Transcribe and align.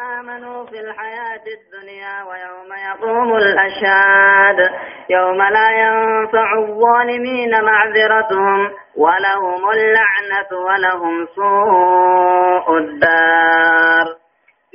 آمنوا 0.00 0.66
في 0.66 0.80
الحياة 0.80 1.44
الدنيا 1.56 2.22
ويوم 2.22 2.70
يقوم 2.90 3.36
الأشهاد. 3.36 4.70
يوم 5.10 5.42
لا 5.42 5.70
ينفع 5.70 6.58
الظالمين 6.58 7.64
معذرتهم 7.64 8.70
ولهم 8.96 9.70
اللعنة 9.70 10.50
ولهم 10.66 11.26
سوء 11.34 12.78
الدار. 12.78 14.06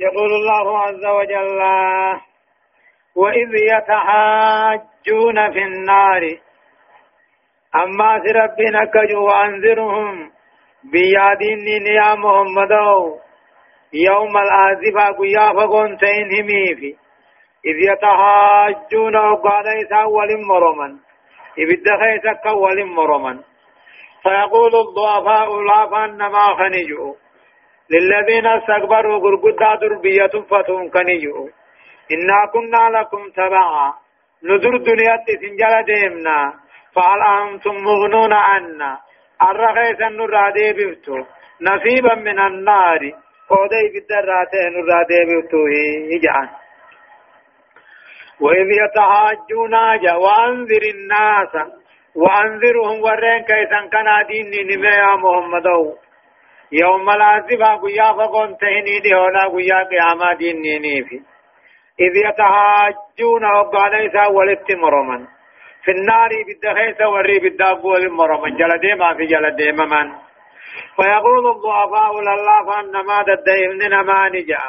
يقول 0.00 0.30
الله 0.32 0.78
عز 0.78 1.06
وجل 1.06 1.60
وإذ 3.16 3.48
يتحاجون 3.54 5.52
في 5.52 5.62
النار 5.62 6.22
أما 7.74 8.14
ربنا 8.14 8.84
كجو 8.84 9.26
وأنذرهم 9.26 10.30
بيادين 10.92 11.86
يا 11.86 12.14
محمد 12.14 12.72
يوم 13.92 14.36
الآزفة 14.36 15.18
قيا 15.18 15.52
فقون 15.52 15.96
تين 15.96 16.28
هميفي. 16.40 16.96
إذ 17.66 17.76
يتحاجون 17.92 19.16
وقال 19.16 19.66
إسا 19.82 20.04
ولم 20.04 20.40
مرما 20.48 20.98
إذ 21.58 21.68
دخيت 21.84 22.26
كول 22.42 22.84
مرما 22.84 23.42
فيقول 24.22 24.72
الضعفاء 24.76 25.60
لا 25.60 25.86
فانما 25.90 26.44
خنجوا 26.58 27.14
للذين 27.90 28.46
استكبروا 28.46 29.18
قرقدا 29.18 29.74
دربية 29.74 30.34
فتون 30.50 30.90
كنجوا 30.90 31.48
إنا 32.12 32.46
كنا 32.52 32.98
لكم 32.98 33.30
تبعا. 33.36 33.94
ندر 34.44 34.76
دنيا 34.76 35.16
تسنجل 35.26 35.84
ديمنا. 35.84 36.54
فهل 36.94 37.20
أنتم 37.22 37.74
مغنون 37.74 38.32
عنا؟ 38.32 38.98
الرغيث 39.42 40.00
النور 40.00 40.34
بفتو. 40.76 41.16
نصيبا 41.60 42.14
من 42.14 42.38
النار. 42.38 43.12
قودي 43.50 43.84
بالدراتين 43.94 44.72
الرادي 44.80 45.20
بفتوه 45.28 45.70
يجعل 46.14 46.48
وإذ 48.40 48.68
يتحاجون 48.82 49.74
جا 50.02 50.14
وأنذر 50.14 50.82
الناس 50.94 51.54
وأنذرهم 52.14 53.02
ورين 53.02 53.42
كيسا 53.48 53.80
كان 53.92 54.08
ديني 54.28 54.62
نمي 54.68 54.86
يا 54.86 55.16
محمد 55.22 55.66
يوم 56.72 57.10
العزفة 57.10 57.76
قيا 57.82 58.12
فقون 58.12 58.56
تهني 58.56 58.98
دي 59.04 59.14
هنا 59.14 59.44
قيا 59.54 59.78
قياما 59.90 60.32
ديني 60.38 60.78
نيفي 60.78 61.20
إذ 62.00 62.12
يتحاجون 62.26 63.44
وقال 63.56 63.94
إيسا 63.94 64.26
ولت 64.26 64.72
مرما 64.72 65.26
في 65.84 65.90
النار 65.90 66.30
بالدخيس 66.46 67.00
وري 67.06 67.38
بالدابول 67.38 68.10
مرما 68.10 68.48
جلدي 68.48 68.94
ما 68.94 69.14
في 69.14 69.26
جلدي 69.26 69.72
ممن 69.72 70.29
فيقول 70.96 71.44
الضعفاء 71.54 72.20
لله 72.20 72.58
فانما 72.68 73.18
تدين 73.22 74.00
ما 74.00 74.28
نجا 74.28 74.64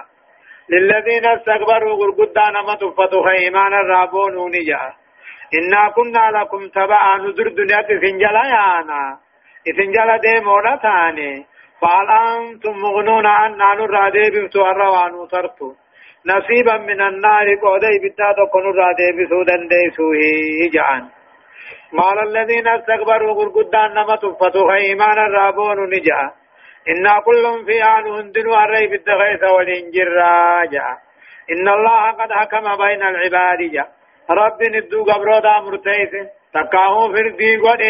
للذين 0.69 1.25
استكبروا 1.25 1.95
قرقدا 1.99 2.49
نما 2.49 2.75
تفتوا 2.75 3.27
خيمان 3.29 3.73
الرابون 3.73 4.51
نجا 4.55 4.93
إنا 5.59 5.89
كنا 5.95 6.31
لكم 6.31 6.67
تبعا 6.67 7.17
نذر 7.17 7.47
دنيا 7.47 7.81
تسنجلا 7.81 8.43
يانا. 8.55 9.19
تسنجلا 9.65 10.17
ديمونا 10.17 10.75
تاني. 10.75 11.45
فهل 11.81 12.07
أنتم 12.09 12.75
مغنون 12.81 13.25
عنا 13.25 13.73
نرى 13.79 14.11
ديبتو 14.11 14.61
الروان 14.71 15.27
ترتو 15.31 15.73
نصيبا 16.25 16.77
من 16.77 17.01
النار 17.01 17.55
قودي 17.55 17.95
بتا 18.03 18.31
تكون 18.37 18.65
رادي 18.77 19.07
بسودن 19.17 19.67
دي 19.67 19.89
سوهي 19.95 20.69
جعان. 20.73 21.20
قال 21.97 22.19
الذين 22.27 22.67
استكبروا 22.67 23.33
قرقدان 23.33 23.91
نما 23.93 24.15
تفتوا 24.15 24.73
إيمان 24.73 25.17
الرابون 25.17 25.89
نجا. 25.89 26.31
إنا 26.89 27.19
كل 27.19 27.65
في 27.65 27.83
آن 27.83 28.07
هندن 28.07 28.53
الريب 28.53 28.93
الدغيث 28.93 29.43
والإنجر 29.43 30.07
راجع. 30.07 30.97
إن 31.51 31.67
الله 31.67 32.11
قد 32.11 32.31
حكم 32.31 32.77
بين 32.77 33.01
العباد 33.01 33.59
جا. 33.71 33.85
رب 34.29 34.63
ندو 34.63 35.03
قبرو 35.03 35.39
دا 35.39 35.59
مرتيس. 35.59 36.13
تقاهو 36.53 37.13
في 37.13 37.21
الدي 37.21 37.57
قد 37.57 37.81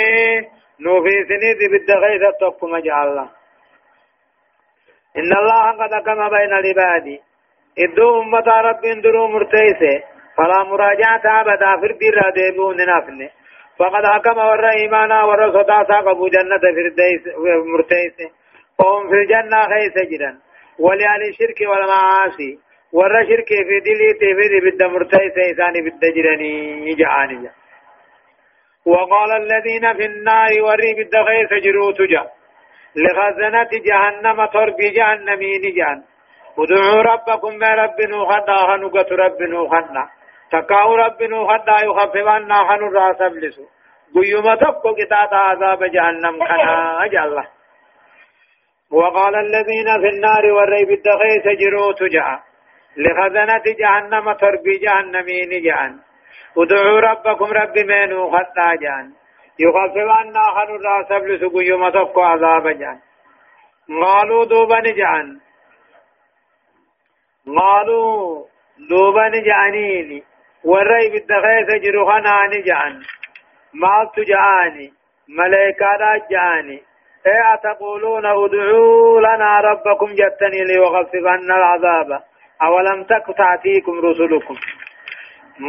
نوفي 0.80 1.16
سنيد 1.30 1.72
بالدغيث 1.72 2.22
تقم 2.42 2.78
جا 2.78 2.96
الله. 3.04 3.30
إن 5.18 5.32
الله 5.42 5.66
قد 5.72 5.94
حكم 5.94 6.30
بين 6.30 6.54
العباد. 6.54 7.20
إدو 7.80 8.22
أمة 8.22 8.48
رب 8.68 9.02
درو 9.04 9.28
مرتيس. 9.28 9.82
فلا 10.38 10.64
مراجعة 10.64 11.42
أبدا 11.42 11.80
في 11.80 11.86
الدي 11.92 12.10
را 12.10 12.30
ديبون 12.36 12.78
نافنه. 12.78 13.30
فقد 13.82 14.04
حكم 14.06 14.38
ور 14.38 14.66
إيمانا 14.70 15.24
ور 15.24 15.42
صداسا 15.56 15.98
قبو 16.08 16.28
جنة 16.28 16.58
فرديس 16.76 17.24
مرتيس. 17.74 18.18
هم 18.82 19.10
في 19.10 19.16
الجنة 19.22 19.60
خيس 19.72 19.96
جدا. 20.12 20.32
ولأهل 20.80 21.22
الشرك 21.30 21.60
والمعاصي. 21.70 22.52
ور 22.94 23.14
شرك 23.30 23.50
في 23.68 23.80
دلي 23.86 24.10
تفيد 24.22 24.54
بد 24.66 24.82
مرتيس 24.84 25.36
إساني 25.52 25.82
بد 25.86 26.04
جراني 26.16 26.96
جعاني 27.00 27.50
وقال 28.86 29.32
الذين 29.32 29.94
في 29.94 30.06
النار 30.06 30.52
وري 30.66 30.94
بد 30.98 31.16
خيس 31.28 31.64
جرو 31.64 31.92
تجا 31.92 32.24
لخزنة 32.96 33.70
جهنم 33.88 34.46
ترب 34.46 34.78
جهنمين 34.98 35.62
جهنم 35.78 36.04
ادعوا 36.60 37.02
ربكم 37.02 37.56
ما 37.58 37.76
رب 37.76 38.02
نوخنا 38.10 38.58
هنقة 38.70 39.16
رب 39.16 39.42
نوخنا 39.42 40.10
تقاو 40.52 40.96
رب 40.96 41.24
نوخنا 41.24 41.82
يخفف 41.84 42.28
عنا 42.28 42.58
خنو 42.68 42.88
راس 42.92 43.22
ابلسو 43.22 43.66
قيوم 44.16 44.56
تبقى 44.56 44.90
قطاة 45.00 45.34
عذاب 45.38 45.84
جهنم 45.84 46.38
كنا 46.48 47.06
أجل 47.06 47.44
وقال 48.92 49.36
الذين 49.36 49.90
في 50.02 50.10
النار 50.14 50.46
والريب 50.46 50.92
الدخيس 50.92 51.46
جروا 51.60 51.94
تجع 51.94 52.40
لخزنة 52.98 53.64
جهنم 53.80 54.34
تربي 54.34 54.78
جهنمين 54.78 55.64
جهن 55.64 56.00
ادعوا 56.58 57.00
ربكم 57.00 57.46
رب 57.46 57.78
منو 57.78 58.32
خطا 58.32 58.76
جهن 58.82 59.14
يخفف 59.60 60.08
عنا 60.18 60.44
خنو 60.56 60.76
راس 60.76 61.12
ابلسو 61.12 61.50
قيوم 61.50 61.90
تبقى 61.90 62.32
عذاب 62.32 62.68
جهن 62.68 63.00
قالوا 64.04 64.46
دوبا 64.46 64.80
جهن 64.80 65.40
قالوا 67.58 68.46
دوبا 68.90 69.28
جهنيني 69.48 70.31
والريب 70.66 71.14
الدخيس 71.16 71.82
جروا 71.84 72.12
خناني 72.12 72.62
جهن 72.62 73.02
ما 73.74 74.12
تجاني 74.16 74.94
ملائكة 75.30 76.28
جاني 76.32 76.82
إيه 77.28 77.54
أتقولون 77.54 78.26
ادعوا 78.26 79.20
لنا 79.22 79.60
ربكم 79.60 80.06
جتني 80.06 80.64
ليغففن 80.66 81.52
العذاب 81.52 82.24
أولم 82.64 83.04
تك 83.04 83.26
تأتيكم 83.38 84.00
رسلكم 84.00 84.56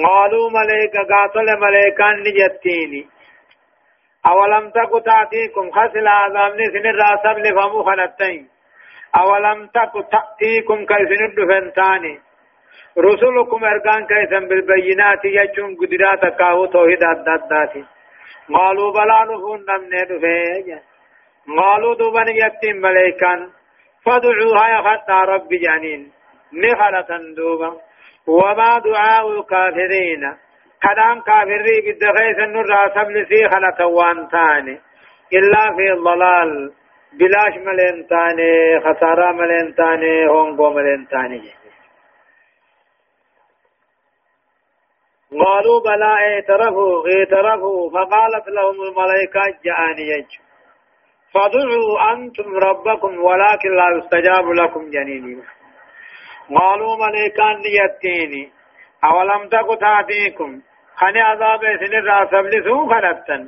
قالوا 0.07 0.51
ملائكة 0.51 1.03
قاتل 1.15 1.61
ملائكة 1.61 2.11
نجتيني 2.11 3.07
أولم 4.27 4.71
تك 4.71 5.05
تأتيكم 5.05 5.71
خسل 5.71 6.07
عذاب 6.09 6.53
نسن 6.61 6.87
الراسب 6.87 7.39
لفمو 7.39 7.83
خلتين 7.83 8.49
أولم 9.17 9.67
تك 9.67 9.93
تأتيكم 10.13 10.87
كيسن 10.87 11.25
الدفنتاني 11.25 12.21
رسلكم 12.99 13.65
ارغان 13.65 14.07
كيسن 14.07 14.49
بالبينات 14.49 15.25
يجون 15.25 15.77
قدرات 15.77 16.39
كاو 16.39 16.67
توحيد 16.67 17.03
الداداتي 17.03 17.85
قالوا 18.55 18.93
بلا 18.93 19.25
نفون 19.25 19.65
نمني 19.69 20.05
دفه 20.11 20.81
قالوا 21.59 21.95
دوبن 21.95 22.29
يتم 22.29 22.77
ملائكان. 22.77 23.51
فادعوها 24.05 24.69
يا 24.69 25.21
رب 25.25 25.49
جانين. 25.49 26.13
نخلة 26.53 27.35
دوبا. 27.37 27.77
وما 28.27 28.79
دعاء 28.79 29.31
الكافرين. 29.31 30.37
كلام 30.83 31.21
كافري 31.21 31.81
بالدغيث 31.85 32.39
النور 32.39 32.67
سبل 32.95 33.27
سي 33.29 33.49
خلة 33.49 33.87
وانتاني 33.87 34.81
إلا 35.33 35.77
في 35.77 35.93
الضلال. 35.93 36.73
بلاش 37.13 37.55
ملين 37.67 38.07
تاني 38.07 38.81
خسارة 38.81 39.33
ملين 39.33 39.75
تاني 39.75 40.29
هونغو 40.29 40.71
ملين 40.71 41.09
تاني 41.09 41.43
قالوا 45.41 45.81
بلى 45.81 46.13
اعترفوا 46.29 47.09
اعترفوا 47.13 47.91
فقالت 47.91 48.49
لهم 48.49 48.83
الملائكة 48.83 49.43
جاءني 49.65 50.09
يجو 50.13 50.43
فادعوا 51.35 52.13
أنتم 52.13 52.57
ربكم 52.57 53.25
ولكن 53.25 53.71
لا 53.77 53.87
يستجاب 53.99 54.45
لكم 54.61 54.91
جنيني. 54.91 55.43
قالوا 56.59 56.97
ملائكة 56.97 57.61
يتيني 57.81 58.51
أولم 59.05 59.49
تكن 59.49 59.79
تأتيكم؟ 59.79 60.61
خني 60.97 61.21
عذاب 61.21 61.61
سن 61.81 61.95
الراسب 62.03 62.45
لسو 62.53 62.87
خلقتن 62.91 63.43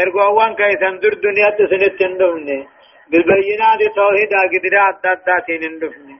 ارغوان 0.00 0.54
كيسن 0.54 0.94
در 1.02 1.14
دنيا 1.24 1.50
تسنتن 1.58 2.16
دمني 2.18 2.68
بالبينات 3.10 3.80
توحيد 3.96 4.32
قدرات 4.52 4.96
داتاتين 5.04 5.78
دفني 5.82 6.16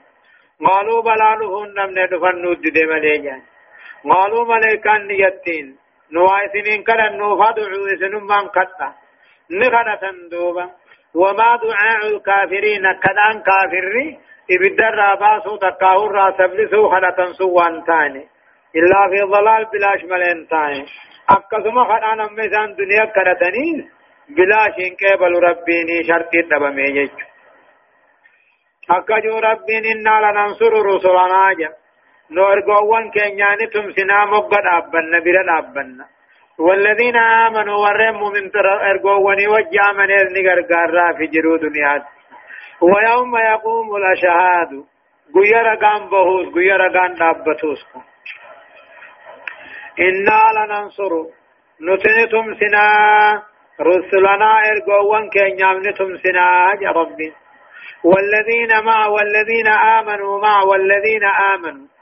قالوا 0.66 1.02
بلا 1.02 1.30
نهون 1.40 1.68
نمن 1.78 2.06
دفن 2.12 2.36
نود 2.42 2.60
دي 2.74 2.84
مليجان 2.92 3.42
قالوا 4.10 4.44
ملائكان 4.44 5.10
يتين 5.10 5.76
نوايسنين 6.12 6.82
كلا 6.84 7.08
نوفادعوا 7.08 7.86
اسنم 7.94 8.24
من 8.26 8.48
قطع 8.56 8.90
نخنة 9.50 10.04
دوبا 10.30 10.70
وما 11.14 11.56
دعاء 11.62 12.00
الكافرين. 12.12 12.84
كدان 13.02 13.42
كافري. 13.46 14.18
إبدر 14.50 14.94
راباسو 14.94 15.56
تقاهر 15.56 16.12
را 16.12 16.26
سبلسو 16.38 16.88
خلطا 16.88 17.32
سوان 17.38 17.84
تاني. 17.84 18.28
إلا 18.76 19.00
في 19.10 19.20
ضلال 19.32 19.64
بلاش 19.72 20.04
ملين 20.04 20.48
تاني. 20.48 20.86
أكسما 21.30 21.84
خلان 21.84 22.20
أمسان 22.20 22.74
دنيا 22.74 23.04
كرتنين 23.04 23.90
بلاش 24.28 24.74
إن 24.86 24.94
قبل 25.00 25.32
ربيني 25.48 26.04
شرطي 26.08 26.42
تبمي 26.42 26.84
جيجو 26.92 27.26
أكجو 28.90 29.38
ربين 29.38 29.84
إنا 29.84 30.14
لننصر 30.24 30.72
رسلنا 30.72 31.72
جا 32.30 32.34
نورقوان 32.36 33.10
كينياني 33.10 33.66
تمسنا 33.66 34.24
مقد 34.24 34.66
أبنا 34.66 35.18
بلا 35.18 35.58
أبنا 35.58 36.06
والذين 36.58 37.16
آمنوا 37.16 37.76
ورموا 37.76 38.30
من 38.30 38.50
ارقواني 38.90 39.46
وجامن 39.48 40.10
إذن 40.10 40.36
غرغارا 40.48 41.12
في 41.18 41.26
جرو 41.26 41.56
دنيات 41.56 42.02
ويوم 42.80 43.36
يقوم 43.36 43.96
الأشهاد 43.96 44.84
غير 45.36 45.66
قام 45.82 46.08
بهوس 46.10 46.54
غير 46.54 46.82
قام 46.96 47.14
دابتوس 47.14 47.86
إنا 50.00 50.40
لننصر 50.56 51.12
نتنتم 51.82 52.54
سنا 52.60 52.86
رسلنا 53.80 54.50
ارقوان 54.70 55.30
كينياني 55.30 55.92
سنا 56.24 56.46
يا 56.82 56.90
ربي 56.90 57.32
والذين 58.04 58.84
مع 58.84 59.06
والذين 59.06 59.68
آمنوا 59.68 60.40
مع 60.40 60.62
والذين 60.62 61.24
آمنوا 61.24 61.94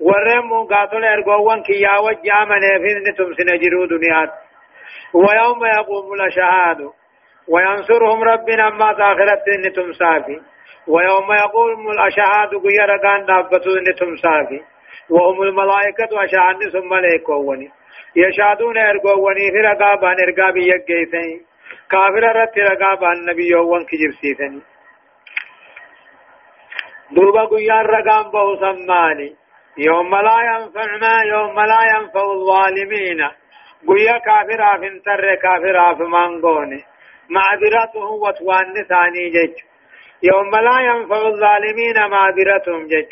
ورموا 0.00 0.64
قاتل 0.64 1.04
ارقوان 1.04 1.62
كي 1.62 1.80
يا 1.80 1.98
وجه 1.98 2.42
آمن 2.42 2.60
فينتم 2.82 3.34
سنجروا 3.34 3.86
دنيات 3.86 4.30
ويوم 5.14 5.64
يقوم 5.78 6.12
الأشهاد 6.12 6.90
وينصرهم 7.48 8.22
ربنا 8.24 8.70
ما 8.70 8.92
تاخرت 8.92 9.48
أنتم 9.48 9.92
سافي 9.92 10.40
ويوم 10.86 11.32
يقوم 11.32 11.90
الأشهاد 11.90 12.54
غير 12.54 12.96
كان 13.02 13.26
نابتوا 13.26 13.78
أنتم 13.78 14.16
سافي 14.16 14.60
وهم 15.10 15.42
الملائكة 15.42 16.24
أشهد 16.24 16.68
ثم 16.72 16.88
ملائكوني 16.88 17.70
يشهدون 18.16 18.78
ارقواني 18.78 19.50
في 19.52 19.58
رقابان 19.58 20.16
ارقابي 20.20 20.66
يقيتين 20.66 21.40
كافر 21.90 22.24
رت 22.36 22.58
رقابان 22.58 23.24
نبي 23.24 23.48
يوان 23.48 23.84
كجبسيتني 23.84 24.62
دوبا 27.10 27.44
قيان 27.44 27.86
رقام 27.86 28.30
به 28.30 28.56
سماني 28.60 29.39
يوم 29.78 30.14
لا 30.16 30.38
ينفع 30.50 30.96
ما 30.96 31.22
يوم 31.22 31.60
لا 31.60 31.82
ينفع 31.94 32.22
الظالمين. 32.22 33.20
قيا 33.88 34.18
كافر 34.18 34.78
فنتر 34.80 35.34
كافر 35.34 35.94
فمانقوني 35.98 36.84
معذرته 37.30 38.10
وتوان 38.24 38.74
ثاني 38.88 39.30
جج. 39.30 39.54
يوم 40.22 40.50
لا 40.50 40.80
ينفع 40.80 41.16
الظالمين 41.26 42.10
معذرتهم 42.10 42.86
جج. 42.86 43.10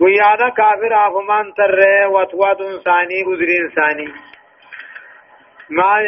قيا 0.00 0.50
كافر 0.50 0.94
فمان 1.14 1.52
تر 1.54 1.80
وتوات 2.14 2.58
ثاني 2.84 3.18
عذر 3.26 3.50
ثاني. 3.76 4.08
ما 5.70 6.00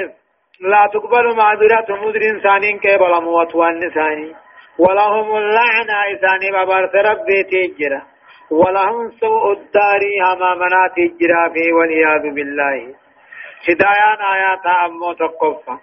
لا 0.60 0.86
تقبل 0.92 1.36
معذرتهم 1.36 1.98
عذر 1.98 2.40
ثاني 2.42 2.78
كيبل 2.78 3.22
موتوان 3.22 3.90
ثاني. 3.90 4.34
ولهم 4.78 5.36
اللعنة 5.36 5.96
إساني 6.14 6.50
ببرت 6.50 6.94
ربي 6.94 7.42
تجرى 7.42 8.02
ولهم 8.50 9.10
سوء 9.20 9.52
الدار 9.52 10.02
أمامنا 10.32 10.82
تجرى 10.96 11.42
في 11.54 11.72
والعياذ 11.72 12.34
بالله. 12.34 12.94
هدايان 13.68 14.20
آيات 14.34 14.66
أمو 14.84 15.12
تقفى 15.12 15.76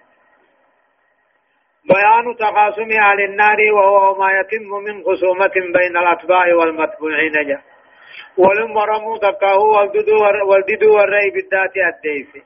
بيان 1.90 2.36
تقاسم 2.38 2.90
أهل 2.92 3.20
النار 3.24 3.58
وهو 3.72 4.18
ما 4.18 4.28
يتم 4.38 4.70
من 4.86 5.04
خصومة 5.04 5.54
بين 5.54 5.96
الأتباع 5.96 6.54
والمتبوعين. 6.54 7.32
جاء 7.32 7.62
ولم 8.38 8.76
ورمو 8.76 9.16
تقاه 9.16 9.58
والددو 10.48 10.90
والرأي 10.96 11.30
بالذات 11.30 11.76
الديس 11.76 12.44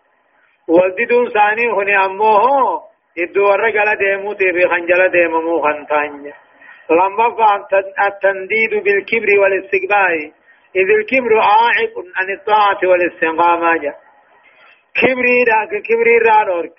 والددو 0.69 1.29
ثاني 1.29 1.67
هنا 1.73 2.05
أموه 2.07 2.83
إدو 3.19 3.45
ورقل 3.45 3.97
ديموتي 3.99 4.53
في 4.53 4.69
خنجل 4.69 5.11
ديممو 5.11 5.63
خنطانيا 5.63 6.35
لما 6.91 7.27
التنديد 8.07 8.85
بالكبر 8.85 9.41
والاستكبار 9.41 10.31
إذ 10.77 10.91
الكبر 10.91 11.39
عائق 11.39 11.95
عن 12.17 12.31
الطاعة 12.31 12.81
والاستقامة. 12.91 13.95
كبري 14.95 15.45
راك 15.49 15.83
كبري 15.83 16.19
را 16.19 16.45
نورك 16.45 16.79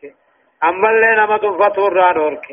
أما 0.63 0.89
اللي 0.89 1.15
نما 1.15 1.37
تنفتو 1.37 1.87
را 1.87 2.13
نورك 2.13 2.45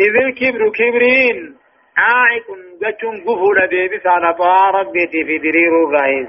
إذ 0.00 0.16
الكبر 0.16 0.70
كبرين 0.78 1.56
عائق 1.96 2.46
جتون 2.82 3.20
قفول 3.20 3.66
ديبي 3.66 3.98
سانا 3.98 4.32
طاعة 4.32 4.70
ربيتي 4.70 5.24
في 5.24 5.38
درير 5.38 5.84
الرئيس 5.84 6.28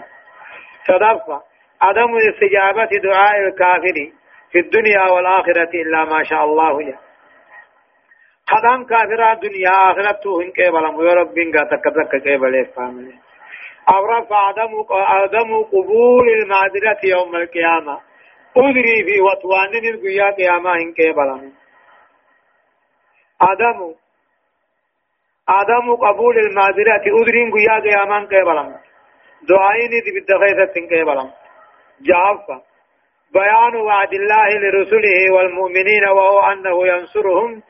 تدفع. 0.88 1.40
عدم 1.82 2.18
استجابة 2.18 2.90
دعاء 3.04 3.48
الكافر 3.48 4.12
في 4.52 4.60
الدنيا 4.60 5.12
والآخرة 5.12 5.70
إلا 5.74 6.06
ما 6.06 6.24
شاء 6.24 6.44
الله. 6.44 6.82
جل 6.82 7.05
خدام 8.50 8.84
كافر 8.86 9.32
الدنيا 9.32 9.70
آخرة 9.92 10.12
تو 10.24 10.42
هن 10.42 10.52
قبل 10.58 10.92
مو 10.94 11.02
رب 11.02 11.34
بين 11.34 11.52
تك 11.52 11.86
تك 11.98 12.14
قبل 12.28 12.66
فامل 12.76 13.14
أو 13.90 14.06
رفع 14.06 14.36
عدم 14.48 14.72
عدم 14.92 15.64
قبول 15.74 16.30
المعذرة 16.30 17.00
يوم 17.04 17.36
القيامة 17.36 18.00
أدري 18.58 18.98
في 19.08 19.22
وطوان 19.22 19.74
القيا 19.94 20.32
قيامة 20.32 20.72
هن 20.72 20.94
قبل 21.00 21.52
عدم 23.42 23.80
عدم 25.50 25.96
قبول 25.96 26.36
المعذرة 26.40 27.06
أدري 27.22 27.52
قيا 27.56 27.80
قيامة 27.88 28.26
قبل 28.26 28.76
دعائين 29.50 29.90
دي 30.06 30.12
بالدخيثة 30.16 30.76
قبل 30.92 31.30
جعفة 32.02 32.62
بيان 33.34 33.76
وعد 33.76 34.14
الله 34.14 34.50
لرسله 34.64 35.34
والمؤمنين 35.34 36.06
وهو 36.08 36.40
أنه 36.40 36.88
ينصرهم 36.88 37.62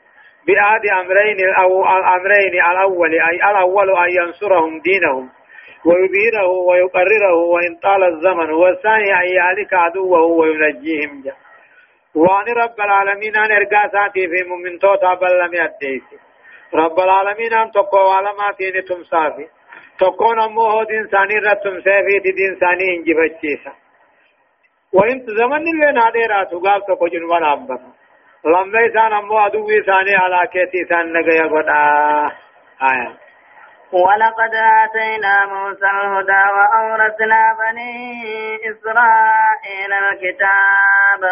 بأحد 0.46 0.86
أمرين 1.00 1.54
أو 1.62 1.70
الأمرين 1.98 2.54
الأول 2.70 3.12
أي 3.12 3.50
الأول 3.50 3.96
أن 3.96 4.10
ينصرهم 4.10 4.80
دينهم 4.80 5.30
ويبينه 5.86 6.46
ويقرره 6.68 7.34
وإن 7.34 7.76
طال 7.82 8.02
الزمن 8.04 8.50
والثاني 8.50 9.10
أن 9.20 9.26
يهلك 9.38 9.74
عدوه 9.74 10.20
وينجيهم. 10.20 11.22
جا 11.24 11.34
وأن 12.14 12.46
رب 12.62 12.80
العالمين 12.80 13.36
أن 13.36 13.52
إرقاساتي 13.52 14.28
في 14.28 14.48
من 14.64 14.78
توتا 14.78 15.14
بل 15.14 15.38
لم 15.38 15.54
يديس 15.54 16.02
رب 16.74 17.00
العالمين 17.00 17.54
أن 17.54 17.70
تقوى 17.70 18.12
علماتين 18.16 18.84
تمسافي 18.84 19.46
تكون 19.98 20.40
أمه 20.40 20.84
دين 20.84 21.06
ثاني 21.06 21.38
رتم 21.38 21.80
سيفي 21.80 22.18
دين 22.38 22.54
ثاني 22.60 22.96
انجفتشيسا 22.96 23.72
وإن 24.92 25.18
زمن 25.26 25.62
اللي 25.72 25.92
ناديرات 25.92 26.54
وقال 26.54 26.82
تقو 26.82 27.06
جنوان 27.06 27.44
أبدا. 27.44 27.95
لما 28.44 28.80
يسان 28.80 29.12
أمو 29.12 29.38
أدوي 29.46 29.82
ثاني 29.86 30.16
على 30.16 30.46
كيتي 30.52 30.84
ثان 30.88 31.12
نقيا 31.12 31.42
قد 31.42 31.68
آية 32.92 33.26
ولقد 33.92 34.54
آتينا 34.54 35.46
موسى 35.46 35.86
الهدى 35.86 36.44
وأورثنا 36.56 37.56
بني 37.58 37.92
إسرائيل 38.70 39.92
الكتاب 39.92 41.22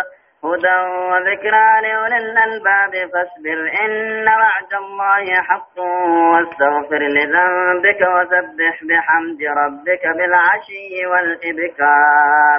هدى 0.44 0.76
وذكرى 1.10 1.80
لأولي 1.82 2.16
الألباب 2.16 2.92
فاصبر 3.12 3.58
إن 3.84 4.28
وعد 4.28 4.72
الله 4.74 5.42
حق 5.42 5.78
واستغفر 5.78 6.98
لذنبك 6.98 8.00
وسبح 8.14 8.74
بحمد 8.88 9.40
ربك 9.42 10.02
بالعشي 10.16 11.06
والإبكار. 11.06 12.58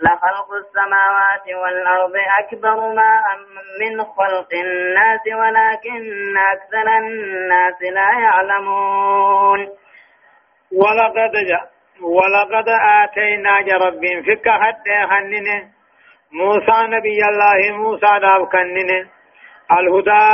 لخلق 0.00 0.52
السماوات 0.52 1.46
والأرض 1.62 2.12
أكبر 2.40 2.94
ما 2.94 3.20
من 3.80 4.04
خلق 4.04 4.48
الناس 4.54 5.20
ولكن 5.26 6.36
أكثر 6.36 6.96
الناس 6.98 7.82
لا 7.82 8.20
يعلمون. 8.20 9.68
ولقد 10.72 11.32
جاء 11.48 11.70
ولقد 12.02 12.68
آتينا 13.02 13.58
رب 13.86 14.02
فك 14.26 14.48
حتى 14.48 14.96
هنن 15.10 15.68
موسى 16.32 16.86
نبي 16.86 17.24
الله 17.24 17.76
موسى 17.76 18.18
داب 18.20 18.46
كنن 18.52 18.90
الهدى. 19.78 20.28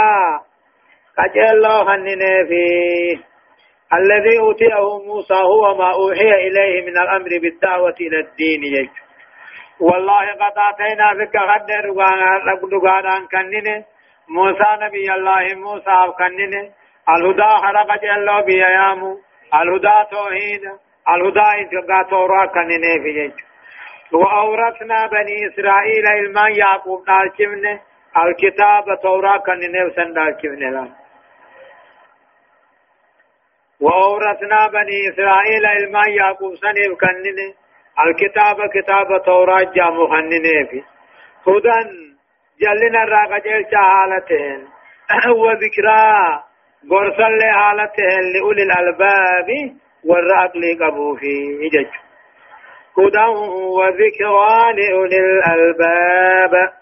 قجل 1.18 1.44
الله 1.50 1.94
هنن 1.94 2.46
فيه. 2.48 3.32
الذي 3.94 4.38
أوتيه 4.38 4.98
موسى 5.06 5.34
هو 5.34 5.74
ما 5.78 5.92
أوحي 5.92 6.30
إليه 6.30 6.82
من 6.82 6.98
الأمر 6.98 7.28
بالدعوة 7.42 7.94
إلى 8.00 8.20
الدين 8.20 8.64
يجب. 8.64 9.01
والله 9.80 10.26
قد 10.40 10.58
آتينا 10.58 11.12
بك 11.12 11.36
غد 11.36 11.66
دغان 12.70 13.26
كنن 13.26 13.84
موسى 14.28 14.70
نبي 14.82 15.12
الله 15.14 15.54
موسى 15.54 16.12
كنن 16.18 16.54
الهدى 17.08 17.50
خلق 17.64 17.90
جل 18.02 18.42
بيامو 18.46 19.20
الهدى 19.54 19.96
توحيد. 20.10 20.64
الهدى 21.08 21.48
إنتقى 21.60 22.04
تورا 22.10 22.46
كنن 22.46 22.84
في 23.02 23.32
وأورثنا 24.12 25.06
بني 25.06 25.36
إسرائيل 25.48 26.06
إلما 26.06 26.48
يعقوب 26.48 27.04
نالكمن 27.08 27.78
الكتاب 28.16 28.84
تورا 29.02 29.36
كنن 29.36 29.82
وسن 29.86 30.12
نالكمن 30.12 30.92
وأورثنا 33.80 34.66
بني 34.66 34.98
إسرائيل 35.08 35.66
إلما 35.66 36.02
يعقوب 36.08 36.54
سنب 36.54 36.96
كنن 37.00 37.38
الكتاب 38.00 38.56
كتاب 38.74 39.24
توراة 39.24 39.72
جامو 39.74 40.06
خننه 40.06 40.66
في 40.70 40.82
هدى 41.46 41.78
جلنا 42.60 43.02
الراقجل 43.02 43.66
حالتين 43.74 44.68
وذكرى 45.42 46.42
غرسل 46.90 47.40
حالتين 47.54 48.32
لأولي 48.34 48.62
الألباب 48.62 49.48
والرأقل 50.04 50.78
قبو 50.80 51.16
في 51.16 51.68
جج. 51.72 51.92
هدى 52.98 53.26
وذكرى 53.78 54.72
لأولي 54.72 55.18
الألباب. 55.18 56.72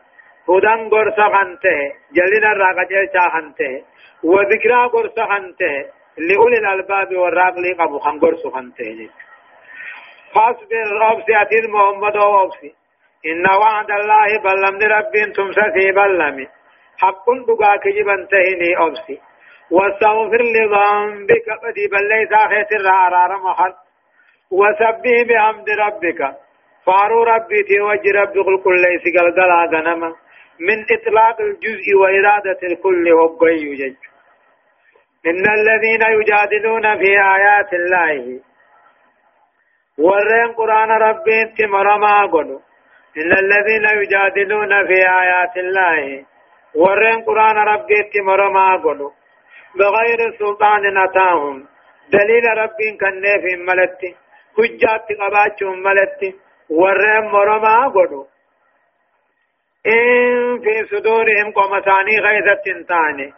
هدى 0.49 0.89
غرس 0.93 1.21
خنته 1.35 1.81
جلنا 2.13 2.53
الراقجل 2.53 3.09
خنته 3.33 3.83
وذكرى 4.25 4.75
غرس 4.75 5.19
خنته 5.31 5.85
لأولي 6.19 6.59
الألباب 6.59 7.17
والرأقل 7.17 7.77
قبو 7.79 7.99
خن 7.99 8.19
غرس 8.19 8.47
خنته 8.47 9.09
فاصبر 10.35 11.13
أبسي 11.13 11.43
أتين 11.43 11.71
محمد 11.71 12.17
أبسي 12.17 12.75
إن 13.27 13.45
وعد 13.61 13.91
الله 13.91 14.29
بلمن 14.45 14.83
رب 14.83 15.15
تمسسي 15.37 15.93
بلمي 15.93 16.47
حق 16.99 17.27
دقاك 17.49 17.89
جبن 17.97 18.29
تهني 18.29 18.71
أبسي 18.87 19.21
واستغفر 19.71 20.43
لذنبك 20.43 21.47
بدي 21.63 21.87
بل 21.93 22.09
ليس 22.09 22.33
خيت 22.51 22.73
الرعرار 22.81 23.31
محل. 23.45 23.75
وسبه 24.51 25.17
بحمد 25.29 25.71
ربك. 25.71 26.21
فارو 26.87 27.23
ربي 27.23 27.63
توجه 27.63 28.13
ربي 28.21 28.41
قل 28.41 28.63
كل 28.65 28.77
ليس 28.87 29.05
قلقلا 29.17 29.69
غنما. 29.73 30.15
من 30.61 30.79
إطلاق 30.95 31.41
الجزء 31.41 31.87
وإرادة 32.01 32.61
الكل 32.63 33.13
وقوي 33.13 33.53
يجج. 33.53 33.97
إن 35.27 35.45
الذين 35.59 36.03
يجادلون 36.21 36.99
في 36.99 37.11
آيات 37.37 37.73
الله 37.73 38.41
ورين 40.07 40.53
قرآن 40.59 40.91
ربي 40.91 41.39
تمرما 41.59 42.27
قلوا 42.33 42.61
إن 43.21 43.33
الذين 43.45 43.85
يجادلون 44.01 44.73
في 44.89 44.99
آيات 45.23 45.57
الله 45.57 46.25
ورين 46.75 47.19
قرآن 47.29 47.57
ربي 47.73 47.99
تمرما 48.15 48.77
قلوا 48.85 49.11
بغير 49.79 50.21
سلطان 50.39 50.99
أتاهم 50.99 51.57
دليل 52.13 52.45
ربي 52.63 52.89
كنف 53.01 53.45
ملتي 53.69 54.11
حجات 54.57 55.07
قباتهم 55.21 55.83
ملتي 55.83 56.31
ورين 56.71 57.25
مرما 57.35 57.89
قلوا 57.97 58.25
إن 59.87 60.61
في 60.65 60.75
صدورهم 60.91 61.53
قمتاني 61.53 62.19
غيثة 62.27 62.67
تاني 62.89 63.33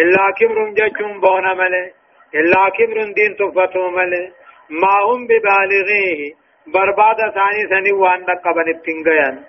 إلا 0.00 0.24
كبر 0.38 0.58
ججم 0.78 1.20
بون 1.20 1.46
ملي 1.58 1.92
إلا 2.34 2.62
كبر 2.78 2.98
دين 3.16 3.36
تفتو 3.36 3.90
ملي 3.90 4.32
ما 4.70 4.96
هم 5.08 5.26
ببالغيه. 5.26 6.34
برباد 6.74 7.16
ثاني 7.34 7.68
ثاني 7.70 7.92
وان 7.92 8.20
نقبن 8.20 8.68
التنقيان 8.68 9.44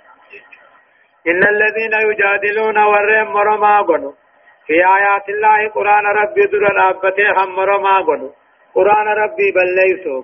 إن 1.28 1.44
الذين 1.44 1.94
يجادلون 2.10 2.78
ورهم 2.78 3.34
مرما 3.34 3.82
قنو 3.82 4.14
في 4.68 4.74
آيات 4.74 5.30
الله 5.30 5.70
قرآن 5.70 6.06
ربي 6.06 6.42
در 6.42 6.72
الأبتي 6.72 7.28
هم 7.38 7.56
مرما 7.56 8.02
قنو 8.02 8.30
قرآن 8.76 9.08
ربي 9.08 9.52
بل 9.52 9.70
ليسوا. 9.76 10.24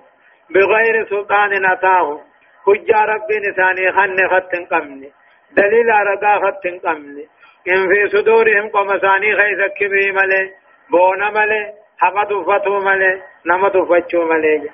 بغير 0.54 1.06
سلطان 1.10 1.64
أتاه 1.72 2.20
حجة 2.66 2.98
ربي 3.12 3.36
نساني 3.44 3.92
خن 3.92 4.18
خط 4.32 4.52
قمني. 4.70 5.10
دليل 5.56 5.88
رقا 6.10 6.34
خط 6.42 6.66
قمني. 6.84 7.24
إن 7.68 7.88
في 7.90 8.08
صدورهم 8.08 8.68
قمساني 8.68 9.36
خيث 9.38 9.60
كبري 9.78 10.12
ملي. 10.12 10.42
بون 10.90 11.20
ملي. 11.36 11.62
حقا 11.98 12.24
تفتو 12.24 12.80
ملي. 12.80 13.22
نما 13.46 13.68
تفتشو 13.68 14.24
ملي. 14.24 14.70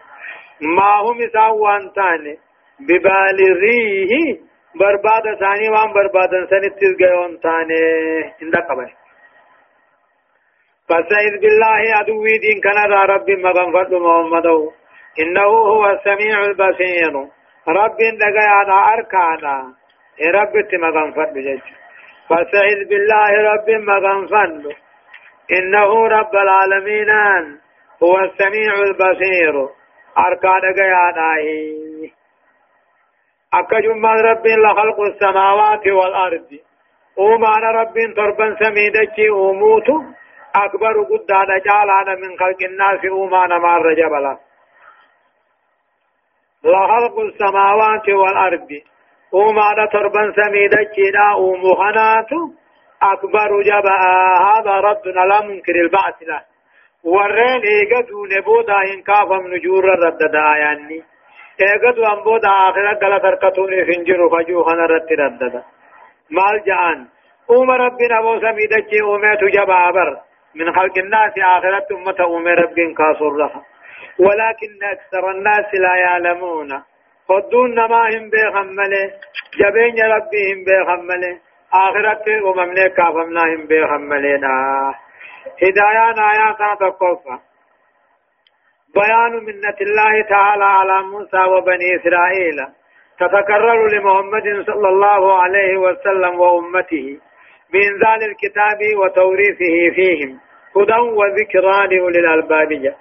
ما 0.62 1.00
هم 1.00 1.18
ساوان 1.32 1.92
تاني. 1.92 2.38
ببالغيه 2.80 4.38
برباد 4.80 5.38
ثاني 5.40 5.68
وان 5.68 5.92
برباد 5.92 6.30
سنتز 6.50 6.96
گيون 6.98 7.40
تاني. 7.40 7.84
عند 8.42 8.56
قبل. 8.56 8.88
فسعيد 10.88 11.40
بالله 11.40 11.96
عدوي 11.98 12.38
دين 12.38 12.60
كان 12.60 12.92
رب 12.92 13.30
مغفر 13.30 13.98
محمد. 13.98 14.46
إنه 15.20 15.50
هو 15.72 15.90
السميع 15.90 16.44
البصير. 16.44 17.14
رب 17.68 17.98
على 18.36 18.72
أركانا. 18.94 19.74
رب 20.34 20.52
تمغفر 20.70 21.32
بجج 21.34 21.60
فسعيد 22.28 22.88
بالله 22.88 23.30
رب 23.52 23.70
مغفر 23.70 24.76
إنه 25.58 26.08
رب 26.08 26.34
العالمين. 26.34 27.10
هو 28.02 28.18
السميع 28.18 28.72
البصير. 28.74 29.79
أركان 30.18 30.62
غيا 30.78 31.10
داهي 31.10 32.10
أكا 33.54 33.80
جمع 33.80 34.14
رب 34.14 34.46
لخلق 34.46 35.00
السماوات 35.00 35.86
والأرض. 35.86 36.58
ومان 37.16 37.62
رب 37.62 37.94
تربا 38.16 38.56
سميدك 38.62 39.20
أموت 39.20 39.88
أكبر 40.54 41.02
قدانا 41.02 41.58
جالانا 41.58 42.14
من 42.14 42.38
خلق 42.38 42.60
الناس 42.62 43.04
ومان 43.04 43.48
مار 43.48 43.94
جبلا 43.94 44.38
لخلق 46.64 47.18
السماوات 47.18 48.08
والأرض. 48.08 48.70
ومان 49.32 49.88
تربا 49.92 50.32
سميدك 50.36 50.98
لا 51.14 51.38
أمهنات 51.38 52.32
أكبر 53.02 53.62
جبا 53.62 53.96
هذا 54.48 54.74
ربنا 54.80 55.20
لا 55.20 55.40
منكر 55.42 55.74
البعث 55.74 56.22
له 56.22 56.49
ورين 57.04 57.62
ايغدو 57.64 58.26
نبودا 58.26 58.78
ان 58.92 59.02
كافم 59.02 59.46
نجور 59.54 59.84
رد 59.84 60.22
آياني 60.34 61.02
ايغدو 61.62 62.04
ان 62.04 62.24
بودا 62.24 62.48
آخرة 62.48 62.98
غلا 63.02 63.18
تركتوني 63.18 63.84
فنجر 63.84 64.28
فجو 64.32 64.62
خنا 64.62 64.86
رد 64.86 65.12
رد 65.12 65.62
مال 66.30 66.62
جان 66.66 67.06
اوم 67.50 67.70
ربنا 67.70 68.18
ابو 68.18 68.40
سميدك 68.40 68.94
اوميت 69.02 69.44
جبابر 69.44 70.18
من 70.54 70.72
خلق 70.72 70.98
الناس 70.98 71.32
آخرة 71.38 71.86
أمة 71.96 72.20
اوم 72.20 72.48
رب 72.48 72.78
كاسر 72.98 73.30
لها 73.40 73.62
ولكن 74.18 74.70
أكثر 74.92 75.30
الناس 75.30 75.74
لا 75.74 75.94
يعلمون 75.96 76.82
فدون 77.28 77.74
ما 77.74 78.02
هم 78.12 78.30
بيخمله 78.30 79.10
جبين 79.60 79.96
ربهم 80.14 80.58
بيخمله 80.66 81.38
آخرة 81.72 82.24
أممنا 82.50 82.88
كافمنا 82.88 83.42
هم 83.42 83.66
بيخملنا 83.66 84.54
هدايان 85.62 86.18
آيات 86.34 86.60
تقوفا 86.80 87.36
بيان 88.94 89.32
منة 89.48 89.78
الله 89.80 90.22
تعالى 90.28 90.64
على 90.64 91.02
موسى 91.02 91.40
وبني 91.52 91.96
إسرائيل. 91.96 92.58
تتكرر 93.20 93.88
لمحمد 93.94 94.46
صلى 94.66 94.88
الله 94.88 95.22
عليه 95.42 95.76
وسلم 95.76 96.40
وأمته 96.40 97.18
بإنزال 97.72 98.20
الكتاب 98.30 98.80
وتوريثه 99.00 99.76
فيهم 99.96 100.38
هدى 100.76 100.98
وذكرى 101.18 101.76
لأولي 101.90 102.18
الألباب. 102.18 102.94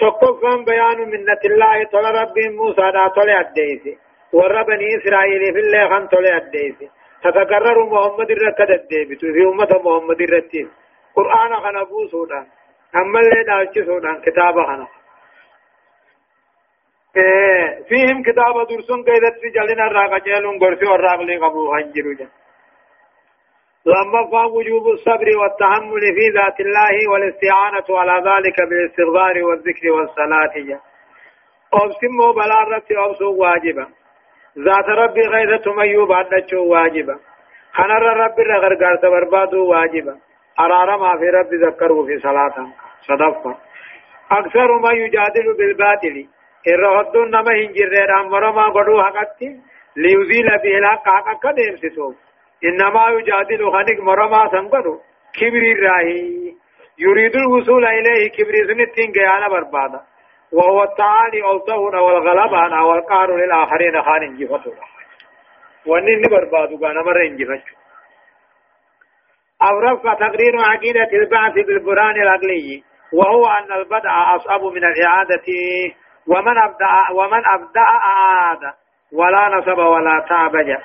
تقفا 0.00 0.56
بيان 0.68 0.98
منة 1.12 1.40
الله 1.44 1.84
تعالى 1.92 2.10
رب 2.20 2.36
موسى 2.58 2.86
دا 2.96 3.08
طلع 3.16 3.40
الديسي 3.40 3.98
ور 4.32 4.62
بني 4.62 4.86
إسرائيل 4.96 5.42
في 5.54 5.60
الله 5.64 5.88
خان 5.88 6.06
طلع 6.06 6.36
الديسي 6.36 6.88
تتكرر 7.24 7.78
محمد 7.92 8.30
الركد 8.30 8.70
الديبت 8.70 9.20
في 9.20 9.42
أمة 9.52 9.70
محمد 9.84 10.20
الرتيب 10.20 10.68
قرآن 11.20 11.56
خنا 11.64 11.82
بوسودا 11.84 12.46
أما 12.96 13.20
اللي 13.20 13.44
دالچ 13.48 13.78
سودا 13.86 14.12
كتاب 14.26 14.54
خنا 14.68 14.86
فيهم 17.88 18.22
كتاب 18.22 18.54
درسون 18.70 19.04
قيدت 19.04 19.36
في 19.40 19.48
جلنا 19.56 19.86
الراقة 19.86 20.18
جيلون 20.18 20.58
قرسي 20.58 20.86
والراق 20.86 21.20
لي 21.20 21.36
قبو 21.36 21.74
هنجرو 21.74 22.12
جا 22.12 22.28
لما 23.86 24.30
فهم 24.30 24.52
وجوب 24.56 24.88
الصبر 24.88 25.28
والتحمل 25.40 26.00
في 26.16 26.28
ذات 26.38 26.60
الله 26.60 27.10
والاستعانة 27.10 27.88
على 28.00 28.30
ذلك 28.30 28.56
بالاستغفار 28.68 29.44
والذكر 29.44 29.90
والصلاة 29.90 30.54
جا 30.68 30.80
أبسمو 31.74 32.32
بلا 32.32 32.82
أبسو 33.06 33.34
واجبا 33.42 33.86
ذات 34.58 34.88
ربي 35.02 35.20
غيرة 35.20 35.74
ميوب 35.76 36.12
عدتشو 36.12 36.64
واجبا 36.72 37.16
خنر 37.72 38.02
ربي 38.02 38.42
رغرغار 38.42 38.96
تبربادو 38.96 39.66
واجبا 39.70 40.14
أرارما 40.64 41.18
في 41.18 41.24
رب 41.24 41.54
ذكره 41.54 42.06
في 42.06 42.18
صلاة. 42.18 42.56
صدفة. 43.08 43.56
أكثر 44.32 44.78
ما 44.78 44.92
يجادل 44.92 45.46
بالباطل. 45.58 46.26
الرهدون 46.68 47.30
نما 47.30 47.52
هنجر 47.52 48.20
أمر 48.20 48.52
ما 48.52 48.68
قدو 48.68 49.02
حقتي. 49.02 49.60
ليزيل 49.96 50.48
به 50.62 50.78
الحق 50.78 51.08
حق 51.08 51.28
قديم 51.44 51.76
ستوب 51.76 52.14
إنما 52.64 53.08
يجادل 53.08 53.70
خنق 53.72 54.00
مرما 54.00 54.48
سنقدو. 54.52 54.98
كبر 55.40 55.62
الراهي 55.76 56.54
يريد 56.98 57.36
الوصول 57.36 57.84
إليه 57.84 58.30
كبر 58.36 58.54
سنتين 58.68 59.12
قيانا 59.12 59.48
بربادا. 59.48 60.00
وهو 60.52 60.82
التعالي 60.82 61.50
ألطهن 61.50 61.94
والغلبان 61.94 62.72
والقهر 62.72 63.36
للآخرين 63.36 64.02
خان 64.02 64.22
انجفتو 64.22 64.72
ونين 65.86 66.22
بربادو 66.30 66.76
قانا 66.82 67.02
مر 67.02 67.22
انجفتو 67.22 67.79
أو 69.62 69.78
رفع 69.78 70.14
تقرير 70.14 70.60
عقيدة 70.60 71.08
البعث 71.12 71.54
بالبران 71.54 72.22
العقلي 72.22 72.82
وهو 73.12 73.46
أن 73.46 73.72
البدع 73.72 74.36
أصعب 74.36 74.62
من 74.62 74.84
الإعادة 74.84 75.46
ومن 76.26 76.58
أبدأ 76.58 76.86
ومن 77.14 77.42
أبدأ 77.46 77.80
أعاد 77.80 78.72
ولا 79.12 79.48
نصب 79.48 79.78
ولا 79.78 80.26
تعبج. 80.28 80.76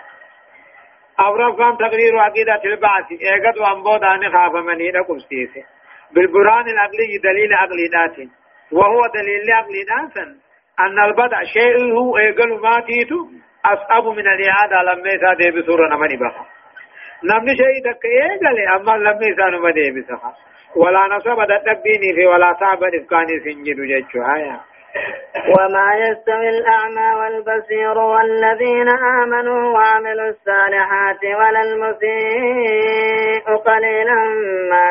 أو 1.20 1.36
رفع 1.36 1.75
تقرير 1.75 2.20
عقيدة 2.20 2.62
البعث 2.65 3.05
إيقظ 3.12 3.60
وأن 3.62 3.84
بودا 3.84 4.15
نخاف 4.27 4.53
من 4.53 4.82
هنا 4.82 5.01
قبستيسي 5.01 5.63
بالبران 6.12 6.70
العقلي 6.70 7.17
دليل 7.24 7.53
عقلي 7.53 7.86
ذات 7.88 8.29
وهو 8.72 9.01
دليل 9.15 9.51
عقلي 9.53 9.84
ذات 9.84 10.27
أن 10.79 11.00
البدع 11.03 11.44
شيء 11.44 11.94
هو 11.94 12.17
إيقظ 12.17 12.63
ما 12.63 12.79
تيتو 12.79 13.27
أصعب 13.65 14.03
من 14.08 14.27
الإعادة 14.27 14.82
لما 14.84 15.10
يسادي 15.10 15.62
بسورة 15.62 15.96
نمني 15.96 16.15
بخا 16.15 16.46
نمني 17.29 17.53
شيء 17.62 17.77
دك 17.88 18.05
إيقظ 18.05 18.58
أما 18.75 18.98
لما 18.98 19.25
يسانو 19.32 19.60
مدي 19.65 19.91
بسخا 19.96 20.32
ولا 20.75 21.01
نصب 21.15 21.39
دتبيني 21.51 22.10
في 22.15 22.25
ولا 22.25 22.50
تعب 22.60 22.84
إفكاني 22.84 23.39
سنجد 23.44 23.79
جيتشو 23.91 24.20
آية 24.36 24.60
وما 25.53 25.88
يستوي 25.96 26.50
الأعمى 26.50 27.10
والبصير 27.20 27.98
والذين 27.98 28.89
آمنوا 29.24 29.74
وعملوا 29.74 30.29
الصالحات 30.29 31.24
ولا 31.39 31.62
المسيء 31.62 33.55
قليلا 33.65 34.24
ما 34.72 34.86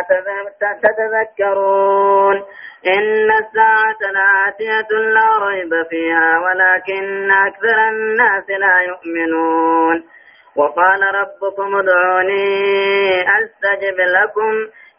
تتذكرون 0.83 2.37
إن 2.87 3.31
الساعة 3.43 4.01
لآتية 4.17 4.91
لا 5.17 5.47
ريب 5.47 5.73
فيها 5.91 6.39
ولكن 6.45 7.31
أكثر 7.31 7.89
الناس 7.89 8.51
لا 8.51 8.81
يؤمنون 8.81 10.05
وقال 10.57 11.01
ربكم 11.15 11.77
ادعوني 11.77 12.47
أستجب 13.23 14.01
لكم. 14.01 14.53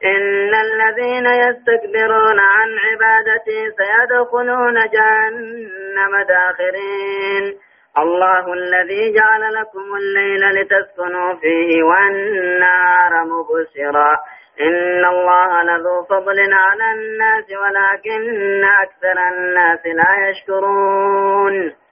إن 0.06 0.54
الذين 0.56 1.26
يستكبرون 1.26 2.40
عن 2.40 2.70
عبادتي 2.86 3.72
سيدخلون 3.78 4.74
جهنم 4.74 6.24
داخرين. 6.28 7.58
الله 7.98 8.54
الذي 8.54 9.14
جعل 9.14 9.54
لكم 9.54 9.96
الليل 9.96 10.42
لتسكنوا 10.50 11.34
فيه 11.34 11.84
والنهار 11.84 13.26
مبصرا. 13.26 14.16
إن 14.62 15.06
الله 15.06 15.64
لذو 15.64 16.04
فضل 16.04 16.54
على 16.54 16.92
الناس 16.92 17.46
ولكن 17.62 18.64
أكثر 18.64 19.18
الناس 19.34 19.86
لا 19.86 20.30
يشكرون. 20.30 21.85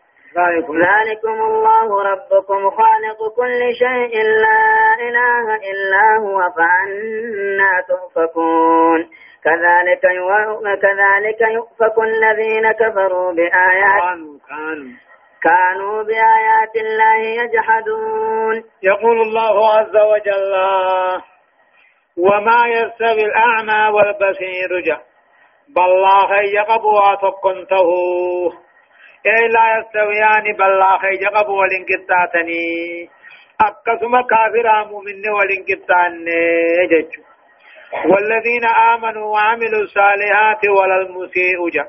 ذلكم 0.86 1.42
الله 1.42 2.04
ربكم 2.04 2.70
خالق 2.70 3.36
كل 3.36 3.62
شيء 3.80 4.24
لا 4.24 4.94
إله 5.00 5.56
إلا 5.56 6.18
هو 6.20 6.40
فأنا 6.58 7.84
تؤفكون. 7.88 9.10
كذلك 9.44 10.02
كذلك 10.82 11.42
يؤفك 11.42 12.00
الذين 12.00 12.72
كفروا 12.72 13.34
بآيات 13.34 14.02
كانوا 14.02 14.38
كانوا 14.50 14.92
كانوا 15.44 16.04
بآيات 16.04 16.76
الله 16.76 17.44
يجحدون. 17.44 18.64
يقول 18.84 19.22
الله 19.22 19.70
عز 19.70 19.96
وجل 19.96 20.54
وما 22.18 22.68
يستوي 22.68 23.26
الأعمى 23.26 23.96
والبصير 23.96 24.80
جه 24.86 25.00
بل 25.76 25.82
الله 25.82 26.42
يقبوا 26.42 27.16
تقنته 27.16 27.90
إيه 29.26 29.48
لا 29.48 29.66
يستويان 29.80 30.56
بل 30.58 30.80
لا 30.80 30.98
خيج 30.98 31.26
قبو 31.26 31.62
ولنكتاتني. 31.62 33.10
أكسما 33.62 34.22
كافر 34.22 34.68
مؤمن 34.92 35.30
ولنكتان 35.30 36.26
جج. 36.92 37.12
والذين 38.06 38.66
آمنوا 38.66 39.28
وعملوا 39.34 39.82
الصالحات 39.82 40.62
ولا 40.70 40.96
المسيء 40.96 41.70
جا. 41.70 41.86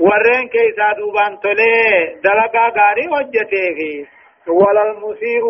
ورين 0.00 0.48
كيسا 0.48 0.92
دوبان 0.98 1.40
تولي 1.40 2.20
دلقا 2.24 2.64
غاري 2.68 3.06
وجته 3.08 3.64
في. 3.76 4.06
ولا 4.48 4.82
المسيء 4.90 5.44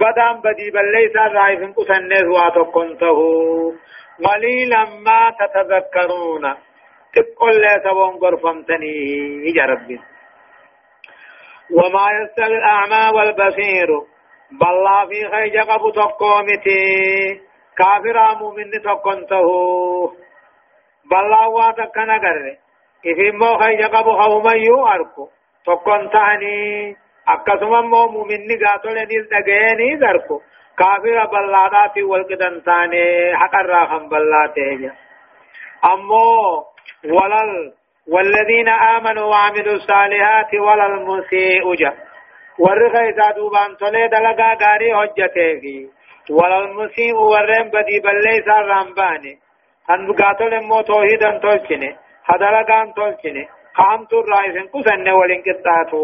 بدان 0.00 0.40
بدي 0.40 0.70
بل 0.70 0.92
ليس 0.92 1.12
ضعيف 1.34 1.60
قسنه 1.76 2.30
واتقنته. 2.34 3.18
قليلا 4.24 4.84
ما 4.84 5.22
تتذكرون. 5.40 6.44
تقول 7.14 7.54
لا 7.62 7.82
سبون 7.84 8.14
غرفمتني 8.22 8.94
يا 9.56 9.64
ربي. 9.64 10.00
وما 11.70 12.06
يستوي 12.16 12.56
الأعمى 12.58 13.18
والبصير 13.18 13.88
بل 14.60 14.86
في 15.08 15.28
خيج 15.30 15.56
قبو 15.58 15.90
تقومتي. 15.90 17.40
كافر 17.78 18.38
مؤمن 18.40 18.70
تقنته. 18.84 19.48
بل 21.10 21.32
واتكنا 21.54 22.18
قرر 22.18 22.56
إذن 23.06 23.38
مو 23.38 23.58
خيج 23.58 23.82
قبو 23.82 24.12
خوما 24.22 24.52
يو 24.52 24.86
أركو 24.86 25.28
تقنتاني 25.66 26.96
akkasuma 27.26 27.80
immoo 27.84 28.08
muuminni 28.12 28.56
gaatoleenis 28.58 29.26
dhaga'eenii 29.30 30.00
darku 30.00 30.42
kaafira 30.80 31.26
ballaadhaati 31.32 32.02
walqidan 32.12 32.56
taane 32.68 33.02
haqarraa 33.42 33.86
kan 33.90 34.08
ballaa 34.08 34.46
ta'e 34.56 34.90
walal 37.04 37.72
والذين 38.10 38.68
آمنوا 38.68 39.24
وعملوا 39.24 39.74
الصالحات 39.74 40.54
ولا 40.54 40.86
المسيء 40.86 41.74
جا. 41.74 41.92
ورغا 42.58 43.00
إذا 43.08 43.30
دوبان 43.36 43.76
تولي 43.76 44.08
دلقا 44.08 44.50
غاري 44.62 44.94
حجته 44.96 45.60
في. 45.60 45.88
ولا 46.30 46.58
المسيء 46.58 47.14
ورم 47.14 47.68
بدي 47.68 48.00
بلي 48.00 48.42
سار 48.46 48.66
رامباني 48.66 49.38
هن 49.88 50.12
بقاتل 50.12 50.60
مو 50.60 50.80
توحيدا 50.80 51.38
تولچني 51.38 51.90
هدلقان 52.24 52.92
تولچني 52.94 53.44
خام 53.74 54.04
تور 54.04 54.24
رايسن 54.28 54.66
قسن 54.74 55.08
ولين 55.08 55.42
كتاتو 55.42 56.00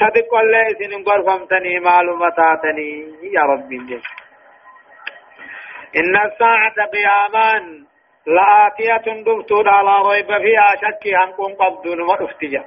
صدق 0.00 0.34
الله 0.34 0.66
سنن 0.78 1.02
غرفمتني 1.08 1.78
معلوماتاتني 1.80 2.88
يا 3.36 3.42
ربي 3.42 4.00
إن 5.98 6.16
الساعة 6.26 6.76
قيامان 6.94 7.84
لآتية 8.26 9.22
دفتون 9.22 9.68
على 9.68 10.08
ريب 10.08 10.26
فيها 10.26 10.68
شك 10.82 11.08
هنكون 11.20 11.54
قبضون 11.54 12.00
وأفتجا. 12.00 12.64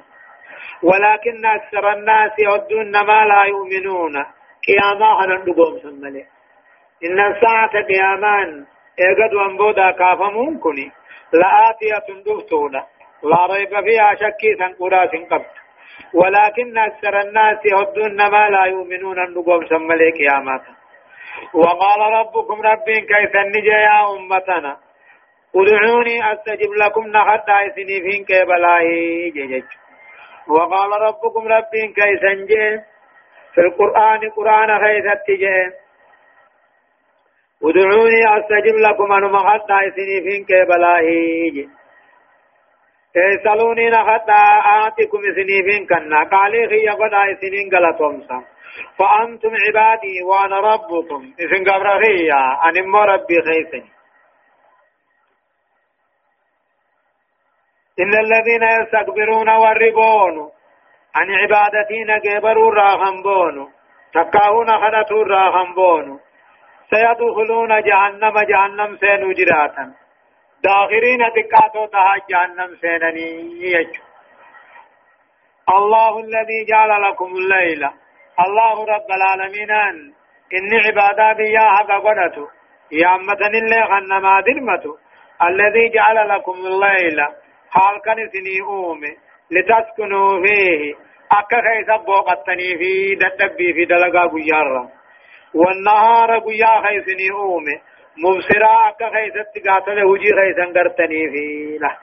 ولكن 0.83 1.45
أكثر 1.45 1.93
الناس 1.93 2.31
يودون 2.39 2.91
ما 2.91 3.25
لا 3.25 3.43
يؤمنون. 3.43 4.13
قياما 4.67 5.25
هنندقوم 5.25 5.79
سمالي. 5.79 6.25
إن 7.05 7.19
الساعة 7.19 7.83
قيامان 7.83 8.65
إيقظ 8.99 9.35
وانبودا 9.35 9.91
كافمون 9.91 10.57
كني 10.59 10.91
لآتية 11.33 12.07
دفتون 12.25 12.71
لا 13.23 13.45
ريب 13.51 13.69
فيها 13.85 14.15
شك 14.15 14.41
سنقراس 14.59 15.09
قبض 15.31 15.45
ولكن 16.13 16.77
أكثر 16.77 17.21
الناس 17.21 17.57
يودون 17.65 18.17
ما 18.31 18.49
لا 18.49 18.65
يؤمنون 18.65 19.19
النقوم 19.19 19.65
سمالي 19.65 20.11
قيامات 20.11 20.61
وقال 21.53 21.99
ربكم 22.19 22.61
ربين 22.61 23.05
كيف 23.05 23.35
النجي 23.35 23.67
يا 23.67 24.11
أمتنا؟ 24.15 24.77
ادعوني 25.55 26.33
أستجب 26.33 26.71
لكم 26.73 27.07
نحت 27.07 27.49
عيسني 27.49 28.01
فين 28.01 28.25
كبلاهي 28.25 29.29
جيجج 29.29 29.63
وقال 30.47 30.91
ربكم 31.01 31.47
ربين 31.47 31.93
كيسن 31.93 32.47
في 33.53 33.61
القرآن 33.61 34.29
قرآن 34.29 34.69
خيثت 34.83 35.31
جي 35.31 35.71
ادعوني 37.63 38.21
أستجب 38.37 38.75
لكم 38.75 39.11
أنا 39.11 39.27
محت 39.27 39.71
عيسني 39.71 40.21
فين 40.21 40.45
كبلاهي 40.45 41.49
جي. 41.49 41.69
سألوني 43.43 43.89
نحت 43.89 44.29
آتكم 44.85 45.21
سنيفين 45.35 45.85
كنا. 45.87 46.23
قالي 46.23 46.67
خي 46.67 46.87
قد 46.89 47.13
عيسنين 47.13 47.69
غلطهم 47.73 48.21
فأنتم 48.97 49.51
عبادي 49.67 50.23
وأنا 50.23 50.59
ربكم. 50.59 51.33
إذن 51.39 51.71
قبر 51.71 51.87
خيا 52.01 52.41
أنا 52.65 53.05
ربي 53.05 53.35
خيسني. 53.47 53.96
إن 57.99 58.13
الذين 58.25 58.63
يستكبرون 58.63 59.49
والربون 59.49 60.51
عن 61.15 61.27
عبادتي 61.41 62.03
نجبروا 62.03 62.75
راهم 62.75 63.23
بونو 63.23 63.69
تكاهون 64.13 64.69
خدتوا 64.81 65.23
راهم 65.23 65.73
بونو 65.73 66.19
سيدخلون 66.89 67.81
جهنم 67.81 68.39
جهنم 68.39 68.97
سينو 68.97 69.31
جراتا. 69.31 69.93
داخرين 70.63 71.21
تكاتو 71.35 71.85
تها 71.85 72.13
جهنم 72.29 72.75
سينني 72.81 73.87
الله 75.69 76.19
الذي 76.19 76.59
جعل 76.69 77.01
لكم 77.01 77.25
الليل. 77.25 77.83
الله 78.45 78.85
رب 78.93 79.09
العالمين 79.17 79.71
إني 80.57 80.77
عبادا 80.85 81.33
بيا 81.33 81.65
حق 81.75 81.91
قدته 82.05 82.47
يا 82.91 83.15
أمة 83.15 83.41
الله 83.61 83.85
خنما 83.85 84.41
درمته 84.41 84.97
الذي 85.47 85.89
جعل 85.89 86.29
لكم 86.29 86.57
الليل. 86.71 87.19
حال 87.71 88.01
كان 88.05 88.29
سني 88.33 88.61
أومي 88.61 89.17
لتسكنوا 89.51 90.41
فيه 90.45 90.95
أكا 91.31 91.61
خيسا 91.61 91.97
بوقتني 91.97 92.77
في 92.77 93.15
دتبي 93.15 93.73
في 93.73 93.85
دلقا 93.85 94.27
قيارا 94.27 94.89
والنهار 95.53 96.39
قيا 96.39 96.81
خيسني 96.85 97.31
أومي 97.31 97.75
مبصرا 98.23 98.89
أكا 98.89 99.09
خيسا 99.09 99.43
تقاتل 99.55 99.99
هجي 99.99 100.31
خيسا 100.39 100.65
قرتني 100.79 101.29
في 101.31 101.77
له 101.81 101.97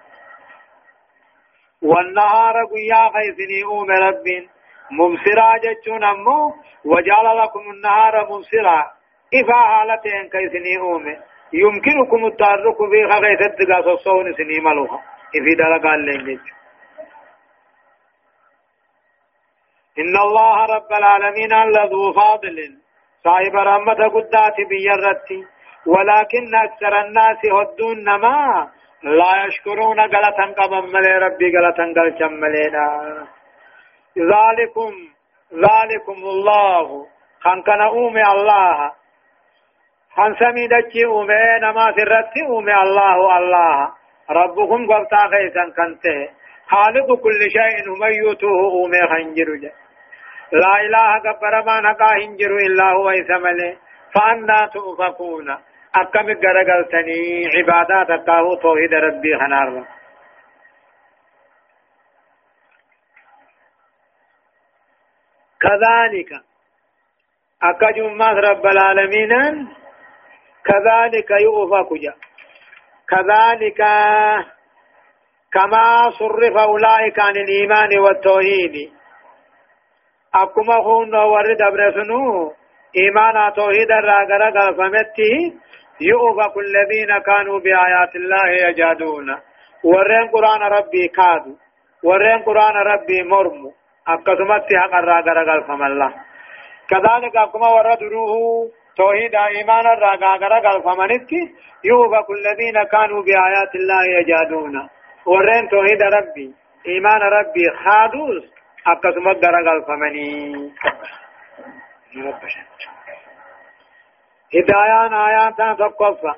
والنهار 1.82 2.54
قيا 2.64 3.02
خيسني 3.14 3.64
أومي 3.64 3.94
ربين 3.94 4.48
مبصرا 4.90 5.56
جتشون 5.64 6.04
أمو 6.04 6.54
وجعل 6.84 7.38
لكم 7.38 7.70
النهار 7.74 8.14
مبصرا 8.30 8.80
إفا 9.34 9.54
حالتين 9.70 10.28
كيسني 10.32 10.78
أومي 10.78 11.16
يمكنكم 11.52 12.26
التعرق 12.26 12.78
في 12.90 13.00
خيسا 13.12 13.48
تقاتل 13.58 13.98
صون 13.98 14.34
سني 14.34 14.60
ملوها 14.60 15.00
في 15.44 15.54
دلقا 15.54 15.94
إن 19.98 20.16
الله 20.26 20.56
رب 20.76 20.92
العالمين 20.92 21.52
لذو 21.74 22.12
فاضل. 22.12 22.58
صاحب 23.24 23.54
رحمة 23.56 24.08
قدات 24.14 24.56
بيرتي. 24.70 25.40
ولكن 25.86 26.54
أكثر 26.54 27.00
الناس 27.00 27.40
هدون 27.52 28.04
نما 28.04 28.70
لا 29.02 29.44
يشكرون 29.44 30.00
غلطا 30.00 30.46
قبم 30.58 30.92
ملي 30.92 31.18
ربي 31.18 31.46
غلطا 31.56 31.84
قلتم 31.96 32.32
ملينا. 32.32 32.86
ذلكم 34.18 34.92
ذلكم 35.52 36.18
الله. 36.34 37.06
خان 37.40 37.62
كان 37.62 37.80
أومي 37.80 38.22
الله. 38.22 38.92
خان 40.16 40.34
سمي 40.34 40.66
دجي 40.66 41.04
أومي 41.04 41.58
نما 41.62 41.92
سرتي 41.96 42.46
أومي 42.46 42.74
الله 42.74 43.38
الله. 43.38 44.03
ربكم 44.30 44.86
قبطا 44.92 45.28
خيسا 45.30 45.64
كنته 45.76 46.28
خالق 46.66 47.20
كل 47.22 47.40
شيء 47.56 47.88
هم 47.88 48.02
يوتوه 48.04 48.60
أومي 48.72 49.00
خنجر 49.10 49.48
لا 50.52 50.74
إله 50.86 51.18
كبر 51.18 51.62
ما 51.66 51.80
نقا 51.80 52.12
هنجر 52.14 52.56
إلا 52.56 52.84
هو 52.90 53.10
إسمله 53.10 53.76
فأنا 54.14 54.66
تؤفكون 54.66 55.56
أكم 55.96 56.26
غرغلتني. 56.26 57.48
عبادات 57.56 58.10
أكاهو 58.10 58.54
توحيد 58.54 58.94
ربي 58.94 59.38
خنار. 59.38 59.84
كذلك. 65.60 66.30
أكجم 67.62 68.22
رب 68.22 68.66
العالمين؟ 68.66 69.32
كذلك 70.64 71.30
يؤفك 71.30 71.92
جا 72.02 72.14
كذلك 73.10 73.80
كما 75.52 76.10
صرف 76.18 76.56
أولئك 76.56 77.18
عن 77.20 77.36
الإيمان 77.36 77.98
والتوحيد. 77.98 78.92
أكما 80.34 80.76
خون 80.82 81.14
ورد 81.14 81.62
أبرسنو 81.62 82.52
إيمانا 82.96 83.50
توحيد 83.50 83.90
الراغرة 83.90 84.50
قلفمتي 84.50 85.32
يؤفق 86.00 86.58
الذين 86.58 87.18
كانوا 87.26 87.58
بآيات 87.60 88.16
الله 88.16 88.68
يجادون. 88.68 89.28
ورين 89.84 90.28
قرآن 90.28 90.62
ربي 90.62 91.08
كادوا 91.08 91.56
ورين 92.04 92.42
قرآن 92.42 92.74
ربي 92.74 93.22
مرمو. 93.22 93.72
أكسمت 94.08 94.66
حق 94.80 94.94
الراغرة 94.94 95.52
قلفم 95.52 95.82
الله 95.82 96.10
كذلك 96.90 97.36
أكما 97.36 97.68
ورد 97.68 98.02
روح 98.02 98.30
توحيد 98.96 99.34
إيمان 99.34 99.86
الراغرة 99.86 100.58
قلفمنتي 100.68 101.42
يؤفق 101.84 102.26
الذين 102.30 102.82
كانوا 102.84 103.22
بآيات 103.22 103.74
الله 103.74 104.04
يجادون 104.18 104.88
ورين 105.26 105.68
توحيد 105.68 106.02
ربي 106.02 106.54
إيمان 106.88 107.20
ربي 107.38 107.64
خادوس 107.84 108.44
أكسم 108.86 109.28
الدرجة 109.28 109.72
الفمني 109.72 110.72
هدايان 114.54 115.14
آيات 115.14 115.78
تقفى 115.78 116.32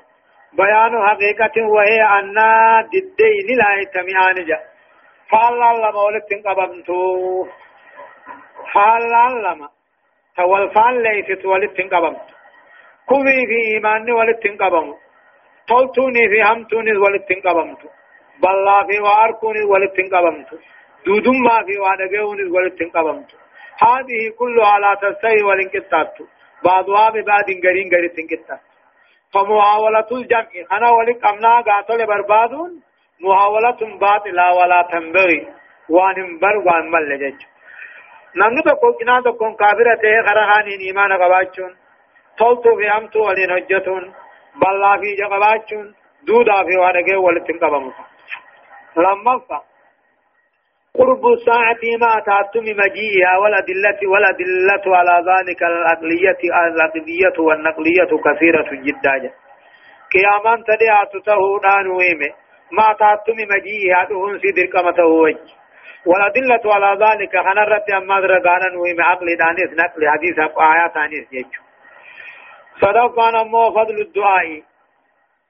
بيان 0.53 1.07
حقيقة 1.07 1.55
وهي 1.67 2.01
أن 2.19 2.35
ددين 2.93 3.47
لا 3.57 3.69
يتمعان 3.81 4.45
جا۔ 4.45 4.59
فالله 5.29 5.71
لما 5.73 6.01
ولدت 6.03 6.47
قبمتو 6.47 7.45
فالله 8.73 9.29
لما 9.45 9.69
تولفان 10.37 11.03
ليست 11.03 11.45
ولدت 11.45 11.93
قبمتو 11.93 12.36
كوي 13.09 13.39
في 13.49 13.57
إيماني 13.73 14.11
ولدت 14.11 14.45
قبمتو 14.61 14.97
تولتوني 15.67 16.23
في 16.31 16.39
همتوني 16.49 16.97
ولدت 17.03 17.31
قبمتو 17.45 17.87
بالله 18.41 18.79
في 18.87 18.97
واركوني 19.05 19.63
ولدت 19.71 19.97
قبمتو 20.13 20.57
دودم 21.07 21.37
ما 21.45 21.57
في 21.67 21.75
وادقون 21.83 22.39
ولتن 22.55 22.89
قبمت 22.95 23.29
هذه 23.85 24.21
كلها 24.39 24.79
لا 24.83 24.91
تستوي 25.01 25.43
والانقطاعات 25.47 26.17
بعضها 26.65 27.09
ببعض 27.09 27.47
غرين 27.65 27.87
غرين 27.93 28.11
تنقطاع 28.17 28.59
فمحاولة 29.33 30.09
الجمع 30.11 30.51
أنا 30.71 30.89
ولك 30.97 31.25
أمنا 31.25 31.61
قاتل 31.67 31.99
بربادون 32.07 32.71
محاولة 33.25 33.79
باطلة 34.03 34.45
ولا 34.57 34.87
تنبغي 34.91 35.47
وان 35.89 36.39
بر 36.41 36.57
وان 36.67 36.85
مل 36.91 37.09
جج 37.21 37.39
نمني 38.39 38.61
تكون 38.61 38.93
كنا 38.99 39.21
تكون 39.21 39.55
كافرة 39.55 39.95
تيه 40.01 40.21
خرهاني 40.27 40.73
إيمان 40.87 41.11
قباچون 42.37 42.63
تولتو 42.63 42.75
في 42.77 42.97
أمتو 42.97 43.19
ولين 43.27 43.51
حجتون 43.51 44.13
بلا 44.55 44.97
في 44.97 45.15
جقباچون 45.15 45.95
دودا 46.27 46.63
في 46.63 46.77
وادقه 46.77 47.17
ولتن 47.17 47.59
قبمت 47.59 47.93
لما 48.97 49.39
فا 49.49 49.61
قرب 50.97 51.25
الساعة 51.27 51.83
ما 51.99 52.19
تعتم 52.25 52.63
مجيئها 52.63 53.37
والأدلة 53.37 53.99
والأدلة 54.11 54.97
على 54.97 55.15
ذلك 55.31 55.63
العقلية 55.63 56.41
العقلية 56.67 57.37
والنقلية 57.39 58.11
كثيرة 58.25 58.69
جدا 58.71 59.31
قياما 60.13 60.63
تدعى 60.67 61.05
تتهونان 61.13 61.87
ويمه 61.87 62.33
ما 62.71 62.93
تعتم 62.99 63.37
مجيئها 63.55 64.05
تهون 64.09 64.39
سيدر 64.39 64.65
كما 64.73 64.91
تهوج 64.91 65.37
والأدلة 66.05 66.73
على 66.73 67.05
ذلك 67.05 67.31
خنرت 67.37 67.89
أما 67.89 68.19
درقانا 68.21 68.79
ويمه 68.81 69.03
عقل 69.03 69.27
دانيس 69.37 69.71
نقل 69.79 70.09
حديث 70.09 70.39
آيات 70.39 70.97
آنيس 70.97 71.27
يجو 71.33 71.66
صدقنا 72.81 73.43
مو 73.43 73.69
فضل 73.71 74.01
الدعاء 74.01 74.61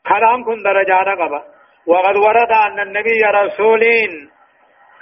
كلام 0.10 0.44
كن 0.44 0.64
درجات 0.64 1.08
قبا 1.20 1.44
وقد 1.88 2.16
ورد 2.18 2.52
أن 2.52 2.80
النبي 2.80 3.22
رسولين 3.36 4.30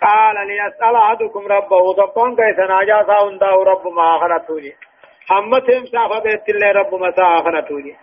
قال 0.01 0.47
ليسأل 0.47 0.95
أحدكم 0.95 1.47
ربه 1.47 1.93
ضبان 1.93 2.35
كيس 2.35 2.59
ناجا 2.69 3.03
ساون 3.07 3.37
داو 3.37 3.63
رب 3.63 3.87
ما 3.87 4.15
آخرتوني 4.15 4.73
حمتهم 5.29 5.85
سافة 5.85 6.19
بيت 6.19 6.49
الله 6.49 6.71
رب 6.71 6.93
مسا 6.95 7.23
آخرتوني 7.39 7.95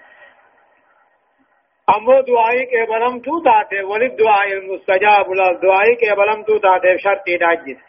أمو 1.89 2.21
دعائي 2.27 2.65
کے 2.73 2.85
بلم 2.89 3.19
تو 3.19 3.39
تاتے 3.45 3.81
ولد 3.87 4.13
دعائي 4.19 4.53
المستجاب 4.53 5.33
لا 5.39 5.47
دعائي 5.63 5.95
کے 6.03 6.15
بلم 6.21 6.43
تو 6.51 6.59
تاتے 6.67 6.97
شرطي 7.05 7.37
ناجد 7.37 7.81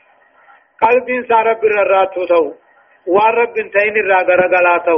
قلب 0.82 1.12
انسان 1.18 1.46
رب 1.48 1.64
الراتو 1.64 2.26
تو 2.32 2.44
وان 3.08 3.36
رب 3.36 3.60
انتين 3.64 4.00
الراغر 4.04 4.42
غلاتو 4.56 4.98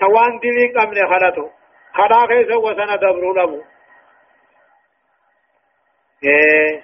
توان 0.00 0.38
دلی 0.38 0.72
قمل 0.72 1.06
خلطو 1.08 1.50
خدا 1.94 2.26
خیس 2.26 2.50
وسن 2.50 2.96
دبرو 2.96 3.34
لبو. 3.34 3.62
إيه 6.24 6.82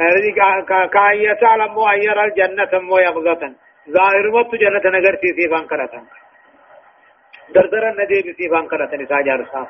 هذه 0.00 0.26
كاية 0.92 1.32
تعلم 1.32 1.78
أن 1.78 2.02
يرى 2.02 2.24
الجنة 2.24 2.80
مو 2.80 2.98
يغزة 2.98 3.54
ظاهر 3.90 4.30
مت 4.30 4.54
جنة 4.54 4.98
نگر 4.98 5.16
في 5.16 5.28
سيفان 5.36 5.66
كرتن 5.66 6.04
دردر 7.54 7.88
الندي 7.88 8.22
بسيفان 8.22 8.68
كرتن 8.68 9.06
ساجار 9.06 9.44
صاف 9.52 9.68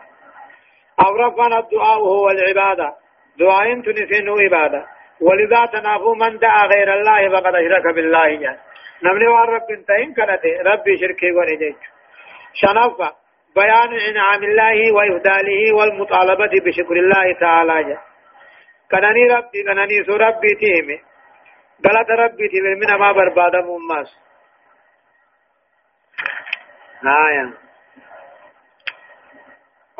أورفان 1.07 1.53
الدعاء 1.53 1.99
هو 1.99 2.31
العبادة. 2.31 2.95
دعاء 3.39 3.81
تنسين 3.81 4.29
عبادة. 4.29 4.87
ولذا 5.21 5.67
تنافو 5.67 6.15
من 6.15 6.39
دعا 6.39 6.67
غير 6.67 6.95
الله 6.95 7.29
فقد 7.29 7.55
أشرك 7.55 7.95
بالله 7.95 8.35
جان 8.35 8.57
نمني 9.05 9.27
وان 9.29 9.49
رب 9.49 9.71
انتهين 9.71 10.15
كرته 10.15 10.63
ربي 10.63 10.97
شركي 11.01 11.33
ونجيج 11.33 11.77
شنفة 12.55 13.13
بيان 13.57 13.93
إنعام 14.11 14.45
الله 14.45 14.93
وإفداله 14.93 15.75
والمطالبة 15.75 16.51
بشكر 16.65 16.97
الله 16.97 17.39
تعالى. 17.41 17.85
جان 17.85 17.99
كناني 18.91 19.25
ربي 19.35 19.63
كناني 19.63 20.05
سو 20.05 20.17
ربي 20.17 20.55
تيمي. 20.61 21.01
غلط 21.87 22.11
ربي 22.11 22.49
تيمي 22.49 22.75
من 22.75 22.99
ما 22.99 23.13
برباد 23.13 23.57
مماس 23.57 24.17
آية 27.05 27.68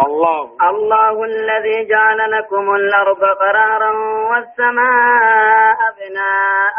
الله. 0.07 0.51
الله 0.71 1.25
الذي 1.25 1.89
جعل 1.89 2.31
لكم 2.31 2.75
الأرض 2.75 3.25
قرارا 3.25 3.93
والسماء 4.31 5.77
أبناء 5.91 6.77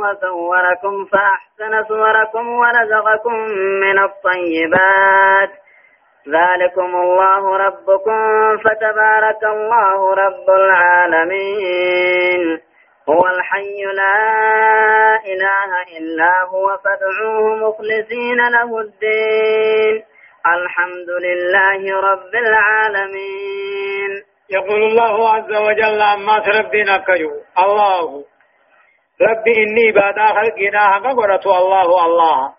وصوركم 0.00 1.04
فأحسن 1.04 1.84
صوركم 1.88 2.48
ورزقكم 2.48 3.34
من 3.80 3.98
الطيبات. 3.98 5.50
ذلكم 6.28 6.96
الله 6.96 7.56
ربكم 7.56 8.18
فتبارك 8.58 9.44
الله 9.44 10.14
رب 10.14 10.50
العالمين. 10.50 12.40
هو 13.08 13.26
الحي 13.26 13.82
لا 13.84 14.20
إله 15.26 15.70
إلا 15.98 16.42
هو 16.42 16.78
فادعوه 16.84 17.56
مخلصين 17.56 18.36
له 18.36 18.80
الدين. 18.80 20.04
الحمد 20.46 21.10
لله 21.10 22.00
رب 22.00 22.34
العالمين 22.34 24.10
يقول 24.50 24.82
الله 24.82 25.30
عز 25.34 25.52
وجل 25.52 26.02
عما 26.02 26.36
ربنا 26.36 26.98
كيو 26.98 27.30
الله. 27.58 28.24
ربي 29.20 29.52
إني 29.62 29.92
بعد 29.92 30.14
خلقنا 30.14 30.80
حقا 30.92 31.58
الله 31.58 32.04
الله. 32.06 32.54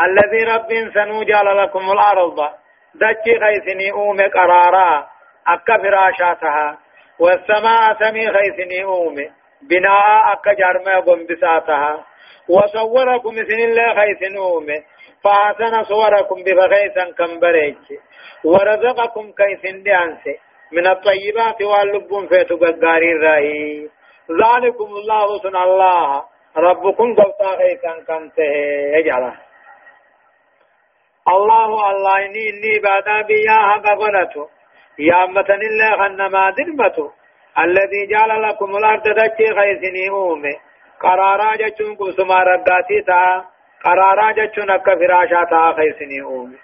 الذي 0.00 0.44
رب 0.44 0.90
سنوجل 0.94 1.56
لكم 1.62 1.92
الأرض. 1.92 2.38
دچي 2.94 3.40
خيسني 3.40 3.92
أومي 3.92 4.26
قرارا 4.26 5.06
أكا 5.46 5.78
فراشاتها 5.78 6.78
والسماء 7.18 7.94
سمي 8.00 8.32
خيسني 8.32 8.84
أومي. 8.84 9.41
بناء 9.70 10.32
أكا 10.32 10.52
جرمي 10.52 10.94
قنبساتها 11.06 12.04
وصوركم 12.48 13.34
سن 13.48 13.60
الله 13.68 13.94
خيسن 13.94 14.36
أومي 14.36 14.78
فأحسن 15.24 15.82
صوركم 15.82 16.38
بفغيسا 16.46 17.04
كمبريج. 17.18 17.76
ورزقكم 18.44 19.32
كيسن 19.32 19.82
ديانسي 19.82 20.34
من 20.72 20.86
الطيبات 20.86 21.62
واللبون 21.62 22.28
فيتو 22.28 22.56
قداري 22.56 23.12
الرهي 23.12 23.88
ذلكم 24.42 24.88
الله 25.00 25.38
سن 25.38 25.56
الله. 25.56 26.32
ربكم 26.56 27.14
قوتا 27.14 27.50
غيثا 27.60 27.92
كنته 28.08 28.52
يجعله 28.96 29.34
الله 31.28 31.90
الله 31.90 32.16
إني 32.26 32.42
إني 32.50 32.78
بعدا 32.84 33.22
بيا 33.22 33.58
حق 33.68 33.86
غنته 34.00 34.48
يا 34.98 35.24
أمتن 35.24 35.62
الله 35.70 35.90
خنما 35.96 36.50
درمته 36.50 37.12
الذي 37.58 38.06
جعل 38.06 38.42
لكم 38.42 38.76
الأرض 38.76 39.02
دچي 39.02 39.44
غيثني 39.44 40.08
أومي 40.10 40.54
قرارا 41.00 41.56
جچون 41.56 41.96
قسما 41.96 42.42
رقاتي 42.42 43.00
تا 43.06 43.44
قرارا 43.84 44.32
جچون 44.32 44.70
أكا 44.70 44.94
فراشا 44.94 45.44
تا 45.50 45.56
غيثني 45.56 46.22
أومي 46.22 46.58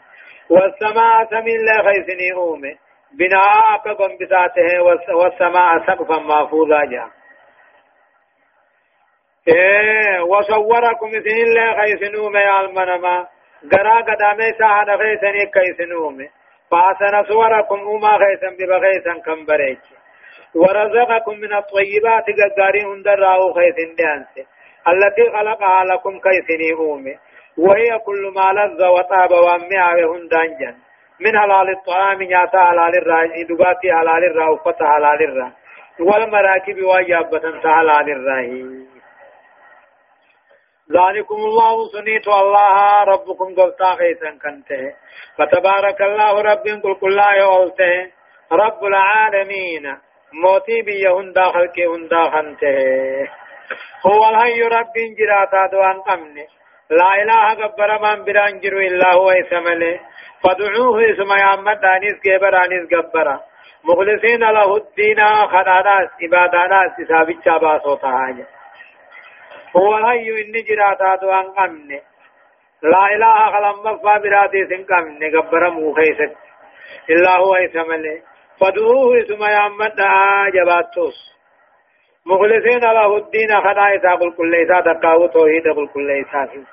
والسماء 0.51 1.25
سمين 1.31 1.57
الله 1.57 1.81
غيثني 1.81 2.33
أومي 2.33 2.79
بناء 3.13 3.75
أكبر 3.75 4.17
بساته 4.21 4.83
والسماء 5.15 5.87
سقفا 5.87 6.19
محفوظا 6.19 6.85
جاء 6.85 7.09
إيه 9.49 10.21
وصوركم 10.21 11.07
إذن 11.07 11.39
الله 11.47 11.77
خيسنوم 11.81 12.37
يا 12.37 12.61
المنما. 12.61 13.27
قرا 13.73 14.01
قدامي 14.01 14.53
ساحة 14.59 14.97
خيسني 14.97 15.47
كيسنوم 15.55 16.19
فأسن 16.71 17.25
صوركم 17.29 17.79
أما 17.79 18.19
خيسن 18.19 18.57
ببغيسن 18.57 19.21
كم 19.21 19.45
بريك 19.47 19.81
ورزقكم 20.55 21.35
من 21.35 21.53
الطيبات 21.55 22.25
قداري 22.39 22.83
هندراو 22.83 23.53
خيسن 23.53 23.95
دانسي 23.99 24.47
التي 24.89 25.31
خلقها 25.31 25.85
لكم 25.85 26.19
كيسني 26.21 26.73
أومي. 26.73 27.15
وهي 27.59 27.99
كل 28.07 28.33
ما 28.37 28.53
لذ 28.53 28.87
وطاب 28.87 29.31
وامعه 29.31 29.99
هندان 30.15 30.51
جن. 30.61 30.77
من 31.21 31.39
حلال 31.39 31.71
الطعام 31.71 32.23
نياتا 32.23 32.59
حلال 32.59 32.95
الرا 32.99 33.45
دباتي 33.49 33.93
حلال 33.93 34.25
الرا 34.25 34.49
وفتا 34.49 34.87
حلال 34.93 35.23
الرا 35.29 35.53
والمراكب 36.01 36.83
واجابة 36.83 37.45
حلال 37.65 38.11
الرا 38.17 38.41
ذلكم 40.93 41.35
الله 41.35 41.89
سنيت 41.93 42.29
الله. 42.29 43.05
ربكم 43.05 43.55
قلتا 43.55 43.91
خيسا 43.99 44.31
كنته. 44.43 44.95
فتبارك 45.39 46.03
الله 46.03 46.43
رب 46.43 46.67
قل 46.85 46.95
كل 47.01 47.17
لا 47.17 47.31
يولته 47.41 48.11
رب 48.53 48.85
العالمين. 48.85 50.08
موتي 50.33 50.83
بيهن 50.83 51.33
داخل 51.33 51.67
كي 51.67 51.87
هن 51.87 52.09
داخنته 52.09 53.29
هو 54.07 54.29
الحي 54.29 54.63
رب 54.63 54.95
جراتا 55.19 55.67
دوان 55.73 56.01
قمنه 56.01 56.47
لا 56.91 57.09
إله 57.23 57.55
قبر 57.55 57.91
من 58.03 58.25
بران 58.25 58.61
جرو 58.61 58.79
إلا 58.79 59.15
هو 59.15 59.31
اسمله 59.31 60.01
فدعوه 60.43 61.11
اسم 61.11 61.31
يامد 61.33 61.81
دانيس 61.81 62.17
كبر 62.25 62.65
آنيس 62.65 62.85
قبر 62.93 63.39
مخلصين 63.85 64.41
له 64.41 64.77
الدين 64.77 65.21
خداداس 65.53 66.09
عباداناس 66.23 66.93
سابت 67.09 67.45
شابا 67.45 67.79
صوتا 67.79 68.09
حاجة 68.09 68.47
هو 69.77 69.99
الحي 69.99 70.31
إني 70.43 70.61
جراتا 70.63 71.17
دوان 71.23 71.47
قمنه 71.59 72.01
لا 72.83 73.05
إله 73.15 73.51
خلم 73.53 73.77
مفا 73.85 74.19
براتي 74.19 74.67
سن 74.71 74.85
قمنه 74.85 75.41
قبر 75.41 75.71
موخيست 75.71 76.37
إلا 77.11 77.37
هو 77.37 77.55
اسمله 77.55 78.23
فدعوه 78.61 79.51
يامد 79.51 79.95
دا 79.97 80.51
جباتوس. 80.55 81.19
مخلصين 82.27 82.81
له 82.81 83.17
الدين 83.17 83.51
خدائي 83.65 83.99
تاقل 83.99 84.33
كل 84.37 84.55
إيسا 84.55 84.81
تقاو 84.81 85.27
توحيد 85.27 85.69
قل 85.77 85.89
كل 85.95 86.11
إيسا 86.11 86.65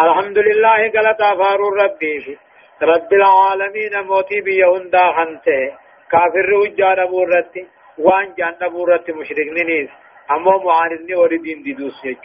الحمد 0.00 0.38
لله 0.38 0.78
قلت 0.94 1.20
أفار 1.20 1.60
ربي 1.82 2.38
رب 2.82 3.12
العالمين 3.12 4.00
موتي 4.00 4.40
بيهن 4.40 4.90
دا 4.90 5.12
خنته. 5.12 5.76
كافر 6.10 6.54
وجان 6.54 6.98
أبو 6.98 7.24
رتي 7.24 7.66
وان 7.98 8.34
جان 8.38 8.54
أبو 8.62 8.84
رتي 8.84 9.12
مشرك 9.12 9.48
نيس 9.52 9.90
أمو 10.30 10.58
معاندني 10.64 11.14
وردين 11.14 11.62
دي 11.62 11.70
يجو. 11.70 12.20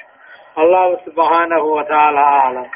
الله 0.58 1.00
سبحانه 1.06 1.63
وتعالى 1.63 2.20
أعلم. 2.20 2.68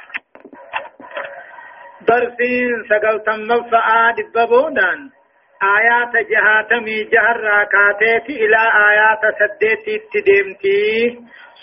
درسين 2.07 2.83
سقلتم 2.89 3.39
نفعا 3.51 4.11
دبابونان 4.17 5.09
آيات 5.63 6.27
جهاتمي 6.27 7.03
جهر 7.03 7.39
راكاتيت 7.39 8.29
إلى 8.29 8.57
آيات 8.89 9.21
سديت 9.39 10.01
تدمتي 10.13 11.19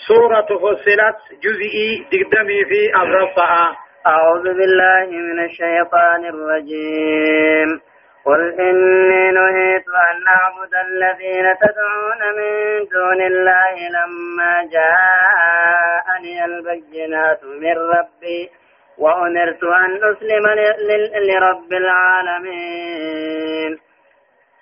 سورة 0.07 0.45
فصلت 0.45 1.17
جزئي 1.43 2.05
دقدمي 2.11 2.65
في 2.65 2.95
الرفعة 3.01 3.75
أعوذ 4.07 4.43
بالله 4.43 5.05
من 5.11 5.39
الشيطان 5.45 6.25
الرجيم. 6.25 7.81
قل 8.25 8.59
إني 8.59 9.31
نهيت 9.31 9.85
أن 9.87 10.17
أعبد 10.27 10.73
الذين 10.87 11.45
تدعون 11.63 12.21
من 12.37 12.85
دون 12.91 13.21
الله 13.21 13.75
لما 13.97 14.53
جاءني 14.71 16.45
البينات 16.45 17.43
من 17.43 17.77
ربي 17.77 18.49
وأمرت 18.97 19.63
أن 19.63 19.91
أسلم 20.11 20.45
لرب 21.29 21.73
العالمين. 21.73 23.77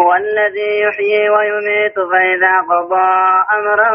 هو 0.00 0.14
الذي 0.14 0.80
يحيي 0.80 1.30
ويميت 1.30 1.94
فإذا 1.94 2.54
قضى 2.70 3.10
أمرا 3.58 3.90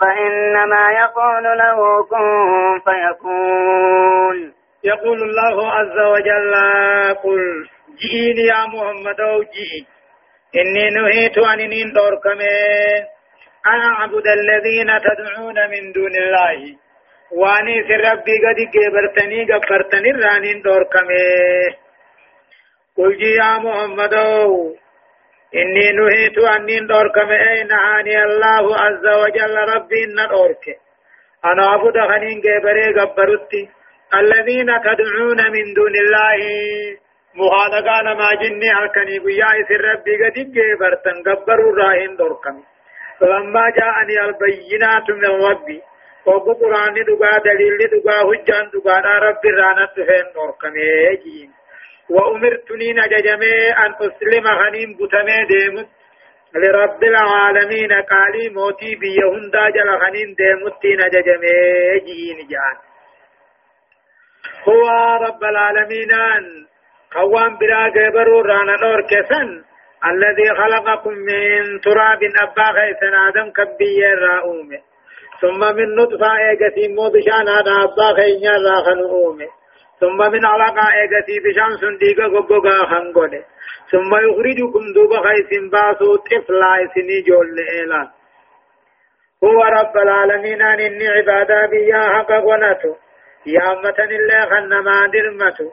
فإنما 0.00 0.82
يقول 1.02 1.44
له 1.58 2.04
كن 2.10 2.28
فيكون. 2.84 4.52
يقول 4.84 5.22
الله 5.22 5.72
عز 5.72 5.98
وجل 6.12 6.54
قل 7.24 7.40
جئيني 8.00 8.46
يا 8.46 8.66
محمد 8.66 9.20
أو 9.20 9.42
جئي. 9.42 9.86
إني 10.60 10.88
نهيت 10.90 11.38
عن 11.38 11.60
إن 11.60 11.92
دوركمين 11.92 13.02
أنا 13.66 13.86
أعبد 13.94 14.26
الذين 14.26 14.90
تدعون 15.06 15.58
من 15.70 15.92
دون 15.92 16.14
الله. 16.16 16.76
وأني 17.32 17.82
سر 17.88 18.00
ربي 18.10 18.34
قد 18.44 18.58
قبرتني 18.74 19.44
قبرتني 19.52 20.10
رانين 20.12 20.62
دوركمين 20.62 21.72
قل 22.96 23.16
جي 23.18 23.30
يا 23.34 23.58
محمد 23.58 24.14
أو 24.14 24.74
إني 25.54 25.92
نهيت 25.92 26.38
أني 26.38 26.80
دوركم 26.80 27.30
أين 27.30 27.72
هاني 27.72 28.24
الله 28.24 28.76
عز 28.76 29.06
وجل 29.22 29.56
ربي 29.74 30.04
إن 30.04 30.28
دورك 30.28 30.78
أنا 31.44 31.66
أعبد 31.66 31.96
جبري 32.40 32.92
الذين 34.14 34.66
تدعون 34.80 35.50
من 35.52 35.74
دون 35.74 35.94
الله 36.04 36.38
ما 38.18 38.30
جني 38.42 38.70
ربي 39.70 40.14
قد 40.24 40.52
جبرتن 40.52 41.22
قبروا 41.26 41.76
راهن 41.78 42.16
دوركم 42.16 42.62
جاءني 43.78 44.24
البينات 44.24 45.10
من 45.10 45.44
ربي 45.50 45.82
دليل 47.44 47.78
دقا 47.92 48.18
هجان 48.28 48.70
دقا 48.74 49.00
رب 49.18 49.44
رانا 49.46 49.86
تفين 49.86 50.26
نور 50.36 50.50
كميجين 52.10 52.16
وأمرتني 52.16 52.92
نججمي 52.92 53.72
أن 53.72 53.94
أسلم 54.00 54.46
غنيم 54.46 54.94
بتمي 54.94 55.46
ديمت 55.48 55.88
لرب 56.54 57.04
العالمين 57.04 57.92
قالي 57.92 58.48
موتي 58.48 58.94
بيهن 58.94 59.50
داجل 59.50 59.90
غنيم 59.90 60.34
ديمت 60.34 60.84
نججمي 60.84 62.00
جين 62.04 62.48
جان. 62.48 62.76
هو 64.68 64.88
رب 65.26 65.44
العالمين 65.44 66.10
قوام 67.12 67.56
بلا 67.56 67.88
جبرو 67.88 68.40
رانا 68.40 68.76
نور 68.82 69.00
كسن. 69.02 69.64
الذي 70.06 70.54
خلقكم 70.54 71.10
من 71.10 71.80
تراب 71.80 72.18
أبا 72.42 72.70
غيثن 72.70 73.14
آدم 73.14 73.50
كبي 73.50 74.12
الرؤوم 74.12 74.68
ثم 75.40 75.76
من 75.76 75.94
نطفة 75.94 76.36
إيجتي 76.38 76.88
موبشان 76.88 77.48
هذا 77.48 77.84
أبا 77.84 78.10
غيثن 78.10 78.66
راخنؤوم 78.66 79.38
ثم 80.00 80.18
من 80.32 80.46
علقة 80.46 80.84
إيجتي 80.92 81.40
بشان 81.44 81.76
سنديقة 81.80 82.24
قبقا 82.38 82.86
خنقل 82.90 83.44
ثم 83.90 84.10
يخرجكم 84.26 84.92
دوب 84.94 85.12
غيث 85.12 85.50
باسو 85.72 86.16
طفلا 86.16 86.88
سني 86.94 87.20
جول 87.28 87.58
إيلا 87.74 88.10
هو 89.44 89.62
رب 89.62 89.96
العالمين 89.96 90.62
أن 90.62 90.80
إني 90.80 91.08
عبادا 91.08 91.66
بيا 91.66 92.02
حق 92.14 92.30
ونتو 92.44 92.96
يا 93.46 93.72
أمة 93.72 93.98
الله 93.98 94.40
خنما 94.50 95.06
درمتو. 95.12 95.70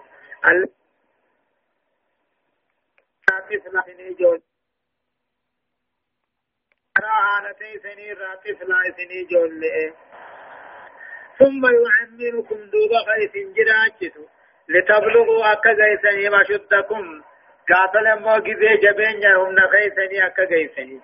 طفلا 3.50 3.82
سني 3.88 4.14
جول 4.20 4.42
حالتي 6.98 7.80
سنين 7.84 8.16
طفلا 8.46 8.80
سني 8.98 9.24
جول 9.32 9.62
ثم 11.40 11.64
يعمركم 11.66 12.60
دوب 12.74 12.94
خيس 13.08 13.34
جراجتو 13.56 14.24
لتبلغوا 14.70 15.52
أكا 15.52 15.72
غيسني 15.72 16.30
وشدكم 16.30 17.22
قاتل 17.70 18.08
مو 18.22 18.38
جزي 18.38 18.78
جبين 18.84 19.26
هم 19.26 19.58
خيسني 19.74 20.26
أكا 20.26 20.44
غيسني 20.44 21.00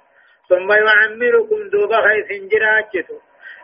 ثم 0.49 0.71
يعمركم 0.71 1.69
دوب 1.73 1.93
خيس 2.05 2.29
جراجتو 2.51 3.17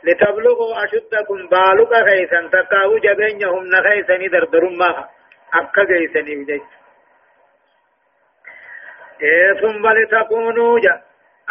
لتبلغوا 0.04 0.84
أشدكم 0.84 1.48
بالك 1.52 1.94
خيسا 2.08 2.50
تكاو 2.54 2.98
جبين 2.98 3.44
هم 3.44 3.72
خيسني 3.84 4.28
دردرما 4.28 5.10
أكا 5.54 5.82
غيسني 5.82 6.36
بجيت. 6.36 6.70
إيه 9.22 9.54
ثم 9.62 9.88
لتكونوا 9.88 10.80
جا. 10.80 11.02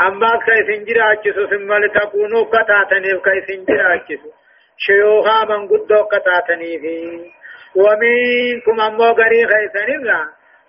أما 0.00 0.40
كيف 0.46 0.68
جراجتو 0.88 1.46
ثم 1.46 1.72
لتكونوا 1.72 2.44
كتاتني 2.44 3.20
كيف 3.20 3.48
جراجتو 3.68 4.30
شيوخا 4.78 5.44
من 5.44 5.68
قدو 5.68 6.02
قطاتني 6.12 6.78
في. 6.78 6.94
ومنكم 7.76 8.80
أمو 8.80 9.04
غري 9.04 9.46
خيسن 9.50 9.88
الله 9.98 10.22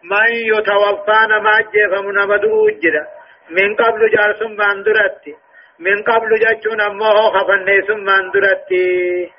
من 0.04 0.30
يتوفانا 0.52 1.39
ما 1.39 1.56
جيفم 1.72 2.12
نمدو 2.12 2.69
جدا 2.69 3.08
من 3.50 3.76
قبل 3.76 4.02
جارسم 4.15 4.52
من 4.52 4.84
درتي 4.84 5.36
من 5.80 6.04
قبل 6.04 6.39
جاتشون 6.39 6.82
أمو 6.82 7.30
خفن 7.36 7.82
ثم 7.88 8.06
من 8.06 8.32
درتي 8.32 9.32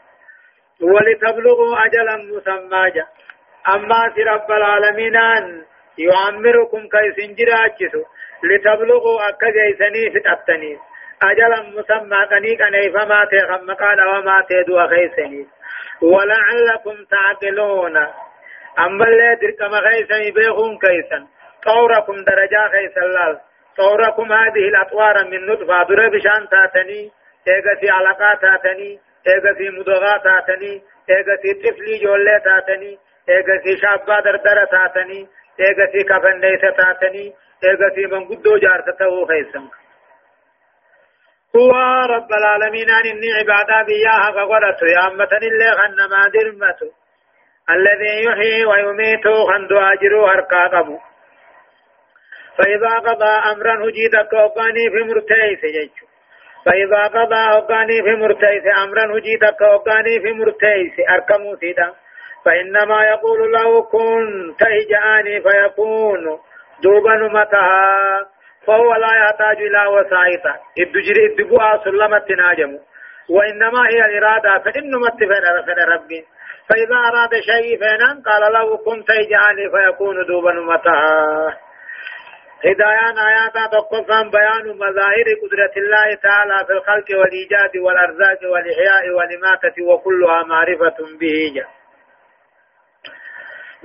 ولتبلغوا 0.82 1.86
أجلا 1.86 2.16
مسمى 2.16 3.04
أما 3.74 4.00
رب 4.32 4.50
العالمين 4.50 5.16
أن 5.16 5.64
يعمركم 5.98 6.82
كيسن 6.92 7.34
جراجسو. 7.34 8.02
لتبلغوا 8.42 9.28
أكا 9.28 9.50
جيسني 9.50 10.10
فتبتني 10.10 10.78
أجلا 11.22 11.62
مسمى 11.62 12.24
قنيك 12.30 12.62
أني 12.62 12.90
فما 12.90 13.24
تخم 13.24 13.74
قال 13.74 13.98
وما 14.08 14.44
تدو 14.48 14.86
خيسني 14.86 15.46
ولعلكم 16.02 17.04
تعقلون. 17.10 17.96
أما 18.78 19.04
اللي 19.08 19.36
دركم 19.42 19.80
خيسني 19.80 20.30
بيخون 20.30 20.78
كيسا 20.78 21.26
طوركم 21.64 22.24
درجة 22.24 22.68
خيسا 22.72 23.00
لال. 23.00 23.38
طوركم 23.76 24.32
هذه 24.32 24.68
الأطوار 24.68 25.24
من 25.24 25.46
نطفة 25.46 25.82
در 25.88 26.08
بشان 26.08 26.48
تاتني. 26.48 27.10
ايغتي 27.48 27.90
علاقات 27.90 28.40
تاتني. 28.40 29.00
ايغتي 29.28 29.70
مدغات 29.70 30.24
تاتني. 30.24 30.82
ايغتي 31.10 31.54
طفلي 31.54 31.98
جولة 32.04 32.38
تاتني. 32.38 32.98
ايغتي 33.28 33.76
شابا 33.82 34.20
دردر 34.20 34.64
تاتني. 34.64 35.28
ايغتي 35.60 36.02
كفن 36.04 36.40
ليس 36.40 36.60
تاتني. 36.60 37.34
ايغتي 37.64 38.06
من 38.06 38.24
قدو 38.28 38.58
جارتته 38.58 39.26
خيسا 39.26 39.79
هو 41.56 41.72
رب 42.14 42.32
العالمين 42.32 42.90
أن 42.90 43.06
إني 43.06 43.32
عبادا 43.32 43.82
بياها 43.82 44.30
غورته 44.30 44.86
يا 44.86 45.08
أمة 45.08 45.28
اللي 45.42 45.70
غنما 45.70 46.28
درمته. 46.28 46.90
الذي 47.70 48.24
يحيي 48.24 48.64
ويميت 48.64 49.26
غندو 49.26 49.78
أجرو 49.78 50.26
هرقا 50.26 50.66
قبو 50.66 50.98
فإذا 52.58 52.98
قضى 52.98 53.52
أمرا 53.52 53.88
هجيدك 53.88 54.34
أقاني 54.34 54.90
في 54.90 55.02
مرتيس 55.08 55.64
يجو 55.64 56.06
فإذا 56.66 57.02
قضى 57.06 57.58
أقاني 57.58 58.02
في 58.02 58.14
مرتيس 58.16 58.62
أمرا 58.84 59.18
هجيدك 59.18 59.62
أقاني 59.62 60.20
في 60.20 60.32
مرتيس 60.32 60.94
أركمو 61.10 61.56
سيدا. 61.56 61.92
فإنما 62.44 63.04
يقول 63.04 63.52
له 63.52 63.82
كن 63.82 64.54
تهجأني 64.58 65.40
فيكون 65.40 66.38
دوبا 66.82 67.14
نمتها. 67.16 68.26
فهو 68.66 68.94
لا 68.94 69.12
يحتاج 69.22 69.56
إلى 69.56 69.86
وسائط. 69.86 70.44
الدجري 70.78 71.26
الدبوء 71.26 71.84
سلمة 71.84 72.26
ناجم. 72.36 72.78
وإنما 73.30 73.80
هي 73.92 74.04
الإرادة 74.04 74.58
فإنما 74.64 75.08
اتفر 75.08 75.94
ربي. 75.94 76.24
فإذا 76.70 76.94
أراد 76.94 77.30
شيء 77.34 77.80
فإن 77.80 78.22
قال 78.22 78.52
له 78.52 78.76
كن 78.76 79.04
تيجاني 79.04 79.70
فيكون 79.70 80.26
دوبا 80.26 80.52
متها 80.52 81.58
هدايان 82.64 83.18
آيات 83.18 83.72
تقفان 83.72 84.30
بيان 84.30 84.76
مظاهر 84.76 85.26
قدرة 85.42 85.74
الله 85.76 86.14
تعالى 86.22 86.66
في 86.66 86.72
الخلق 86.72 87.18
والإيجاد 87.18 87.76
والأرزاق 87.76 88.38
والإحياء 88.52 89.10
والإماتة 89.10 89.82
وكلها 89.82 90.42
معرفة 90.42 90.96
به. 91.20 91.52
جاء 91.54 91.68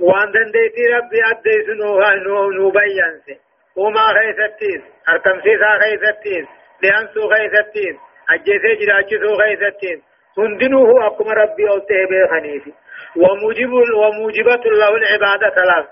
وأن 0.00 0.32
دنديتي 0.32 0.86
ربي 0.86 1.20
أدي 1.30 1.66
سنوها 1.66 2.14
نبين 2.14 3.20
سي. 3.26 3.45
وما 3.76 4.06
خيستيس 4.16 4.82
أركم 5.08 5.40
سيسا 5.40 5.78
خيستيس 5.82 6.46
لأنسو 6.82 7.30
خيستيس 7.30 7.96
أجيسي 8.30 8.74
جراجسو 8.80 9.36
خيستيس 9.40 10.00
هندنو 10.38 10.78
هو 10.86 11.06
أقم 11.06 11.28
ربي 11.28 11.68
أوته 11.68 12.00
بخنيفي 12.10 12.72
وموجب 13.16 13.72
وموجبة 14.00 14.64
له 14.80 14.96
العبادة 14.96 15.50
ثلاث 15.50 15.86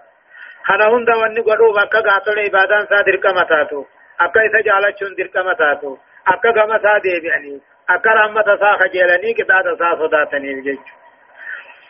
خنا 0.65 0.87
هند 0.89 1.11
واني 1.11 1.41
قدو 1.41 1.73
بكا 1.73 2.01
قاتل 2.01 2.39
عبادان 2.39 2.87
سا 2.87 3.03
درك 3.07 3.27
متاتو 3.27 3.85
أكا 4.21 4.41
إسا 4.47 4.61
جالچون 4.67 5.15
درك 5.19 5.37
متاتو 5.37 5.97
أكا 6.29 6.51
غم 6.51 6.79
سا 6.83 6.99
ديبعني 6.99 7.61
أكا 7.91 8.11
رحمة 8.11 8.57
سا 8.61 8.73
خجيلني 8.81 9.35
كتاد 9.35 9.67
سا 9.79 9.89
صداتني 9.99 10.55
بجيچ 10.55 10.87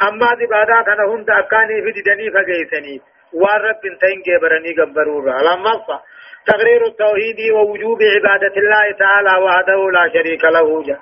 أما 0.03 0.35
دي 0.39 0.47
بادا 0.47 0.83
خنا 0.87 1.05
هند 1.13 1.31
أكاني 1.31 1.83
في 1.83 1.91
ددني 2.01 3.01
فقيسني 3.35 3.43
والرب 3.43 3.81
انتين 3.85 4.23
جبرني 4.27 4.73
قبرورا 4.73 5.43
لما 5.43 5.73
تقرير 6.47 6.87
التوحيد 6.87 7.53
ووجوب 7.53 7.99
عبادة 8.03 8.57
الله 8.57 8.93
تعالى 8.99 9.45
وحده 9.45 9.91
لا 9.91 10.09
شريك 10.13 10.45
له. 10.45 10.83
جا 10.83 10.99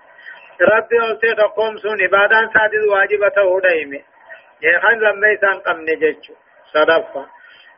رب 0.61 0.93
أوسي 0.93 1.35
تقوم 1.35 1.77
سون 1.77 2.03
عبادان 2.03 2.49
سادد 2.55 2.85
واجبته 2.89 3.61
دائمه 3.61 4.01
يخان 4.63 4.99
لما 4.99 5.29
يسان 5.29 5.61
قمن 5.61 5.87
ججو 5.87 6.35
صدفة. 6.73 7.27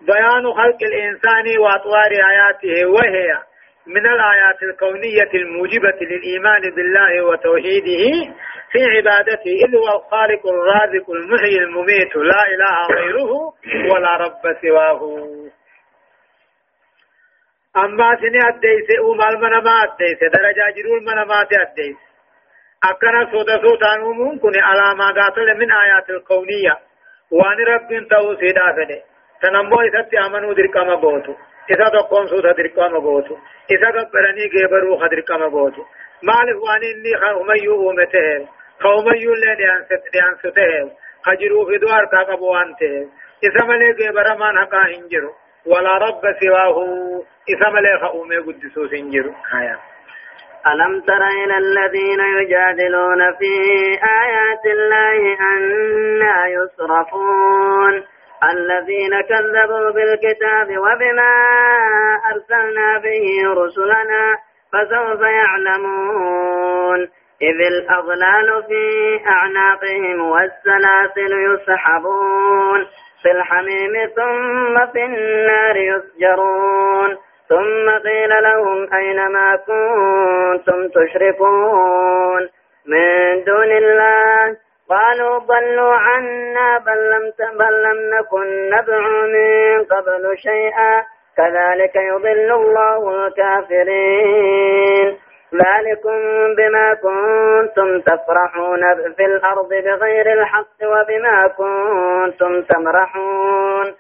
بيان 0.01 0.53
خلق 0.53 0.79
الإنسان 0.83 1.59
وأطوار 1.59 2.13
آياته 2.31 2.87
وهي 2.87 3.39
من 3.87 4.07
الآيات 4.07 4.63
الكونية 4.63 5.31
الموجبة 5.35 5.99
للإيمان 6.01 6.61
بالله 6.77 7.25
وتوحيده 7.25 8.35
في 8.73 8.85
عبادته 8.85 9.51
إذ 9.65 9.77
هو 9.77 9.99
الخالق 9.99 10.47
الرازق 10.47 11.11
المحيي 11.11 11.59
المميت 11.59 12.17
لا 12.17 12.43
إله 12.55 12.97
غيره 12.97 13.33
ولا 13.93 14.17
رب 14.17 14.43
سواه. 14.63 15.01
أما 17.77 18.17
سني 18.17 18.39
أديس 18.49 18.89
أمال 19.01 19.41
من 19.41 19.65
ما 19.65 19.83
أديس 19.83 20.19
درجة 20.21 20.75
جرول 20.77 21.01
من 21.01 21.29
ما 21.29 21.41
أديس. 21.41 21.97
أكنا 22.85 23.31
سودا 23.33 23.63
سودا 23.63 23.97
نومون 23.97 24.41
ما 24.99 25.07
قاتل 25.23 25.59
من 25.59 25.73
آيات 25.73 26.11
الكونية. 26.11 26.79
وأن 27.31 27.59
رب 27.67 28.09
توسيدا 28.09 28.73
فده 28.77 29.03
تنمو 29.43 29.81
إسات 29.81 30.15
أمنو 30.15 30.53
درقام 30.53 31.01
بوتو. 31.01 31.35
إسا 31.71 31.89
تقوم 31.89 32.27
سودا 32.27 32.53
درقام 32.53 32.99
بوتو. 32.99 33.37
إسا 33.73 33.91
تقبرني 33.91 34.45
غيبرو 34.55 34.99
خدرقام 34.99 35.49
بوتو. 35.49 35.83
مالك 36.23 36.63
وان 36.63 36.83
إني 36.93 37.13
خوميو 37.21 37.91
أمته 37.91 38.49
قوميو 38.81 39.33
اللي 39.35 39.55
ديان 39.57 39.85
سته 40.43 40.91
خجرو 41.25 41.67
في 41.67 41.79
دوار 41.79 42.05
تاقبو 42.13 42.57
أنته 42.57 43.09
إسا 43.45 43.67
ملي 43.67 43.91
غيبر 43.91 44.35
من 44.35 44.59
حقا 44.59 44.83
هنجرو 44.87 45.33
ولا 45.67 45.93
رب 45.99 46.23
سواه. 46.41 46.77
إسا 47.51 47.69
ملي 47.71 47.99
خومي 47.99 48.37
قدسو 48.37 48.89
سنجرو. 48.89 49.33
آيات 49.55 49.79
ألم 50.67 51.01
تر 51.01 51.23
إلى 51.45 51.57
الذين 51.59 52.21
يجادلون 52.21 53.33
في 53.39 53.53
آيات 54.23 54.65
الله 54.67 55.37
أنا 55.41 56.47
يصرفون؟ 56.47 58.05
الذين 58.53 59.21
كذبوا 59.21 59.91
بالكتاب 59.91 60.79
وبما 60.79 61.35
أرسلنا 62.33 62.99
به 62.99 63.27
رسلنا 63.47 64.37
فسوف 64.73 65.21
يعلمون. 65.21 67.09
إذ 67.43 67.61
الأغلال 67.73 68.65
في 68.69 69.21
أعناقهم 69.27 70.31
والسلاسل 70.31 71.33
يسحبون. 71.33 72.87
في 73.23 73.31
الحميم 73.31 74.11
ثم 74.17 74.87
في 74.93 75.05
النار 75.05 75.77
يسجرون. 75.77 77.17
ثم 77.49 77.91
قيل 78.09 78.43
لهم 78.43 78.95
أين 78.95 79.29
ما 79.29 79.57
كنتم 79.57 80.89
تشركون؟ 80.89 82.49
من 82.87 83.45
دون 83.45 83.73
الله 83.73 84.57
قالوا 84.95 85.39
ضلوا 85.39 85.95
عنا 85.95 86.79
بل 86.79 87.11
لم 87.11 87.33
بل 87.59 87.83
لم 87.83 88.15
نكن 88.19 88.71
ندعو 88.71 89.27
من 89.27 89.85
قبل 89.85 90.39
شيئا. 90.39 91.03
كذلك 91.37 91.97
يضل 91.97 92.53
الله 92.53 93.27
الكافرين. 93.27 95.19
ذلكم 95.55 96.19
بما 96.55 96.95
كنتم 96.95 98.01
تفرحون 98.01 98.95
في 99.17 99.25
الأرض 99.25 99.69
بغير 99.69 100.33
الحق 100.33 100.83
وبما 100.83 101.49
كنتم 101.49 102.63
تمرحون. 102.63 103.95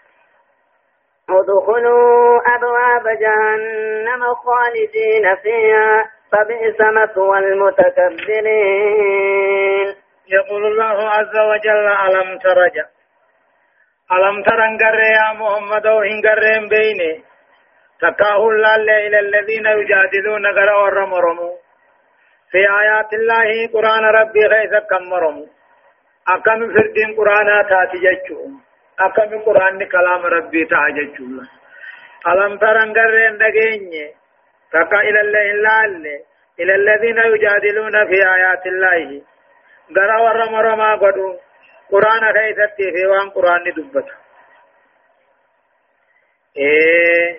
ادخلوا 1.30 2.40
أبواب 2.56 3.08
جهنم 3.18 4.34
خالدين 4.34 5.36
فيها. 5.42 6.10
فبئس 6.32 6.80
مثوى 6.80 7.38
المتكبرين. 7.38 9.93
يقول 10.28 10.66
الله 10.66 11.10
عز 11.10 11.36
وجل 11.36 11.86
ألم 12.06 12.38
ترجع 12.38 12.86
ألم 14.12 14.42
تر 14.42 14.64
انقر 14.64 14.98
يا 15.18 15.32
محمد 15.32 15.86
وإنقر 15.86 16.68
بيني 16.68 17.24
تكاه 18.00 18.48
الله 18.48 18.74
إلى 19.06 19.18
الذين 19.18 19.66
يجادلون 19.66 20.46
قرأ 20.46 20.76
ورمرموا 20.82 21.54
في 22.50 22.58
آيات 22.58 23.12
الله 23.12 23.48
قرآن 23.74 24.04
ربي 24.04 24.46
غيث 24.46 24.74
كم 24.90 25.02
مرموا 25.10 25.46
أكم 26.28 26.60
فردين 26.74 27.10
قرآن 27.16 27.48
تاتي 27.68 27.98
جتشون 28.04 28.52
أكم 29.00 29.30
قرآن 29.46 29.84
كلام 29.94 30.22
ربي 30.36 30.64
تاجتشون 30.64 31.26
الله 31.26 31.48
ألم 32.28 32.58
تر 32.58 32.82
انقر 32.82 33.14
اندقيني 33.28 34.04
تكا 34.72 35.00
إلى 35.08 35.20
الله 35.20 36.24
إلى 36.60 36.74
الذين 36.74 37.18
يجادلون 37.18 38.06
في 38.08 38.18
آيات 38.36 38.66
الله. 38.66 39.33
غرا 39.92 40.16
ور 40.24 40.50
مرما 40.50 40.94
غدو 40.94 41.36
قران 41.90 42.32
كيفتي 42.32 42.92
في 42.92 43.06
وان 43.06 43.30
قران 43.30 43.64
دبت 43.76 44.08
إيه 46.56 47.38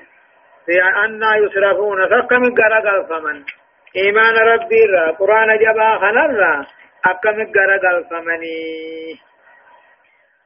في 0.66 0.82
أن 1.06 1.24
يسرفون 1.44 2.08
فكم 2.10 2.44
غرا 2.44 3.04
فمن 3.04 3.44
إيمان 3.96 4.36
ربي 4.36 4.86
را 4.86 5.12
قران 5.12 5.58
جبا 5.58 5.98
خنر 5.98 6.66
أكم 7.06 7.38
غرا 7.56 8.04
فمني 8.10 9.20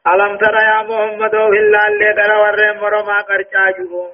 ألم 0.07 0.37
ترى 0.37 0.63
يا 0.63 0.81
محمد 0.83 1.35
إلا 1.35 1.87
اللي 1.87 2.13
در 2.13 2.31
ور 2.31 2.73
مرما 2.81 3.21
قرچاجو 3.21 4.09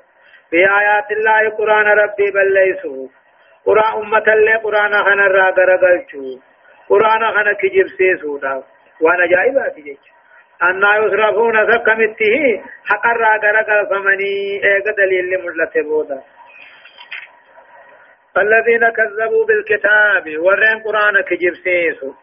في 0.50 0.58
آيات 0.80 1.12
الله 1.12 1.50
قران 1.50 1.88
ربي 1.88 2.32
بل 2.32 2.54
ليسو 2.54 3.08
قران 3.66 3.94
أمة 3.94 4.34
اللي 4.34 4.56
قران 4.56 5.04
خنر 5.04 5.38
غرا 5.58 5.76
غلچو 5.76 6.40
قرآن 6.90 7.32
خنا 7.36 7.54
كجب 7.54 7.88
سيسودا 7.98 8.64
وأنا 9.02 9.26
جائبات 9.26 9.76
جيش 9.76 9.98
أنا 10.64 10.98
يصرفون 10.98 11.72
سكمته 11.72 12.64
حق 12.86 13.08
الراغر 13.08 13.86
فمني 13.90 14.64
ايغ 14.64 14.84
دليل 14.98 15.46
ملت 15.46 15.78
بودا 15.78 16.22
الذين 18.38 18.90
كذبوا 18.90 19.46
بالكتاب 19.46 20.24
ورين 20.46 20.84
قرآن 20.84 21.22
كجب 21.22 21.54
سيسو 21.64 22.14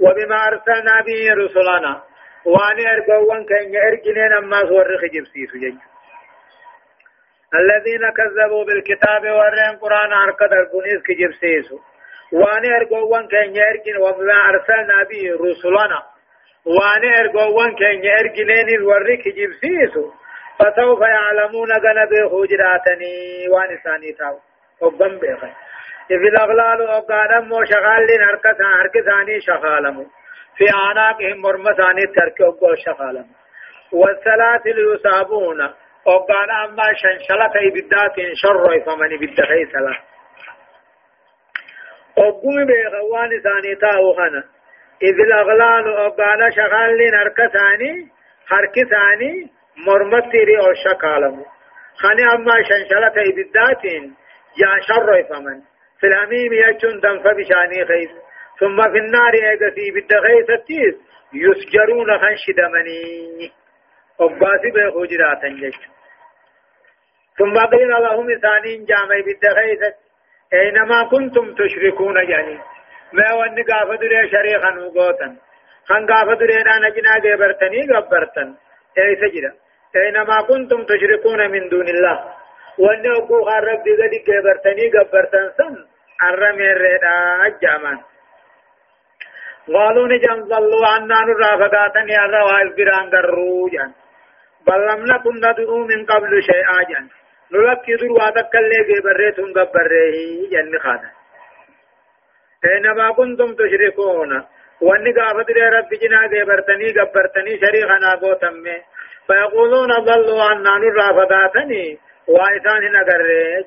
وبما 0.00 0.36
أرسلنا 0.48 1.00
به 1.06 1.34
رسلنا 1.44 2.02
واني 2.44 2.92
أرقوان 2.92 3.44
كان 3.44 3.74
يرجنين 3.74 4.32
أما 4.32 4.60
سور 4.60 4.98
خجب 5.02 5.24
سيسو 5.24 5.58
جيش 5.58 5.74
الذين 7.54 8.10
كذبوا 8.18 8.64
بالكتاب 8.64 9.22
ورين 9.22 9.76
قرآن 9.82 10.12
أرقد 10.12 10.52
أرقونيس 10.52 11.02
كجب 11.02 11.32
سيسو 11.40 11.78
وان 12.32 12.64
ارغوان 12.72 13.28
كان 13.28 13.56
يرجن 13.56 13.96
وما 13.96 14.38
أرسلنا 14.48 14.98
به 15.10 15.22
رسلنا. 15.44 16.02
وان 16.66 17.04
ارغوان 17.20 17.74
كان 17.74 18.04
يرجنين 18.04 18.68
الورك 18.78 19.28
جبسيسو 19.28 20.10
فسوف 20.58 21.00
يعلمون 21.00 21.70
غنب 21.72 22.12
حجراتني 22.32 23.48
وان 23.48 23.78
ثاني 23.84 24.12
تاو. 24.12 24.38
وبن 24.82 25.18
بخ 25.18 25.44
إذ 26.10 26.22
الأغلال 26.32 26.82
أقادم 26.82 27.48
مو 27.48 27.64
شغال 27.64 28.22
هركسا 28.22 28.64
هركساني 28.76 29.40
شغالمو 29.40 30.06
في 30.56 30.64
أعناقهم 30.74 31.40
مرمساني 31.40 32.06
ترك 32.16 32.40
أقول 32.40 32.78
شغالمو 32.78 33.34
والسلاسل 33.92 34.94
يصابون 34.94 35.60
أقال 36.06 36.50
أما 36.64 36.92
شنشلة 37.02 37.52
إبدات 37.68 38.16
شر 38.34 38.80
فمن 38.86 39.12
إبدخي 39.12 39.64
سلام 39.72 40.02
أقوم 42.18 42.64
بيغوان 42.64 43.30
ثاني 43.42 43.74
تاو 43.74 44.14
خنا 44.14 44.44
إذ 45.02 45.20
الأغلال 45.20 45.96
أبانا 45.96 46.50
شغال 46.50 47.14
هرك 47.14 47.52
ثاني 47.52 48.08
هرك 48.48 48.74
ثاني 48.90 49.50
مرمتري 49.86 50.58
أو 50.58 50.72
شكالم 50.84 51.44
خاني 51.96 52.22
أما 52.34 52.62
شنشلة 52.62 53.14
إبدات 53.30 53.82
جا 54.58 54.80
شر 54.88 55.22
فمن 55.28 55.60
في 56.00 56.06
الهميم 56.06 56.52
يجون 56.52 57.00
دم 57.00 57.18
فبشاني 57.18 57.84
خيس 57.84 58.10
ثم 58.60 58.82
في 58.92 58.98
النار 58.98 59.34
إيغسي 59.34 59.90
بالدغيث 59.90 60.50
التيس 60.50 60.94
يسجرون 61.32 62.18
خنشدمني 62.18 63.52
أباسي 64.20 64.70
بيخوجراتا 64.70 65.46
يجون 65.46 65.92
ثم 67.38 67.58
قيل 67.58 67.88
لهم 67.88 68.26
ثاني 68.42 68.84
جامعي 68.84 69.22
بالدغيث 69.22 69.94
أينما 70.54 71.08
كنتم 71.10 71.54
تشركون 71.54 72.16
يعني 72.16 72.58
ما 73.12 73.32
وان 73.32 73.62
قاف 73.70 73.88
دري 74.00 74.30
شريخا 74.30 74.70
وقوتا. 74.78 75.36
خان 75.88 76.06
قاف 76.06 76.28
دري 76.38 76.56
انا 76.60 76.88
جنا 76.88 77.18
جبرتني 77.18 77.80
قبرتن 77.92 78.54
أي 78.98 79.16
سجد 79.16 79.44
أينما 79.96 80.42
كنتم 80.42 80.84
تشركون 80.84 81.50
من 81.50 81.68
دون 81.68 81.88
الله. 81.88 82.16
وان 82.78 83.06
اقو 83.06 83.44
خرب 83.44 83.82
دي 83.84 83.92
قد 84.00 84.14
جبرتني 84.28 84.84
قبرتن 84.94 85.50
سن. 85.58 85.74
الرمي 86.28 86.72
الرئا 86.72 87.46
الجامان 87.46 87.98
قالوا 89.74 90.08
نجم 90.08 90.38
ظلوا 90.50 90.86
عنا 90.86 91.18
نرافقاتن 91.28 92.08
يا 92.08 92.24
روائل 92.36 92.68
بران 92.76 93.10
قروجا 93.10 93.86
بل 94.66 94.80
لم 94.86 95.00
نكن 95.12 95.36
ندعو 95.36 95.78
من 95.90 96.06
قبل 96.06 96.42
شيئا 96.42 96.82
جان. 96.90 97.08
نلك 97.52 97.88
يدر 97.88 98.12
واتك 98.12 98.56
اللي 98.56 99.00
بريتهم 99.04 99.52
قبره 99.52 100.14
جن 100.52 100.78
خانا 100.78 101.10
اينما 102.64 103.12
كنتم 103.12 103.54
تشركون 103.54 104.44
واني 104.80 105.12
قافت 105.12 105.50
رب 105.50 105.90
جنا 106.02 106.20
قبرتني 107.02 107.60
شريخا 107.60 107.98
ناقو 107.98 108.32
تمي 108.32 108.76
فيقولون 109.26 109.90
ضلوا 110.04 110.42
عنا 110.42 110.78
نرى 110.78 111.08
فداتني 111.16 111.98
وإسان 112.28 112.92
نقره 112.92 113.64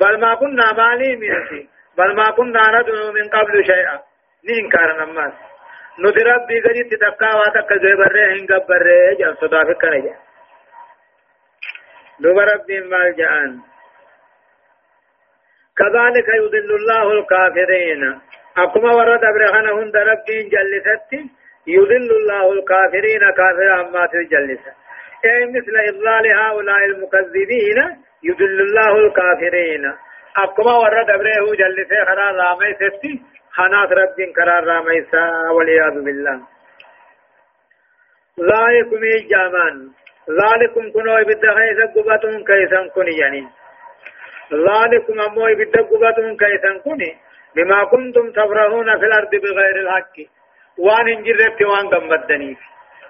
بل 0.00 0.20
ما 0.20 0.34
كنا 0.34 0.72
مالي 0.72 1.16
منسي 1.16 1.68
بل 1.98 2.14
ما 2.16 2.30
كنا 2.30 2.80
ندعو 2.80 3.12
من 3.12 3.28
قبل 3.28 3.64
شيئا 3.66 4.00
نينكار 4.48 5.04
نماس 5.04 5.32
ندرب 5.98 6.46
بيغني 6.48 6.82
تتقى 6.90 7.30
واتك 7.38 7.72
قبره 7.72 8.26
هن 8.32 8.46
قبره 8.46 9.14
جان 9.18 9.34
صدافك 9.40 9.84
نجان 9.84 10.29
دوبا 12.22 12.44
ربين 12.44 12.84
مال 12.90 13.16
جان 13.16 13.60
كذلك 15.78 16.28
يضل 16.28 16.70
الله 16.80 17.12
الكافرين. 17.12 18.20
أكما 18.58 18.92
ورد 18.94 19.24
أبرهنا 19.24 19.72
هند 19.72 19.96
ربين 19.96 20.48
جلست 20.48 21.12
يضل 21.66 22.10
الله 22.20 22.52
الكافرين 22.52 23.20
كافر 23.36 23.80
أما 23.80 24.06
تجلس 24.06 24.64
أي 25.24 25.46
مثل 25.46 25.74
إضلال 25.88 26.26
هؤلاء 26.32 26.84
المكذبين 26.84 27.78
يضل 28.22 28.60
الله 28.60 28.96
الكافرين. 29.06 29.84
أكما 30.36 30.72
ورد 30.72 31.10
أبره 31.10 31.44
جلس 31.62 31.90
خرار 32.08 32.34
رامي 32.34 32.74
ستي. 32.74 33.22
خنات 33.52 33.92
ربين 33.92 34.32
قرار 34.32 34.64
رامي 34.64 35.02
سا 35.10 35.50
والعياذ 35.50 36.04
بالله. 36.04 36.40
ذلكم 38.40 39.00
إجامان 39.20 39.90
ذلكم 40.38 40.92
كنوا 40.92 41.20
إبدا 41.20 41.50
خيسا 41.58 41.86
قباتهم 41.96 42.44
كيسا 42.44 42.88
كوني 42.94 43.16
يعني. 43.18 43.42
ذلكم 44.52 45.20
أمو 45.20 45.46
إبدا 45.46 45.82
قباتهم 45.82 46.36
كيسا 46.36 46.78
كوني. 46.84 47.10
بما 47.56 47.84
كنتم 47.84 48.30
تفرحون 48.30 48.98
في 48.98 49.06
الأرض 49.06 49.30
بغير 49.30 49.76
الحق. 49.84 50.16
وان 50.78 51.08
انجرت 51.08 51.62
وان 51.62 51.88
قمدني. 51.88 52.56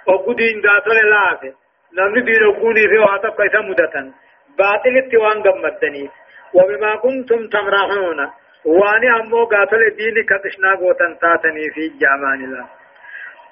وقدين 0.07 0.63
قاتل 0.67 0.99
الله 1.05 1.55
نمني 1.99 2.21
دين 2.21 2.43
وقوني 2.45 2.89
في 2.89 2.99
وعطب 2.99 3.33
كيسا 3.43 3.61
مدتا 3.61 4.13
باطل 4.59 4.97
اتوان 4.99 5.43
قمدني. 5.43 6.11
وبما 6.55 6.97
كنتم 6.97 7.49
تمرحون 7.49 8.31
واني 8.65 9.11
أمو 9.21 9.45
قاتل 9.45 9.83
الدين 9.91 10.15
كتشنا 10.31 10.75
قوتن 10.75 11.19
تاتني 11.19 11.71
في 11.75 11.89
جامان 12.01 12.45
الله 12.45 12.67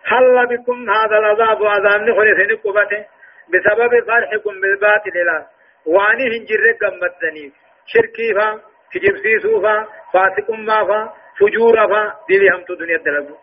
حل 0.04 0.46
بكم 0.46 0.90
هذا 0.90 1.18
العذاب 1.18 1.64
عذاب 1.64 2.00
نخلص 2.00 2.38
نقبته؟ 2.52 3.04
بسبب 3.53 3.92
فرحكم 4.07 4.61
بالباطل 4.61 5.16
لا. 5.26 5.46
واني 5.86 6.24
هنجر 6.32 6.64
قمدني 6.80 7.53
شركي 7.86 8.34
فا 8.34 8.61
تجبسيسو 8.92 9.61
فا 9.62 9.86
فاسق 10.12 10.51
ما 10.51 10.84
فا 10.88 11.12
فجور 11.40 11.76
فا 11.88 12.03
دي 12.28 12.51
هم 12.51 12.64
دنيا 12.68 12.96
دلقو 12.96 13.36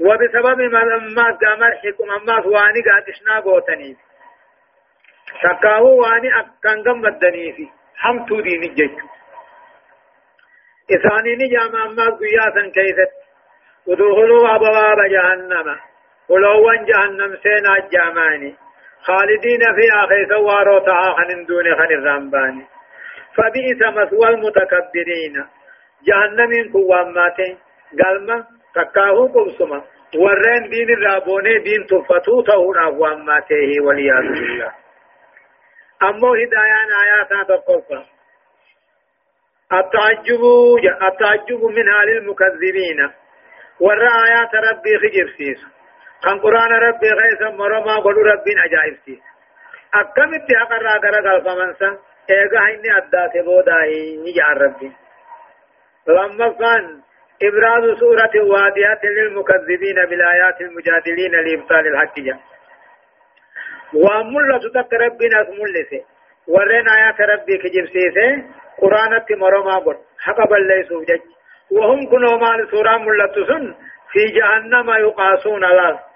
وبسبب 0.00 0.60
ما 0.60 0.78
لما 0.78 1.38
مرحكم 1.62 2.10
أما 2.10 2.46
واني 2.46 2.80
قاتشنا 2.86 3.40
قوتني. 3.40 3.96
تكاهو 5.42 6.00
واني 6.00 6.28
أكان 6.40 6.82
قمدني 6.82 7.52
في 7.52 7.68
حمتو 7.96 8.40
دين 8.40 8.62
الجيش 8.62 8.90
إثاني 10.94 11.32
نجام 11.36 11.76
أما 11.76 12.06
قياسا 12.20 12.70
كيست 12.74 13.12
ودخلوا 13.86 14.54
أبواب 14.54 14.98
جهنم. 15.10 15.76
ولو 16.28 16.72
جهنم 16.88 17.36
سينا 17.42 17.76
الجاماني 17.76 18.56
خالدين 19.02 19.60
فيها 19.76 20.06
خيث 20.06 20.32
واروتها 20.32 21.14
خن 21.16 21.44
دون 21.44 21.74
خن 21.74 21.92
الرمباني 21.92 22.66
فبئس 23.36 23.80
مثوى 23.96 24.28
المتكبرين. 24.28 25.46
جهنم 26.06 26.72
كواماتين 26.72 27.58
قلما 28.04 28.44
تكاهو 28.74 29.26
قبسما 29.26 29.82
ورين 30.16 30.68
دين 30.70 30.90
الرابوني 30.90 31.58
دين 31.58 31.86
تفتو 31.86 32.42
تهون 32.42 32.78
أقواماته 32.78 33.70
والعياذ 33.80 34.26
بالله. 34.32 34.72
أمو 36.02 36.34
هدايان 36.34 36.90
آيات 37.04 37.48
تقفى 37.48 38.04
التعجب 39.72 40.42
التعجب 41.08 41.64
من 41.64 41.92
حال 41.92 42.08
المكذبين. 42.18 43.10
ورى 43.80 44.08
آيات 44.28 44.54
ربي 44.54 44.98
خجب 44.98 45.28
سيس 45.36 45.79
كان 46.24 46.38
قرآن 46.40 46.72
ربي 46.72 47.10
غيث 47.10 47.42
مرما 47.42 47.96
قلو 47.96 48.22
ربي 48.22 48.52
عجائب 48.58 48.96
سيس 49.04 49.18
أكمت 49.94 50.48
أقرى 50.62 50.92
قرى 51.02 51.20
قلب 51.28 51.48
منسا 51.58 51.98
إيقا 52.30 52.66
هيني 52.66 52.96
أدات 52.96 53.44
بوداي 53.44 54.16
نجع 54.16 54.52
ربي 54.52 54.92
لما 56.08 56.48
كان 56.48 57.00
إبراز 57.42 57.98
سورة 57.98 58.34
واديات 58.50 59.04
للمكذبين 59.04 59.98
بالآيات 60.10 60.60
المجادلين 60.60 61.32
لإبطال 61.32 61.86
الحق 61.86 62.20
جاء 62.20 62.38
وملة 63.94 64.58
تك 64.74 64.92
ربنا 64.92 65.38
ملسه 65.60 66.04
ورين 66.48 66.88
آيات 66.88 67.20
ربي 67.20 67.58
كجب 67.58 67.86
سيسه 67.86 68.44
قرآن 68.78 69.12
مرما 69.30 69.78
قد 69.78 69.96
حق 70.24 70.48
بلسوا 70.50 71.04
جج 71.04 71.20
وهم 71.70 72.10
كنوا 72.10 72.36
مال 72.38 72.68
سورة 72.70 72.96
ملة 72.98 73.34
سن 73.48 73.74
في 74.12 74.24
جهنم 74.36 74.90
يقاسون 74.90 75.64
الله 75.64 76.09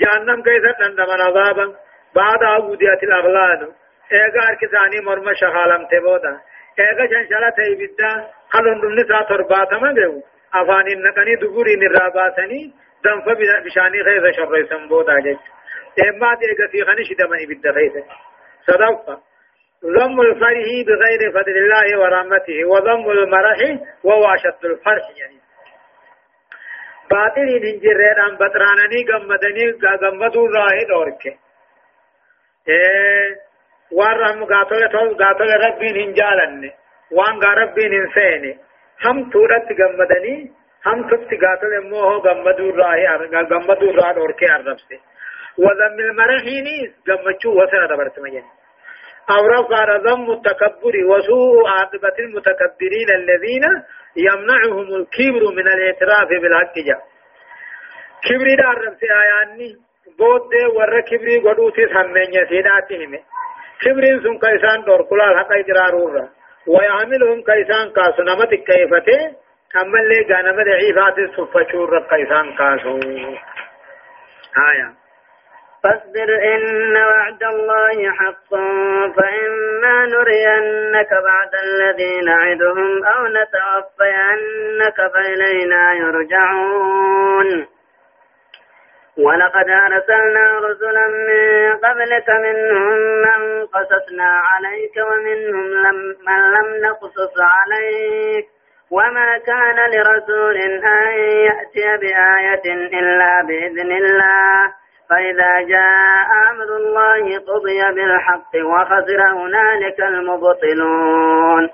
جهنم 0.00 0.42
كيسة 0.42 0.76
عندما 0.80 1.24
عذابا 1.24 1.74
بعد 2.14 2.42
عبودية 2.42 2.98
الأغلال 3.02 3.72
ايغا 4.12 4.48
اركساني 4.48 5.00
مرمى 5.06 5.34
شخالم 5.34 5.86
تبودا 5.90 6.40
ايغا 6.78 7.06
شنشالة 7.06 7.50
تيبدا 7.50 8.26
خلون 8.50 8.80
دمني 8.80 9.04
سا 9.08 9.22
ترباتا 9.28 9.78
جو 9.78 10.22
افاني 10.54 10.94
نقني 10.94 11.34
دبوري 11.34 11.76
نراباتني 11.76 12.72
دنف 13.04 13.24
بشاني 13.64 14.04
خيزة 14.04 14.30
شر 14.32 14.66
سنبودا 14.70 15.20
جج 15.20 15.36
اما 16.08 16.34
ديغا 16.34 16.66
في 16.72 16.84
خنش 16.84 17.12
دمني 17.18 17.46
بدا 17.46 17.72
خيزة 17.72 18.04
صدقا 18.66 19.20
ضم 19.84 20.20
الفرح 20.20 20.66
بغير 20.86 21.32
فضل 21.34 21.56
الله 21.56 22.00
ورحمته 22.00 22.64
وضم 22.64 23.10
المرح 23.10 23.58
وهو 24.04 24.34
أشد 24.34 24.64
الفرح 24.64 25.10
يعني 25.16 25.41
باطل 27.12 27.48
هنجرين 27.64 28.36
بطرانني 28.40 29.00
غمدني 29.10 29.64
غمدوا 30.02 30.48
راهي 30.56 30.84
دورك 30.90 31.24
إيه 32.68 33.36
وان 33.98 34.44
قاتل 34.44 34.88
تول 34.92 35.10
قاتل 35.22 35.50
ربين 35.66 35.96
هنجالن 36.02 36.70
وان 37.16 37.42
ربين 37.60 37.92
هنسين 38.00 38.58
هم 39.04 39.30
تورت 39.30 39.68
غمدني 39.80 40.36
هم 40.86 40.98
تبت 41.10 41.30
قاتل 41.44 41.72
موه 41.90 42.12
غمدوا 42.26 42.76
راهي 42.76 43.06
غمدوا 43.50 43.92
راهي 43.98 44.14
دورك 44.14 44.44
أرنبسي 44.44 44.98
وضم 45.58 45.98
المرح 46.06 46.44
نيس 46.66 46.90
غمچو 47.08 47.50
وسنا 47.58 47.86
دبرت 47.86 48.18
مجن 48.18 48.44
أو 49.30 49.46
رفع 49.46 49.96
ذم 49.96 50.30
التكبر 50.32 50.94
وسوء 51.10 51.68
عاقبة 51.68 52.16
المتكبرين 52.18 53.08
الذين 53.14 53.64
يمنعهم 54.16 54.88
الكبر 54.94 55.42
من 55.56 55.66
الاعتراف 55.68 56.28
بالحق 56.28 56.78
جاء. 56.78 57.02
كبري 58.24 58.56
دار 58.56 58.78
رمسي 58.86 59.06
آياني 59.22 59.76
بود 60.18 60.54
ور 60.76 61.00
كبري 61.00 61.38
قدوتي 61.38 61.86
سمين 61.94 62.30
يسيداتهم 62.34 63.18
كبري 63.80 64.20
سن 64.22 64.38
كيسان 64.38 64.84
دور 64.84 65.02
كلال 65.02 65.38
حق 65.38 65.52
اجرارورا 65.52 66.28
ويعملهم 66.66 67.42
كيسان 67.42 67.90
كاسو 67.96 68.22
نمت 68.22 68.54
كيفته 68.54 69.20
أما 69.80 70.00
اللي 70.00 70.34
غانم 70.34 70.62
دعيفات 70.62 71.18
الصفة 71.18 71.62
كيسان 72.10 72.56
كاسو 72.56 72.98
آيان 74.68 74.94
فاصبر 75.82 76.54
إن 76.54 76.96
وعد 76.96 77.42
الله 77.42 78.10
حق 78.10 78.50
فإما 79.16 80.06
نرينك 80.06 81.10
بعد 81.10 81.52
الذي 81.64 82.20
نعدهم 82.20 83.04
أو 83.04 83.26
نتوفينك 83.26 85.12
فإلينا 85.14 85.94
يرجعون. 85.94 87.66
ولقد 89.18 89.68
أرسلنا 89.70 90.58
رسلا 90.58 91.08
من 91.08 91.76
قبلك 91.76 92.30
منهم 92.30 92.98
من 92.98 93.66
قصصنا 93.66 94.30
عليك 94.52 94.96
ومنهم 94.96 95.72
لم 95.72 96.16
من 96.26 96.40
لم 96.52 96.84
نقصص 96.86 97.34
عليك. 97.40 98.46
وما 98.90 99.38
كان 99.38 99.90
لرسول 99.90 100.56
أن 100.84 101.12
يأتي 101.48 101.96
بآية 102.00 102.74
إلا 102.74 103.42
بإذن 103.42 103.92
الله. 103.92 104.81
فإذا 105.10 105.60
جاء 105.60 106.30
أمر 106.50 106.76
الله 106.76 107.38
قضي 107.38 107.94
بالحق 107.94 108.52
وخسر 108.64 109.20
هنالك 109.32 110.00
المبطلون. 110.00 111.70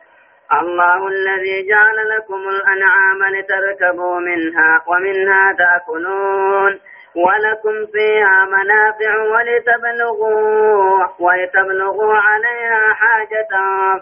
الله 0.52 1.08
الذي 1.08 1.68
جعل 1.68 2.08
لكم 2.08 2.48
الأنعام 2.48 3.34
لتركبوا 3.34 4.20
منها 4.20 4.82
ومنها 4.86 5.52
تأكلون. 5.58 6.80
ولكم 7.16 7.86
فيها 7.92 8.44
منافع 8.44 9.22
ولتبلغوا 9.22 11.06
ولتبلغوا 11.18 12.14
عليها 12.14 12.94
حاجة 12.94 13.48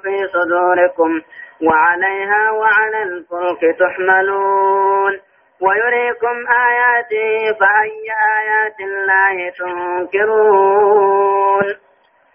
في 0.02 0.28
صدوركم 0.32 1.22
وعليها 1.62 2.50
وعلى 2.50 3.02
الفلك 3.02 3.76
تحملون. 3.78 5.20
ويريكم 5.60 6.36
آياته 6.68 7.58
فأي 7.60 8.04
آيات 8.38 8.78
الله 8.80 9.36
تنكرون؟ 9.58 10.86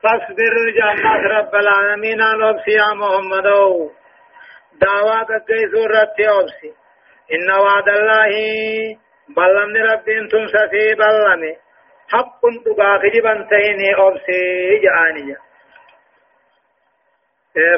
فاصبر 0.04 0.54
جنات 0.78 1.24
رب 1.32 1.56
العالمين 1.56 2.22
أبسي 2.22 2.72
يا 2.72 2.94
محمد. 2.94 3.48
دعوة 4.82 5.24
كي 5.48 5.62
سورة 5.72 6.16
أبسي 6.40 6.74
إن 7.34 7.52
وعد 7.52 7.90
الله 7.90 8.34
بلمن 9.38 9.78
رب 9.92 10.10
أنتم 10.10 10.48
سفي 10.48 10.96
بلمي 10.96 11.54
حق 12.12 12.42
تقاخج 12.66 13.20
بنتين 13.20 13.96
أبسي 13.98 14.42
جانية 14.84 15.38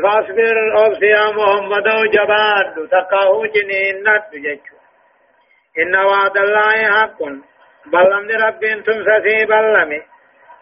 فاصبر 0.03 0.55
أبسي 0.85 1.05
يا 1.05 1.25
محمد 1.31 1.87
جباد 2.13 2.89
تقاهو 2.91 3.45
جنين 3.45 3.95
نت 4.03 4.29
إن 5.81 5.95
وعد 5.95 6.37
الله 6.37 6.75
حق 6.97 7.19
بلمن 7.93 8.31
رب 8.45 8.61
تمسى 8.85 9.15
في 9.25 9.45
بلمي 9.45 10.01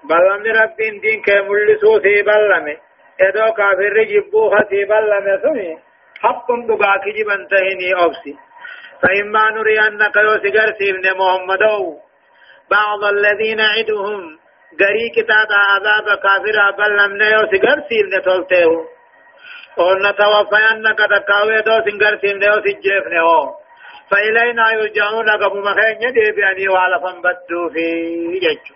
بلمن 0.10 0.48
رب 0.62 0.78
دين 0.78 1.22
كملسو 1.26 2.00
في 2.00 2.22
بلمي 2.22 2.78
ادو 3.22 3.54
كافر 3.54 4.04
جبوها 4.12 4.64
في 4.70 4.86
بلمي 4.92 5.34
سمي 5.44 5.78
حق 6.24 6.48
دقاك 6.70 7.04
جبن 7.18 7.48
تهني 7.52 7.90
أبسي 8.06 8.36
فإما 9.02 9.44
نرينك 9.56 10.16
يوسجر 10.16 10.74
سيبن 10.80 11.06
محمد 11.20 11.64
بعض 12.72 13.04
الذين 13.04 13.62
عدهم 13.62 14.40
غري 14.82 15.06
كتاب 15.16 15.50
عذاب 15.72 16.08
كافر 16.24 16.58
بلمن 16.78 17.22
يوسجر 17.22 17.78
سيبن 17.90 18.22
تلته 18.26 18.72
ونتوفينك 19.78 21.00
تكاوي 21.14 21.62
دو 21.68 21.76
سنگر 21.86 22.18
سيمني 22.22 22.50
وسجيفني 22.50 23.20
هو 23.20 23.61
فإلينا 24.12 24.72
يرجعون 24.72 25.30
قبو 25.30 25.60
مخين 25.62 26.02
يدي 26.02 26.32
بأني 26.32 26.68
وعلى 26.70 27.00
فنبدو 27.00 27.70
في 27.74 27.86
جيجو 28.40 28.76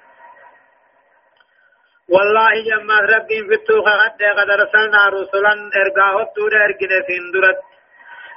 والله 2.09 2.53
جمع 2.69 2.99
ربي 2.99 3.39
في 3.47 3.53
التوخة 3.53 3.91
قد 3.91 4.23
قد 4.37 4.49
رسلنا 4.61 5.01
رسلا 5.09 5.53
ارقاه 5.81 6.21
التور 6.21 6.51
ارقنا 6.65 6.99
سندرت. 7.07 7.59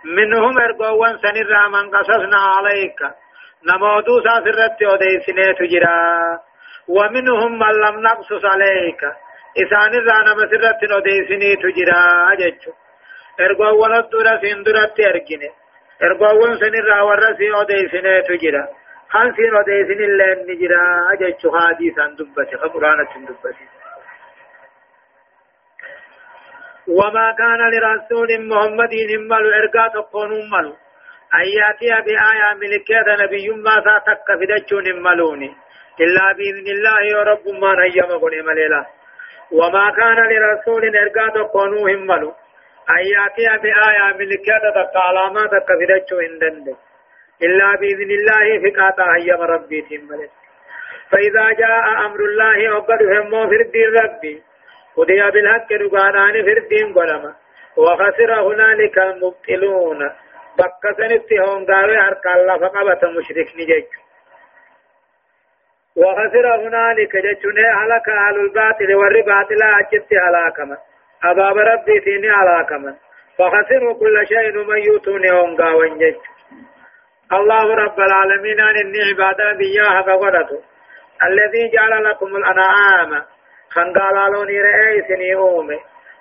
منهم 0.04 0.58
ارقوان 0.58 1.18
سنر 1.18 1.68
من 1.68 1.90
قصصنا 1.90 2.40
عليك. 2.56 3.00
نمودو 3.68 4.20
ساسرت 4.24 4.82
وديسنه 4.82 5.52
تجرا 5.58 5.98
ومنهم 6.88 7.58
من 7.58 7.74
لم 7.84 7.96
نقصص 8.06 8.44
عليك. 8.44 9.02
إسان 9.62 9.92
الرانا 10.00 10.34
مسرت 10.34 10.80
وديسنه 10.96 11.54
تجرا 11.62 12.34
جيجو 12.40 12.72
ارقوان 13.40 13.92
التور 13.94 14.26
سندرت 14.42 15.00
ارقنا 16.02 16.28
ارقوان 16.28 16.54
سنر 16.58 17.02
ورسي 17.02 17.50
وديسنه 17.50 18.20
تجرا 18.28 18.64
خان 19.12 19.32
سين 19.36 19.54
وديسن 19.54 20.00
الله 20.08 20.28
نجرا 20.48 20.82
أجج 21.12 21.42
حديثا 21.54 22.06
دبته 22.18 22.68
قرآن 22.74 22.98
دبته 23.28 23.66
وما 26.88 27.34
كان 27.38 27.60
لرسول 27.74 28.48
محمد 28.48 28.92
همل 29.12 29.54
إرقا 29.54 29.88
تقون 29.88 30.32
همل 30.32 30.66
أن 31.34 31.46
يأتي 31.58 31.90
بآية 32.06 32.48
ملكة 32.60 33.24
نبي 33.24 33.48
ما 33.48 33.74
ساتك 33.86 34.28
فدجون 34.40 34.86
هملوني 34.92 35.50
إلا 36.00 36.32
بإذن 36.36 36.66
الله 36.76 37.18
ورب 37.18 37.44
ما 37.62 37.72
نيم 37.80 38.10
قل 38.22 38.44
مليلا 38.48 38.82
وما 39.52 39.90
كان 39.98 40.18
لرسول 40.32 40.82
إرقا 40.96 41.28
تقون 41.36 41.72
همل 41.90 42.32
يأتي 42.96 43.62
بآية 43.62 44.14
ملكة 44.18 44.58
تك 44.74 44.96
علامات 44.96 45.50
فدجون 45.68 46.24
هندن 46.24 46.76
إلا 47.42 47.74
بإذن 47.80 48.10
الله 48.10 48.70
فقاطع 48.70 49.14
أيام 49.14 49.40
ربي 49.40 49.80
تملك 49.82 50.30
فإذا 51.10 51.52
جاء 51.52 52.06
أمر 52.06 52.20
الله 52.20 52.78
همه 53.20 53.48
في 53.48 53.56
الدين 53.62 53.94
ربي 54.04 54.42
قضي 54.96 55.30
بالحق 55.30 55.72
رقانان 55.72 56.44
في 56.44 56.52
الدين 56.58 56.94
قلما 56.94 57.34
وخسر 57.76 58.40
هنالك 58.40 58.98
المبطلون 58.98 60.10
بكسن 60.58 61.12
اتهون 61.14 61.66
قالوا 61.66 62.02
حرق 62.02 62.28
الله 62.28 62.58
فقبت 62.58 63.04
مشرك 63.04 63.48
نجج 63.56 63.84
وخسر 65.96 66.46
هنالك 66.56 67.16
جتشنه 67.16 67.68
هلك 67.84 68.08
أهل 68.08 68.40
الباطل 68.40 68.94
والرباطل 68.94 69.62
أجت 69.62 70.12
هلاكما 70.12 70.76
أباب 71.24 71.56
ربي 71.56 72.00
تيني 72.00 72.30
هلاكما 72.30 72.94
فخسروا 73.38 73.98
كل 74.00 74.26
شيء 74.28 74.64
من 74.64 74.78
يوتون 74.78 75.30
هم 75.30 75.56
قاوين 75.56 75.98
جتشو 75.98 76.38
الله 77.32 77.74
رب 77.74 78.00
العالمين 78.00 78.60
أن 78.60 78.76
إني 78.76 78.98
عبادة 79.10 79.52
بياها 79.52 80.02
فقدته. 80.02 80.62
الذي 81.22 81.70
جعل 81.74 82.04
لكم 82.04 82.36
الأنعام. 82.36 83.24
خنقالالوني 83.70 84.60
رئيسني 84.60 85.34
أومي. 85.34 85.78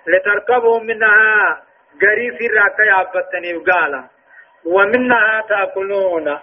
لتركبوا 0.08 0.80
منها 0.80 1.64
قريسي 2.02 2.48
راكا 2.48 2.84
يعبتني 2.84 3.56
وقالا. 3.56 4.04
ومنها 4.66 5.44
تأكلون. 5.50 6.40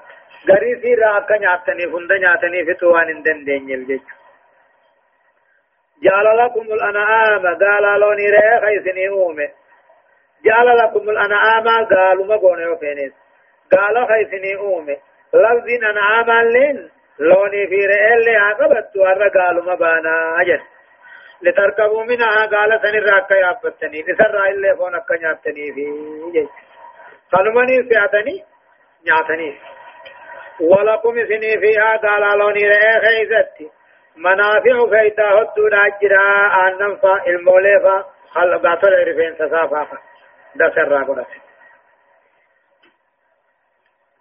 قريسي 0.48 0.94
راكا 0.94 1.38
نعتني 1.38 1.86
فند 1.92 2.12
نعتني 2.12 2.64
في 2.64 2.74
توان 2.74 3.22
دندين 3.22 3.70
الجج 3.70 4.00
جعل 6.02 6.38
لكم 6.38 6.60
الأنعام 6.60 7.42
قالالوني 7.46 8.30
رئيسني 8.62 9.08
أومي 9.08 9.48
جعل 10.44 10.78
لكم 10.78 11.10
الأنعام 11.10 11.86
قالوا 11.86 12.26
ما 12.26 12.36
قوني 12.36 12.66
وفينيس 12.66 13.12
قال 13.72 14.06
خيسني 14.08 14.56
أومي 14.56 14.96
لفظ 15.34 15.68
أنعام 15.90 16.48
لين 16.48 16.90
لوني 17.18 17.66
في 17.66 17.86
رئيل 17.86 18.36
عقبت 18.36 18.96
ورى 18.96 19.30
قالوا 19.30 19.74
مبانا 19.74 20.40
أجل. 20.40 20.60
لتركبوا 21.42 22.04
منها 22.04 22.46
قال 22.46 22.80
سن 22.82 22.98
الراكا 22.98 23.34
يابتني 23.34 24.02
لسر 24.02 24.44
إلا 24.44 24.76
فون 24.76 24.94
أكا 24.94 25.16
نيابتني 25.16 25.72
في 25.72 25.86
خلمني 27.32 27.88
سياتني 27.88 28.44
نياتني. 29.06 29.58
ولكم 30.60 31.14
سني 31.26 31.58
فيها 31.60 31.96
قال 31.96 32.38
لوني 32.38 32.68
رئي 32.68 33.00
خيزتي 33.00 33.70
منافع 34.16 34.86
فيتا 34.90 35.22
هدو 35.24 35.68
ناجرا 35.68 36.46
أن 36.68 36.78
ننفع 36.80 37.24
الموليفا 37.26 38.04
خلقات 38.30 38.84
العرفين 38.84 39.34
سسافا 39.34 39.98
دسر 40.54 40.88
راقنا 40.88 41.24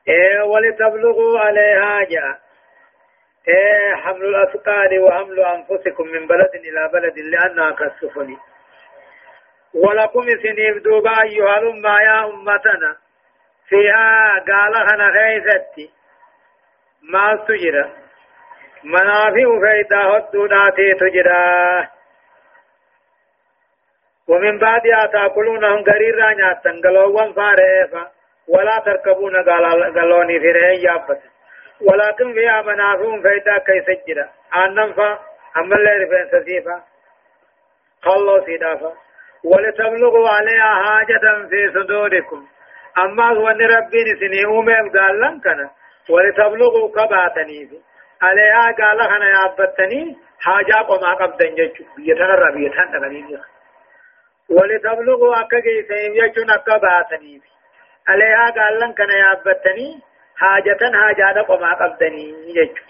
إيه 0.07 0.41
ولتبلغوا 0.41 1.39
عليها 1.39 2.03
جاء 2.03 2.39
إيه 3.47 3.95
حمل 3.95 4.25
الأثقال 4.25 4.99
وحمل 4.99 5.39
أنفسكم 5.39 6.07
من 6.07 6.27
بلد 6.27 6.49
إلى 6.55 6.89
بلد 6.93 7.19
لأنها 7.19 7.71
كالسفن 7.71 8.37
ولكم 9.73 10.21
سنيف 10.21 10.83
دوبا 10.83 11.21
أيها 11.21 11.59
الأمة 11.59 12.01
يا 12.01 12.25
أمتنا 12.25 12.97
فيها 13.69 14.39
قال 14.47 14.75
أنا 14.75 15.07
غيثتي 15.07 15.91
ما 17.01 17.35
تجرى 17.47 18.02
منافع 18.83 19.59
فإذا 19.61 20.01
هدوناتي 20.01 20.93
تجرى 20.93 21.87
ومن 24.27 24.59
بعدها 24.59 25.05
تأكلونهم 25.05 25.83
قريرا 25.83 26.33
نياتا 26.33 26.71
قلوا 26.83 27.33
فارئفا 27.33 28.11
ولا 28.47 28.79
تركبون 28.85 29.35
قالوني 29.49 30.39
في 30.39 30.51
رهي 30.51 30.81
يابت 30.81 31.21
ولكن 31.81 32.33
فيها 32.33 32.61
منافع 32.61 33.21
فإذا 33.23 33.57
كي 33.57 33.81
سجد 33.81 34.17
أن 34.55 34.75
ننفع 34.75 35.19
أما 35.57 35.75
اللي 35.75 35.91
رفين 35.91 36.41
سسيفا 36.41 36.83
خلو 38.03 38.45
سيدافا 38.45 38.93
ولتبلغوا 39.43 40.29
عليها 40.29 40.83
حاجة 40.85 41.47
في 41.49 41.71
صدوركم. 41.73 42.47
أما 42.97 43.29
هو 43.29 43.47
أن 43.47 43.61
ربي 43.61 44.03
نسني 44.03 44.45
أمم 44.45 44.69
قال 44.69 45.19
لن 45.19 45.39
كان 45.39 45.69
ولتبلغوا 46.09 46.89
كباتني 46.91 47.67
في 47.67 47.77
عليها 48.23 48.65
قال 48.79 48.99
خنا 49.11 49.27
يابتني 49.37 50.17
حاجة 50.39 50.77
وما 50.91 51.13
قبضن 51.13 51.55
جيش 51.55 51.71
بيتنا 51.97 52.35
ربيتنا 52.35 52.85
تغنيني 52.93 53.37
ولتبلغوا 54.49 55.39
أكا 55.41 55.59
جيسين 55.59 56.15
يجون 56.15 56.49
أكا 56.51 56.77
باتني 56.77 57.41
عليها 58.07 58.45
قال 58.57 58.79
لن 58.79 58.93
كان 58.93 59.09
يابتني 59.09 60.01
حاجة 60.37 60.77
حاجة 60.93 61.41
قما 61.41 61.73
قبدني 61.73 62.25
يجو 62.57 62.83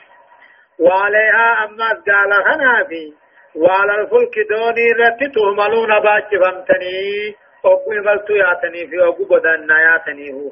وعليها 0.79 1.63
أما 1.63 1.89
قال 1.89 2.31
خنا 2.47 2.83
في 2.89 3.13
وعلى 3.55 4.01
الفلك 4.01 4.35
دوني 4.49 4.91
رتي 4.91 5.27
تهملون 5.35 5.99
باج 5.99 6.29
فمتني 6.41 7.35
أقو 7.65 7.91
ملتو 7.91 8.33
ياتني 8.33 8.87
في 8.87 9.03
أقو 9.03 9.25
بدن 9.25 9.69
ياتني 9.69 10.33
هو 10.33 10.51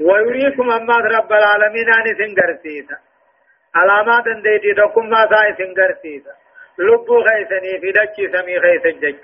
ويريكم 0.00 0.70
أما 0.70 0.96
رب 0.96 1.32
العالمين 1.32 1.88
أن 1.92 2.06
سنگرسيسا 2.18 2.96
علامات 3.74 4.24
ديتي 4.42 4.72
دكم 4.72 5.08
ما 5.08 5.28
ساي 5.30 5.54
سنگرسيسا 5.58 6.34
لبو 6.78 7.24
خيسني 7.24 7.80
في 7.80 7.92
دچي 7.92 8.24
سمي 8.32 8.60
خيس 8.60 8.86
جج. 9.02 9.16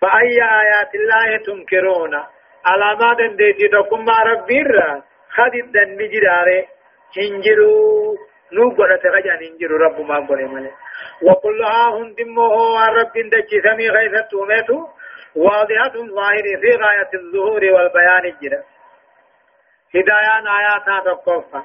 فأي 0.00 0.42
آيات 0.42 0.94
الله 0.94 1.36
تنكرون؟ 1.46 2.14
علامات 2.66 3.20
ديتي 3.36 3.68
دكم 3.68 4.08
ربي 4.08 4.62
را 4.62 5.02
خدد 5.30 5.76
النجرار 5.76 6.48
هنجروا 7.16 8.16
نوبرة 8.52 9.02
رجع 9.04 9.34
هنجروا 9.34 9.78
رب 9.78 10.00
ما 10.00 10.26
قولي 10.26 10.44
ملي. 10.44 10.70
وكلها 11.22 11.88
هندمه 11.96 12.86
رب 12.88 13.12
دجي 13.32 13.60
سمي 13.62 13.88
غيثة 13.88 14.20
توميتو 14.30 14.86
واضحة 15.36 15.92
ظاهر 15.92 16.46
في 16.60 16.70
غاية 16.82 17.10
الظهور 17.14 17.62
والبيان 17.74 18.24
الجرى. 18.24 18.62
هدايان 19.94 20.46
آيات 20.46 21.04
تقفى 21.04 21.62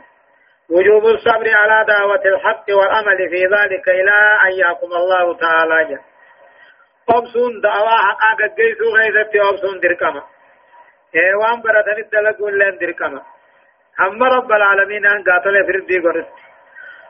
وجوب 0.70 1.06
الصبر 1.06 1.48
على 1.58 1.86
دعوة 1.88 2.22
الحق 2.26 2.66
والأمل 2.70 3.30
في 3.30 3.46
ذلك 3.46 3.90
إلى 3.90 4.18
أن 4.46 4.52
يقوم 4.52 4.92
الله 4.94 5.38
تعالى. 5.38 5.86
جل 5.86 6.00
أبسون 7.10 7.62
دعوة 7.62 7.90
حقا 7.90 8.48
قيسو 8.58 8.96
غيثتي 8.98 9.42
أبسون 9.42 9.80
دركما. 9.80 10.24
ايوان 11.16 11.62
برتن 11.62 11.98
الدلقون 12.00 12.58
لين 12.58 12.78
دركما. 12.78 13.22
هم 14.00 14.24
رب 14.24 14.52
العالمين 14.52 15.06
أن 15.06 15.24
قاتل 15.24 15.66
فردي 15.68 16.00
قرست. 16.00 16.34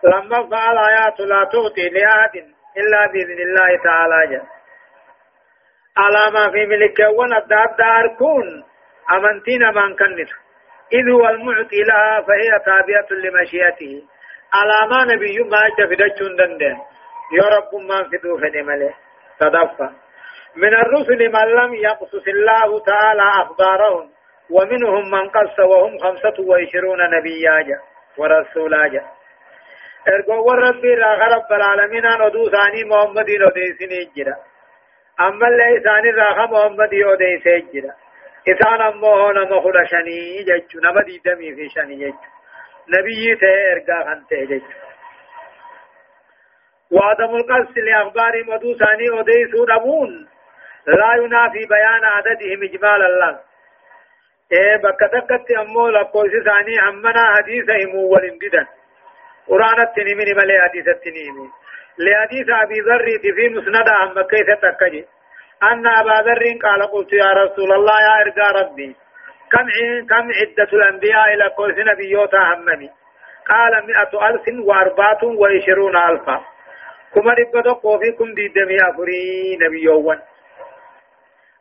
لما 0.03 0.49
فعل 0.49 0.77
آيات 0.77 1.19
لا 1.19 1.43
تغطي 1.43 1.89
لأحد 1.89 2.35
إلا 2.77 3.07
بإذن 3.07 3.39
الله 3.47 3.83
تعالى. 3.83 4.27
جل 4.27 4.47
على 5.97 6.31
ما 6.33 6.51
في 6.51 6.65
ملك 6.65 6.99
ونبدأ 6.99 7.65
دار 7.77 8.15
كون. 8.17 8.63
أمنتين 9.11 9.61
من 9.75 9.95
كنت. 9.95 10.46
إذ 10.93 11.09
هو 11.11 11.29
المعطي 11.29 11.83
لها 11.83 12.21
فهي 12.21 12.59
تابعة 12.65 13.07
لمشيئته. 13.11 14.03
على 14.53 14.89
ما 14.89 15.13
نبي 15.13 15.39
ما 15.43 15.61
جفدتشون 15.79 16.35
دندن 16.35 16.77
يا 17.37 17.47
رب 17.55 17.81
ما 17.89 18.03
في 18.09 18.17
دوفن 18.17 18.65
مليه 18.65 18.93
تدفع. 19.39 19.89
من 20.55 20.73
الرسل 20.73 21.31
من 21.31 21.45
لم 21.45 21.73
يقصص 21.73 22.27
الله 22.27 22.79
تعالى 22.79 23.21
أخبارهم 23.21 24.09
ومنهم 24.49 25.11
من 25.11 25.29
قص 25.29 25.59
وهم 25.59 25.97
خمسة 25.97 26.43
وعشرون 26.47 27.09
نبيا 27.09 27.79
ورسولا 28.17 29.01
إرجو 30.07 30.43
وربي 30.47 30.93
راغ 30.93 31.19
رب 31.35 31.51
العالمين 31.51 32.05
آن 32.05 32.21
ودو 32.21 32.49
ثاني 32.49 32.83
محمد 32.83 33.29
وديسني 33.29 34.11
جرا 34.15 34.35
أما 35.19 35.47
اللي 35.47 35.79
ثاني 35.83 36.11
راغ 36.11 36.37
محمد 36.51 36.93
وديسي 36.93 37.59
جرا 37.73 37.93
إسان 38.47 38.81
أمو 38.81 39.07
هون 39.07 39.41
مخلشني 39.51 40.43
جيتشو 40.43 40.79
نبدي 40.79 41.21
دمي 41.25 41.55
في 41.55 41.69
شني 41.69 41.95
جيتشو 41.95 42.29
نبي 42.89 43.35
تي 43.35 43.71
ارجا 43.71 43.97
خنته 44.05 44.45
جيتشو 44.45 44.77
وعدم 46.91 47.35
القص 47.35 47.77
لأخبار 47.77 48.43
مدو 48.47 48.77
ثاني 48.77 49.09
وديسو 49.09 49.65
دمون 49.65 50.27
لا 50.87 51.13
ينافي 51.23 51.65
بيان 51.65 52.03
عددهم 52.03 52.63
إجمال 52.63 53.01
الله 53.05 53.39
إيه 54.51 54.75
بكتكت 54.77 55.51
أمو 55.51 55.89
لقوس 55.89 56.31
ثاني 56.45 56.89
أمنا 56.89 57.35
حديثهم 57.35 57.95
ولنددا 57.95 58.67
قرآن 59.47 59.81
التنمين 59.81 60.37
ملي 60.37 60.61
حديث 60.61 60.87
التنمين 60.87 61.51
لحديث 61.99 62.49
أبي 62.49 62.79
ذر 62.79 63.05
في 63.35 63.49
مسند 63.49 63.87
أما 64.03 64.21
كيف 64.21 64.49
تكجي 64.61 65.05
أن 65.63 65.87
أبا 65.87 66.29
ذر 66.29 66.43
قال 66.63 66.91
قلت 66.91 67.13
يا 67.13 67.29
رسول 67.43 67.71
الله 67.71 67.95
يا 68.01 68.21
إرقى 68.21 68.61
ربي 68.61 68.95
كم 69.51 69.67
كم 70.09 70.25
عدة 70.39 70.69
الأنبياء 70.73 71.33
إلى 71.33 71.43
قوس 71.47 71.75
نبيوتا 71.77 72.37
همني 72.37 72.89
قال 73.49 73.85
مئة 73.87 74.29
ألف 74.29 74.45
وأربعة 74.67 75.19
وعشرون 75.23 75.97
ألفا. 75.97 76.41
كما 77.15 77.33
ربطوا 77.33 77.97
فيكم 77.99 78.33
دي 78.33 78.47
دمي 78.47 78.77
أفري 78.89 79.57
نبيوان 79.61 80.19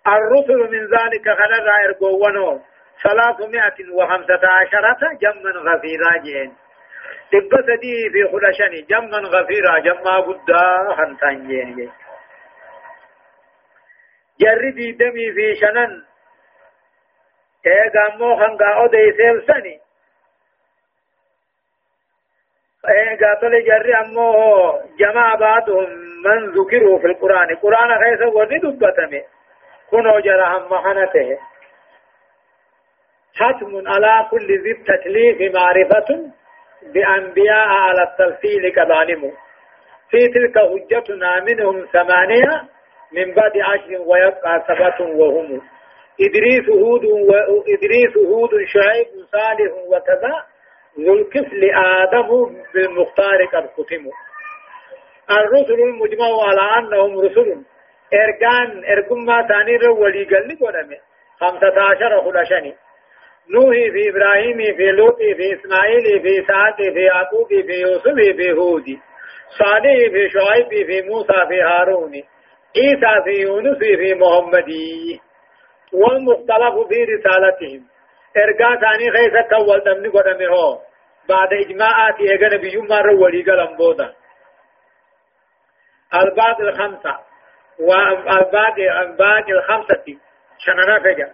الرسل 0.06 0.58
من 0.72 0.82
ذلك 0.96 1.24
خلال 1.40 1.68
إرقوانو 1.84 2.60
ثلاثمائة 3.02 3.78
وخمسة 3.92 4.40
عشرة 4.60 5.02
جما 5.22 5.50
غفيرا 5.50 6.16
جين 6.24 6.52
دب 7.32 7.50
سدي 7.66 8.10
في 8.12 8.22
خلشني 8.32 8.80
جما 8.90 9.18
غفيرا 9.18 9.78
جما 9.78 10.16
قدا 10.20 10.94
خنتان 10.96 11.48
جين 11.48 11.90
جردي 14.40 14.92
دمي 14.92 15.32
في 15.32 15.54
شنن 15.60 16.02
ايغا 17.66 18.16
مو 18.16 18.36
خنغا 18.36 18.74
اودي 18.74 19.12
سيلسني 19.16 19.80
ايغا 22.88 23.34
تلي 23.40 23.60
جري 23.62 23.94
امو 23.94 24.28
جماع 24.98 25.34
بعضهم 25.34 25.88
من 26.24 26.46
ذكروا 26.50 26.98
في 26.98 27.06
القرآن 27.06 27.50
القرآن 27.50 27.98
خيسا 28.04 28.26
ودي 28.26 28.58
دبتمي 28.58 29.22
كنو 29.90 30.18
جرهم 30.20 30.72
محنته 30.72 31.38
حتم 33.38 33.88
على 33.88 34.26
كل 34.30 34.62
ذي 34.62 34.70
التكليف 34.70 35.54
معرفة 35.54 36.30
بأنبياء 36.82 37.68
على 37.68 38.02
التلفيل 38.02 38.72
كظالم 38.76 39.32
في 40.10 40.28
تلك 40.28 40.58
حجتنا 40.58 41.40
منهم 41.40 41.86
ثمانية 41.92 42.75
من 43.12 43.34
بعد 43.34 43.52
عشر 43.56 44.02
ويبقى 44.06 44.64
سبعة 44.68 45.00
وهم. 45.00 45.60
إدريس 46.20 46.68
هود 46.68 47.04
وإدريس 47.04 48.16
هود 48.16 48.50
شعيب 48.66 49.06
صالح 49.32 49.72
وكذا 49.86 50.34
ذو 51.00 51.14
الكفل 51.14 51.70
آدم 51.74 52.28
بالمختار 52.74 53.44
قد 53.52 53.66
ختموا 53.66 54.12
الرسل 55.30 55.74
المجمع 55.74 56.26
على 56.48 56.78
أنهم 56.78 57.18
رسل. 57.20 57.62
إرقان 58.14 58.84
إرقم 58.84 59.24
ما 59.24 59.46
ثاني 59.48 59.88
ولي 59.88 60.24
قال 60.24 60.48
لي 60.48 60.98
خمسة 61.40 61.82
عشر 61.82 62.22
خلشني 62.24 62.74
نوح 63.50 63.74
في 63.92 64.10
إبراهيم 64.10 64.76
في 64.76 64.90
لوط 64.90 65.16
في 65.16 65.54
إسماعيل 65.54 66.22
في 66.22 66.40
إسحاق 66.40 66.76
في 66.76 67.00
يعقوب 67.00 67.48
في 67.48 67.80
يوسف 67.80 68.36
في 68.36 68.52
هود. 68.52 68.84
صالح 69.58 69.96
في 70.12 70.28
شعيب 70.30 70.86
في 70.86 71.02
موسى 71.08 71.46
في 71.48 71.62
هارون. 71.62 72.12
عيسى 72.76 73.24
في 73.24 73.42
يونس 73.42 73.78
في 73.78 74.14
محمد. 74.14 74.70
والمختلف 75.92 76.74
في 76.88 77.04
رسالتهم 77.04 77.86
ارجع 78.36 78.68
ثاني 78.80 79.10
خيسة 79.10 79.42
كول 79.48 79.80
دمني 79.84 80.08
قدمه 80.08 80.46
هو 80.46 80.78
بعد 81.28 81.48
إجماعات 81.52 82.20
إيغا 82.20 82.54
نبي 82.54 82.76
مر 82.76 83.10
ولي 83.10 83.42
قلم 83.42 83.76
بودا. 83.76 84.14
الباقي 86.14 86.62
الخمسة. 86.62 87.18
والباقي 87.80 89.02
الباقي 89.02 89.52
الخمسة. 89.52 90.04
شننا 90.58 90.98
فجأة 90.98 91.32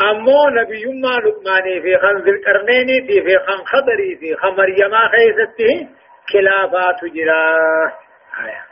أمو 0.00 0.48
نبي 0.48 0.84
ما 0.86 1.16
لقماني 1.20 1.82
في 1.82 1.98
خنز 1.98 2.28
القرنين 2.28 3.06
في 3.06 3.38
خن 3.38 3.64
خضري 3.64 4.16
في 4.16 4.36
خمر 4.36 4.68
يما 4.68 5.08
خيزته 5.08 5.88
خلافات 6.32 7.04
جرا. 7.04 7.56
آية. 8.44 8.71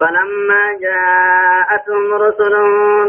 فلما 0.00 0.78
جاءتهم 0.80 2.14
رسل 2.14 2.54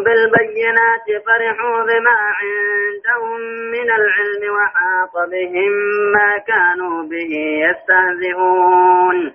بالبينات 0.06 1.08
فرحوا 1.26 1.84
بما 1.84 2.18
عندهم 2.42 3.40
من 3.72 3.92
العلم 3.92 4.56
وحاط 4.56 5.30
بهم 5.30 5.72
ما 6.12 6.38
كانوا 6.38 7.04
به 7.04 7.32
يستهزئون. 7.68 9.34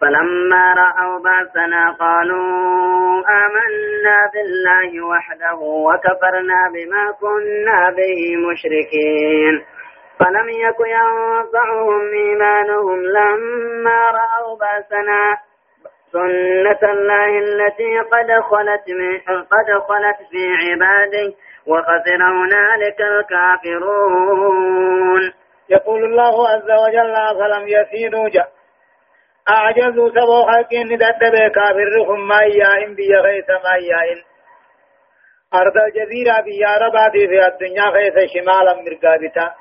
فلما 0.00 0.74
رأوا 0.74 1.18
بأسنا 1.18 1.90
قالوا 1.90 3.22
آمنا 3.28 4.30
بالله 4.34 5.04
وحده 5.06 5.58
وكفرنا 5.58 6.70
بما 6.74 7.12
كنا 7.20 7.90
به 7.90 8.36
مشركين. 8.36 9.64
فلم 10.20 10.48
يك 10.48 10.80
ينفعهم 10.80 12.00
إيمانهم 12.12 13.02
لما 13.02 14.10
رأوا 14.10 14.56
بأسنا. 14.56 15.49
سنة 16.12 16.82
الله 16.92 17.38
التي 17.38 17.98
قد 18.12 18.30
خلت 18.50 18.86
من 18.88 19.42
قد 19.42 19.68
خلت 19.88 20.18
في 20.30 20.42
عباده 20.62 21.26
وخسر 21.66 22.20
هنالك 22.22 23.00
الكافرون. 23.00 24.60
يقول 25.68 26.04
الله 26.04 26.48
عز 26.48 26.70
وجل 26.70 27.14
فلم 27.38 27.68
يسيروا 27.68 28.28
جاء 28.28 28.48
أعجزوا 29.48 30.08
سبو 30.08 30.42
خلق 30.42 30.72
ندد 30.74 31.22
بكافرهم 31.34 32.28
ما 32.28 32.40
إيائن 32.40 32.94
بي 32.94 33.14
غيث 33.14 33.50
ما 33.50 33.74
إيائن 33.74 34.22
أرض 35.54 35.76
الجزيرة 35.76 36.40
بيا 36.40 36.78
رباتي 36.86 37.28
في 37.28 37.46
الدنيا 37.46 37.84
غيث 37.84 38.14
شمالا 38.32 38.74
مرقابتا. 38.74 39.54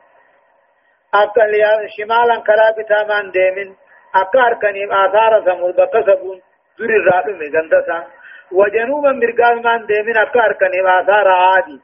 أكل 1.13 1.53
شمالا 1.97 2.35
كلا 2.47 2.75
بتامان 2.77 3.31
ديمن 3.31 3.75
أكار 4.15 4.53
كنيم 4.53 4.91
آثار 4.91 5.45
سمود 5.45 5.75
بقصبون 5.75 6.41
دور 6.79 6.89
الرابع 6.89 7.33
من 7.33 7.49
غندسا 7.55 8.07
وجنوبا 8.51 9.11
مرقال 9.11 9.55
من 9.55 9.85
ديمن 9.85 10.17
أكار 10.17 10.53
كنيم 10.53 10.87
آثار 10.87 11.27
عادي. 11.27 11.81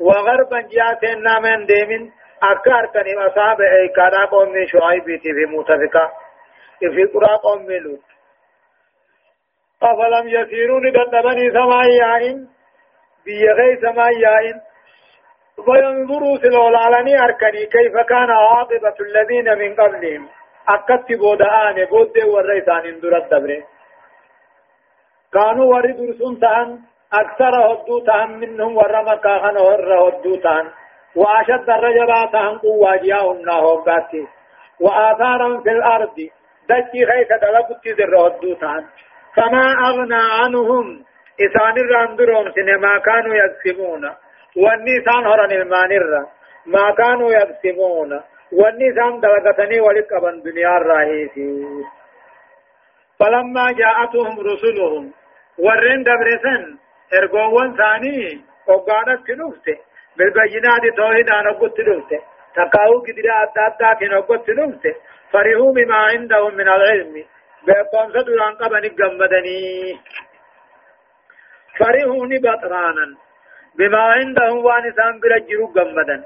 وغربا 0.00 0.60
جاتين 0.60 1.22
نامن 1.22 1.66
ديمن 1.66 2.10
أكار 2.42 2.86
كنيم 2.86 3.18
أصحاب 3.18 3.60
إيكادا 3.60 4.24
قوم 4.24 4.52
شعيب 4.66 5.04
في 5.04 5.46
متفقا 5.46 6.12
في 6.78 7.04
قرى 7.04 7.34
قوم 7.42 7.72
لوط. 7.72 8.02
أفلم 9.82 10.28
يسيرون 10.28 10.84
قدبني 10.96 11.50
سمايائن 11.50 12.48
بيغي 13.24 13.76
سمايائن 13.76 14.60
وينظروا 15.68 16.36
سلول 16.36 16.76
علني 16.76 17.20
أركني 17.24 17.66
كيف 17.66 17.96
كان 18.08 18.30
عاقبة 18.30 18.96
الذين 19.00 19.58
من 19.58 19.74
قبلهم. 19.74 20.28
أكت 20.68 21.12
بودآن 21.12 21.84
بود 21.84 22.18
والريسان 22.18 22.86
اندر 22.86 23.16
الدبر 23.16 23.62
كانوا 25.32 25.64
ورد 25.64 26.00
رسون 26.00 26.40
تهن 26.40 26.78
أكثر 27.12 27.54
هدو 27.72 27.98
تهن 28.06 28.30
منهم 28.30 28.76
ورمكا 28.76 29.38
خن 29.38 29.56
ور 29.56 30.08
هدو 30.08 30.36
تهن 30.36 30.66
وأشد 31.16 31.70
الرجبات 31.70 32.32
تهن 32.32 32.58
قوة 32.58 32.96
جاهن 32.96 33.48
هوباتي 33.50 34.26
وآثارا 34.80 35.60
في 35.60 35.70
الأرض 35.70 36.16
دجي 36.68 37.06
خيس 37.06 37.28
دلبت 37.42 37.88
ذر 37.98 38.26
هدو 38.26 38.54
تهن 38.54 38.84
فما 39.36 39.66
أغنى 39.88 40.22
عنهم 40.40 41.04
إسان 41.40 41.78
الرندرون 41.78 42.52
سنما 42.52 42.98
كانوا 42.98 43.34
يكسبون 43.34 44.04
واني 44.56 45.04
سان 45.04 45.26
هرن 45.26 45.52
المانر 45.52 46.26
ما 46.66 46.90
كانوا 46.90 47.30
يكسبون 47.32 48.20
والنسان 48.58 49.20
دلقتني 49.20 49.80
ولقبا 49.80 50.30
دنيا 50.44 50.76
الرئيسي. 50.76 51.50
فلما 53.18 53.66
جاءتهم 53.72 54.34
رسلهم 54.50 55.04
ورين 55.58 56.02
دبرسن 56.08 56.62
ارغوان 57.18 57.76
ثاني 57.76 58.40
وقالت 58.68 59.26
كنوفته 59.26 59.76
بالبينات 60.16 60.84
توحيد 60.96 61.30
أنا 61.30 61.52
قلت 61.60 61.80
نوفته 61.80 62.20
تقاو 62.56 63.02
كدري 63.06 63.30
أدادا 63.42 63.90
كنوفته 64.00 64.52
نوفته 64.52 64.94
فرحوا 65.32 65.72
بما 65.72 65.96
عندهم 65.96 66.54
من 66.54 66.68
العلم. 66.76 67.14
بيقوم 67.66 68.06
سدوا 68.14 68.42
عن 68.42 68.54
قبل 68.62 68.84
قمدني 68.98 69.64
فرحوا 71.78 72.26
بطرانا 72.44 73.06
بما 73.78 74.02
عندهم 74.16 74.64
وانسان 74.64 75.20
برجروا 75.20 75.72
قمدا 75.76 76.16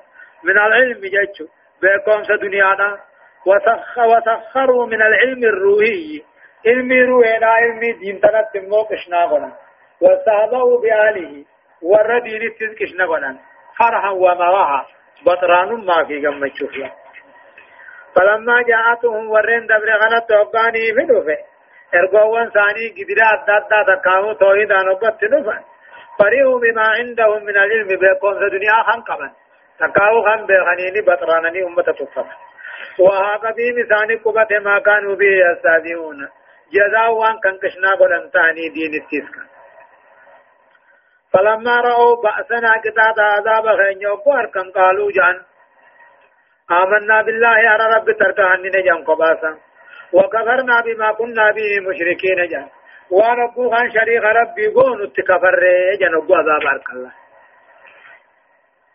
من 0.45 0.57
العلم 0.67 1.01
جاتشو. 1.15 1.47
بيقوم 1.83 2.25
سدنيانا 2.25 2.99
وسخ 3.47 3.99
وسخروا 3.99 4.87
من 4.87 5.03
العلم 5.03 5.45
الروحي 5.45 6.23
علمي 6.67 7.03
روحنا 7.03 7.47
علمي 7.47 7.93
دين 7.93 8.21
تنت 8.21 8.65
موقشنا 8.69 9.25
غنا 9.25 9.53
واستهضوا 10.01 10.81
بآله 10.81 11.45
والردين 11.83 12.43
التذكشنا 12.43 13.05
غنا 13.05 13.39
فرحا 13.79 14.11
ومرحا 14.11 14.87
بطران 15.27 15.85
ما 15.85 16.05
في 16.05 16.27
قم 16.27 16.47
تشوفيا 16.47 16.93
فلما 18.17 18.63
جاءتهم 18.63 19.31
ورين 19.31 19.67
دبر 19.67 19.91
غنت 20.03 20.29
توقاني 20.29 20.95
في 20.95 21.03
دفع 21.11 21.37
ارقوان 21.95 22.51
ثاني 22.51 22.85
قدرا 22.97 23.27
أدادا 23.35 23.95
تقاموا 23.95 24.33
توحيدا 24.33 24.83
نبت 24.83 25.25
دفع 25.25 25.61
فريوا 26.19 26.61
بما 26.61 26.83
عندهم 26.99 27.45
من 27.45 27.57
العلم 27.57 27.89
الدنيا 27.89 28.83
خان 28.87 29.01
قبل 29.01 29.31
تقاو 29.81 30.23
خان 30.25 30.47
بيغنيني 30.47 31.01
بطرانني 31.07 31.63
أمة 31.63 31.83
تفق 31.83 32.27
وهذا 32.99 33.53
في 33.57 33.67
مثال 33.79 34.23
قبة 34.25 34.59
ما 34.59 34.79
كانوا 34.79 35.15
به 35.17 35.33
يستهزئون 35.51 36.29
جزاء 36.73 37.13
وان 37.13 37.39
كان 37.43 37.59
كشنا 37.63 37.91
قدن 38.01 38.31
تاني 38.31 38.69
دين 38.69 38.95
التسكا 39.03 39.43
فلما 41.33 41.81
رأوا 41.81 42.17
بأسنا 42.23 42.73
قطعت 42.85 43.19
عذاب 43.19 43.77
خين 43.77 44.03
يوكوار 44.03 44.47
كان 44.47 44.71
قالوا 44.71 45.11
جان 45.13 45.41
آمنا 46.71 47.23
بالله 47.23 47.59
يا 47.59 47.77
رب 47.77 48.11
تركهن 48.19 48.63
نجان 48.67 49.05
قباسا 49.05 49.59
وكفرنا 50.13 50.81
بما 50.87 51.13
كنا 51.13 51.51
به 51.51 51.81
مشركين 51.89 52.49
جان 52.51 52.69
ونبو 53.11 53.71
خان 53.71 53.91
شريك 53.91 54.25
ربي 54.25 54.67
قون 54.67 55.03
اتكفر 55.03 55.61
جان 56.01 56.13
نبو 56.13 56.35
عذاب 56.35 56.81
الله 56.95 57.20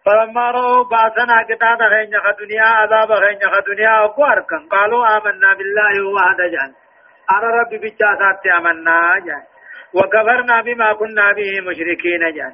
فلما 0.05 0.51
رأوا 0.51 0.83
بأسنا 0.83 1.37
قطعت 1.49 1.79
خين 1.91 2.09
دنيا 2.39 2.65
عذاب 2.65 3.13
خين 3.13 3.39
دنيا 3.67 3.99
وكوار 3.99 4.39
كان 4.49 4.67
قالوا 4.67 5.17
آمنا 5.17 5.53
بالله 5.53 5.93
وحد 6.15 6.41
جان 6.53 6.73
أنا 7.31 7.47
ربي 7.57 7.77
بجاسات 7.77 8.45
أمنا 8.57 9.19
جان 9.25 9.43
وكفرنا 9.93 10.61
بما 10.61 10.93
كنا 10.93 11.31
به 11.31 11.61
مشركين 11.61 12.33
جان 12.35 12.53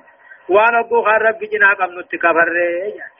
وأنا 0.49 0.79
أبو 0.79 1.03
خار 1.03 1.21
ربي 1.21 1.45
جنا 1.47 1.73
قم 1.73 1.99
نتكفر 1.99 2.49
جان 2.97 3.11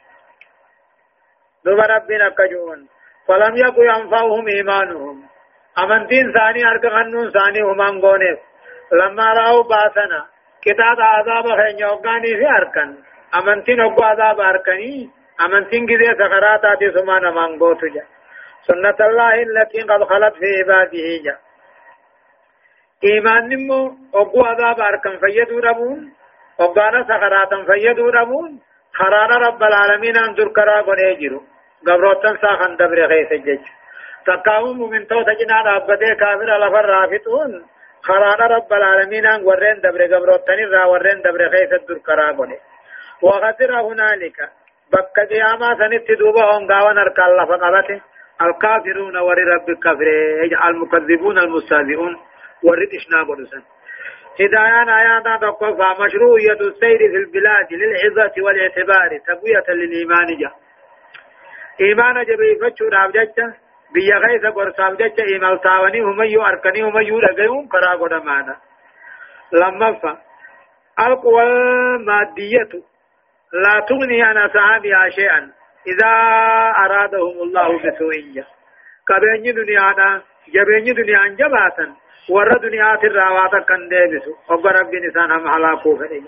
دوبا 1.65 1.85
ربنا 1.85 2.29
كجون 2.29 2.87
فلم 3.27 3.55
يكن 3.57 3.83
ينفعهم 3.83 4.47
إيمانهم 4.47 5.23
أمنتين 5.83 6.33
ثاني 6.33 6.67
أركغنون 6.67 7.31
ثاني 7.31 7.61
هم 7.61 7.81
أنغونيف 7.81 8.39
لما 8.91 9.33
رأوا 9.33 9.63
باسنا 9.63 10.25
كتاب 10.61 11.01
عذاب 11.01 11.45
خين 11.59 11.79
يوغاني 11.79 12.37
في 12.37 12.47
أركن 12.57 13.10
أمنتين 13.35 13.81
أبو 13.81 14.03
عذاب 14.03 14.39
أركني 14.41 15.09
أمنتين 15.45 15.87
كذي 15.87 16.15
سخرات 16.19 16.65
آتي 16.65 16.91
سمان 16.91 17.23
مانغوتو 17.37 17.87
جان 17.87 18.07
سنة 18.67 18.99
الله 19.07 19.33
التي 19.43 19.81
قد 19.81 20.03
خلت 20.03 20.33
في 20.35 20.49
عباده 20.59 21.07
جا 21.25 21.35
إيمان 23.03 23.49
نمو 23.49 23.79
أقوى 24.13 24.47
عذاب 24.47 24.79
أركم 24.79 25.17
فيدو 25.21 25.59
ربون 25.59 26.13
أقوانا 26.59 27.03
سخراتا 27.03 27.57
فيدو 27.67 28.09
ربون 28.09 28.59
خرانا 28.93 29.37
رب 29.47 29.63
العالمين 29.63 30.17
أن 30.17 30.33
ذكرا 30.33 30.81
قنيجرو 30.81 31.41
قبروتن 31.87 32.37
ساخن 32.41 32.75
دبر 32.79 33.07
خيس 33.07 33.31
الجج 33.31 33.65
تقاوم 34.25 34.89
من 34.89 35.07
تو 35.07 35.21
تجنا 35.21 35.61
ربده 35.61 36.13
كافر 36.21 36.49
لفر 36.61 36.85
رافتون 36.85 37.51
خرانا 38.07 38.45
رب 38.55 38.73
العالمين 38.73 39.25
أن 39.25 39.43
ورين 39.43 39.77
دبر 39.83 40.01
قبروتن 40.15 40.59
را 40.73 40.85
ورين 40.85 41.21
دبر 41.21 41.49
خيس 41.49 41.71
الذكرا 41.73 42.31
قني 42.37 42.59
وخسر 43.21 43.79
هنالك. 43.81 44.49
بك 44.93 45.19
قياما 45.29 45.75
سنت 45.79 46.11
دوبا 46.19 46.43
هنغاوان 46.57 46.97
أركال 46.97 47.37
لفقبته 47.37 48.01
الكافرون 48.41 49.17
ور 49.17 49.37
رب 49.53 49.69
الكافر 49.69 50.07
المكذبون 50.69 51.37
المستهزئون 51.37 52.13
ور 52.63 52.77
إشنا 52.97 53.23
قدسا 53.23 53.61
هدايان 54.39 54.89
آيات 54.89 55.41
تقوى 55.41 55.87
مشروعية 55.99 56.59
السير 56.61 56.97
في 56.97 57.17
البلاد 57.23 57.67
للعظة 57.73 58.33
والاعتبار 58.43 59.19
تقوية 59.27 59.65
للإيمان 59.69 60.27
جا. 60.39 60.51
إيمان 61.81 62.23
جبي 62.23 62.55
فتشو 62.61 62.85
رابجة 62.87 63.53
بيا 63.93 64.17
غيث 64.17 64.45
قرصاب 64.45 64.97
جة 64.97 65.23
إيمان 65.33 65.59
تاوني 65.61 65.99
هم 66.01 66.23
يو 66.23 66.41
أركني 66.41 66.81
هم 66.81 66.97
يو 66.99 67.19
لغيهم 67.19 67.67
كرا 67.67 67.95
قدمانا. 67.95 68.55
لما 69.53 69.93
فا 69.93 70.17
القوى 70.99 71.43
لا 73.53 73.85
تغني 73.89 74.23
عن 74.23 74.37
أصحابها 74.37 75.09
شيئا. 75.09 75.51
إذا 75.87 76.13
أرادهم 76.85 77.41
الله 77.41 77.77
بسوء. 77.77 78.43
كبين 79.07 79.55
دنيا 79.55 80.21
جبين 80.47 80.93
دنيا 80.95 81.27
جباتا. 81.27 81.95
ور 82.29 82.57
دنيا 82.57 82.95
تراواتا 82.95 83.59
كان 83.59 83.87
ديبسو 83.89 84.31
وقر 84.49 84.79
رب 84.79 84.95
نسان 84.95 85.31
هم 85.31 85.51
حلاقو 85.51 85.97
فإيه 85.97 86.21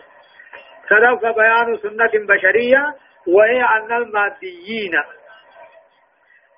صدق 0.90 1.36
بيان 1.36 1.78
سنة 1.78 2.26
بشرية. 2.28 2.84
وهي 3.28 3.62
أن 3.62 3.92
الماديين 3.92 4.94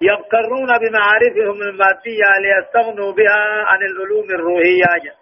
يغترون 0.01 0.67
بمعارفهم 0.81 1.61
المادية 1.61 2.29
ليستغنوا 2.41 3.11
بها 3.11 3.65
عن 3.69 3.79
العلوم 3.81 4.25
الروحية. 4.29 5.13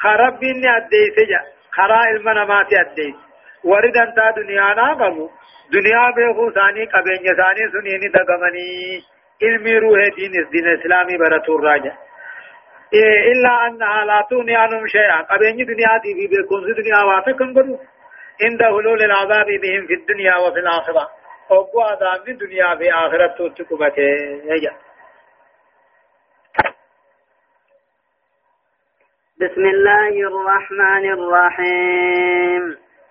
خرب 0.00 0.42
إني 0.42 0.76
أديت 0.76 1.28
جا 1.28 1.40
خرا 1.72 2.04
المنامات 2.16 2.72
أديت 3.64 3.72
ورد 3.72 3.96
أنت 3.96 4.36
دنيا 4.36 4.74
ناقبو 4.74 5.30
دنيا 5.72 6.10
بيخو 6.16 6.50
ثاني 6.50 6.84
قبين 6.84 7.36
ثاني 7.36 7.70
سنيني 7.72 8.08
دقمني 8.08 9.02
علمي 9.42 9.78
روح 9.78 10.14
دين 10.16 10.34
الدين 10.44 10.66
الإسلامي 10.66 11.18
براتور 11.18 11.64
راجع 11.64 11.92
إيه 12.94 13.32
إلا 13.32 13.66
أنها 13.66 14.04
لا 14.04 14.26
تغني 14.30 14.56
عنهم 14.56 14.86
شيئا 14.86 15.22
قبين 15.22 15.56
دنيا 15.56 15.98
دي 16.02 16.14
في 16.14 16.26
بيكون 16.26 16.74
دنيا 16.74 17.02
واتكن 17.02 17.54
بدو 17.54 17.78
عند 18.42 18.62
حلول 18.62 19.02
العذاب 19.02 19.46
بهم 19.46 19.86
في 19.86 19.94
الدنيا 19.94 20.36
وفي 20.36 20.60
الآخرة 20.60 21.08
أبو 21.50 21.80
عذاب 21.80 22.28
الدنيا 22.28 22.74
في 22.76 22.92
آخرة 22.92 23.48
تكبته 23.48 24.70
بسم 29.40 29.64
الله 29.66 30.08
الرحمن 30.08 31.12
الرحيم 31.12 32.83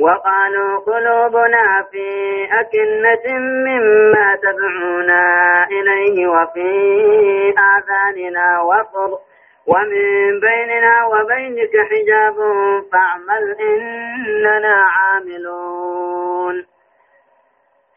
وقالوا 0.00 0.78
قلوبنا 0.78 1.86
في 1.90 2.08
أكنة 2.60 3.38
مما 3.38 4.36
تدعونا 4.42 5.24
إليه 5.70 6.26
وفي 6.26 6.68
آذاننا 7.58 8.60
وقر 8.60 9.18
ومن 9.66 10.40
بيننا 10.40 11.04
وبينك 11.04 11.70
حجاب 11.90 12.36
فاعمل 12.92 13.56
إننا 13.60 14.76
عاملون. 14.96 16.66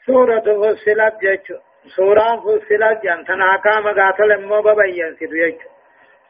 سورة 0.06 0.40
فصلت 0.40 1.16
جيش 1.22 1.58
سورة 1.96 2.36
فصلت 2.36 3.04
جانتنا 3.04 3.58
كام 3.58 3.88
قاتل 3.88 4.46
مو 4.46 4.62
ببين 4.62 5.16
سيدو 5.20 5.36
جيش 5.36 5.62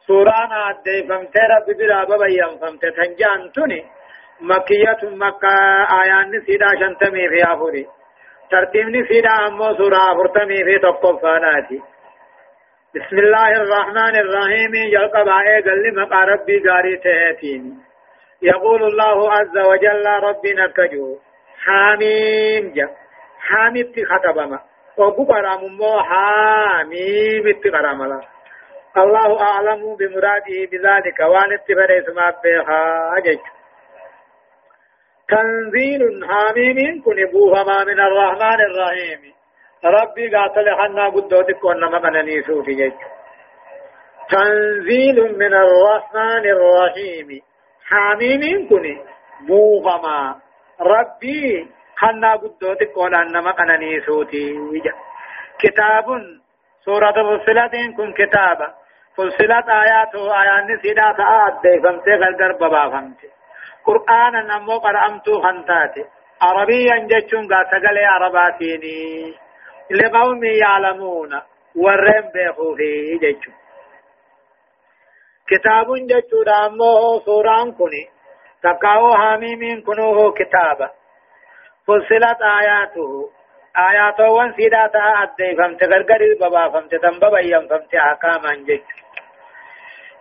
سورة 0.06 0.46
نادي 0.50 1.08
فمتر 1.08 1.50
ببرا 1.68 2.04
ببين. 2.04 2.58
فمتر 2.60 2.90
تنجان 2.90 3.40
مكية 4.40 4.98
مكة 5.02 5.56
آيان 6.02 6.40
سيدا 6.46 6.66
شنتمي 6.80 7.28
في 7.28 7.52
آفوري 7.52 7.86
ترتيبني 8.50 9.06
سيدا 9.08 9.30
أمو 9.46 9.74
سورة 9.76 10.14
فرتمي 10.14 10.64
في 10.64 10.78
تقف 10.78 11.22
فاناتي 11.22 11.82
بسم 12.94 13.18
الله 13.18 13.52
الرحمن 13.52 14.14
الرحيم 14.16 14.74
يلقب 14.74 15.28
آئے 15.28 15.62
قل 15.62 16.00
مقا 16.00 16.24
ربي 16.24 16.58
قاري 16.68 16.96
تهتين 16.96 17.78
يقول 18.42 18.82
الله 18.82 19.32
عز 19.32 19.58
وجل 19.58 20.06
ربنا 20.22 20.66
كجو 20.66 21.18
حاميم 21.64 22.72
جا 22.72 22.88
حامي 23.40 23.80
اتخطبما 23.80 24.60
وقبرام 24.96 25.60
مو 25.80 26.02
حاميم 26.02 27.48
اتقرام 27.48 28.02
الله 28.96 29.42
أعلم 29.42 29.96
بمراده 29.96 30.58
بذلك 30.72 31.20
وان 31.20 31.52
اتبر 31.52 31.98
اسمه 31.98 32.34
بها 32.44 32.82
أجج 33.18 33.38
تنزيل 35.28 36.02
حاميم 36.28 37.02
كن 37.04 37.18
بوهما 37.32 37.84
من 37.84 38.00
الرحمن 38.00 38.60
الرحيم. 38.68 39.32
ربي 39.84 40.36
قاتل 40.36 40.66
حنا 40.80 41.08
قدوتك 41.08 41.64
ونما 41.64 41.98
قنني 41.98 42.42
سوفي 42.42 42.74
جج 42.74 42.98
تنزيل 44.30 45.38
من 45.38 45.54
الرحمن 45.54 46.44
الرحيم. 46.56 47.28
حاميم 47.90 48.68
كن 48.68 48.84
بوهما. 49.48 50.40
ربي 50.80 51.68
حنا 51.96 52.36
قدوتك 52.36 52.96
ونما 52.96 53.50
قنني 53.50 54.00
سوتي 54.00 54.56
كتاب 55.58 56.06
سورة 56.84 57.18
فصلت 57.28 57.74
كن 57.96 58.12
كتابا. 58.12 58.68
فصلت 59.16 59.68
آياته 59.68 60.22
آيات 60.42 60.70
نسيدا 60.70 61.12
تآد 61.12 61.64
فمتي 61.82 62.10
غلقر 62.10 62.52
بابا 62.60 63.12
فمتي 63.68 63.84
قرآنا 63.84 64.56
أمو 64.56 64.78
قرأمتو 64.78 65.42
خنتاتي 65.42 66.04
عربيا 66.42 66.98
جتشون 66.98 67.48
قاتقل 67.54 67.98
عرباتيني 68.04 69.34
لقوم 69.90 70.44
يعلمون 70.44 71.40
ورم 71.76 72.30
بيخوفي 72.34 73.18
جتشون 73.22 73.54
كتاب 75.48 75.86
جتشو 76.10 76.42
دامو 76.42 77.20
سوران 77.24 77.72
كني 77.72 78.08
تقاو 78.62 79.14
حميمين 79.14 79.82
كنوه 79.82 80.32
كتابا 80.32 80.90
فصلت 81.86 82.40
آياته 82.60 83.30
آياته 83.90 84.28
وان 84.30 84.52
سيدا 84.52 84.86
تآد 84.86 85.56
فمتي 85.58 85.84
غلقر 85.84 86.22
بابا 86.40 86.68
فمتي 86.68 86.98
تنببا 86.98 87.40
ينفمتي 87.40 87.98
حكاما 87.98 88.54
جتشون 88.54 89.08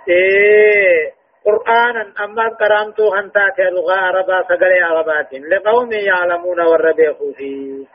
إيه 0.10 1.17
قرآنا 1.48 2.14
أما 2.24 2.50
كرامتو 2.60 3.14
هنتات 3.16 3.60
لغة 3.60 3.98
عربا 3.98 4.42
سقل 4.50 4.84
عربات 4.84 5.34
لقوم 5.34 5.92
يعلمون 5.92 6.60
والربيخ 6.60 7.18
فيه 7.38 7.86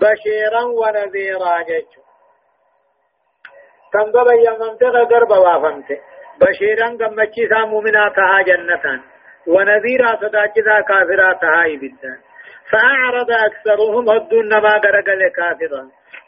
بشيرا 0.00 0.62
ونذيرا 0.80 1.62
جيش. 1.68 1.92
تنقب 3.92 4.28
يممت 4.46 4.82
غرب 5.12 5.30
وافمت. 5.30 5.90
بشيرا 6.40 6.88
قمتشي 7.00 7.48
مؤمناتها 7.72 8.42
جنة 8.48 8.84
ونذيرا 9.46 10.16
صداجتا 10.16 10.80
كافراتها 10.80 11.62
إبدا 11.74 12.14
فأعرض 12.70 13.30
أكثرهم 13.30 14.10
هدون 14.10 14.48
ما 14.48 14.78
قرقل 14.84 15.28
كافرا 15.28 15.82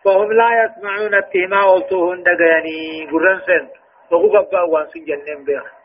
فهم 0.05 0.33
لا 0.33 0.49
يسمعون 0.63 1.15
التهما 1.15 1.65
والتوهن 1.65 2.23
دقاني 2.23 3.09
قرن 3.11 3.41
سنت. 3.47 3.73
وهو 4.11 4.39
قبا 4.39 4.63
وانسن 4.63 5.05
جنن 5.05 5.45
بها 5.45 5.82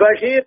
بشير 0.00 0.46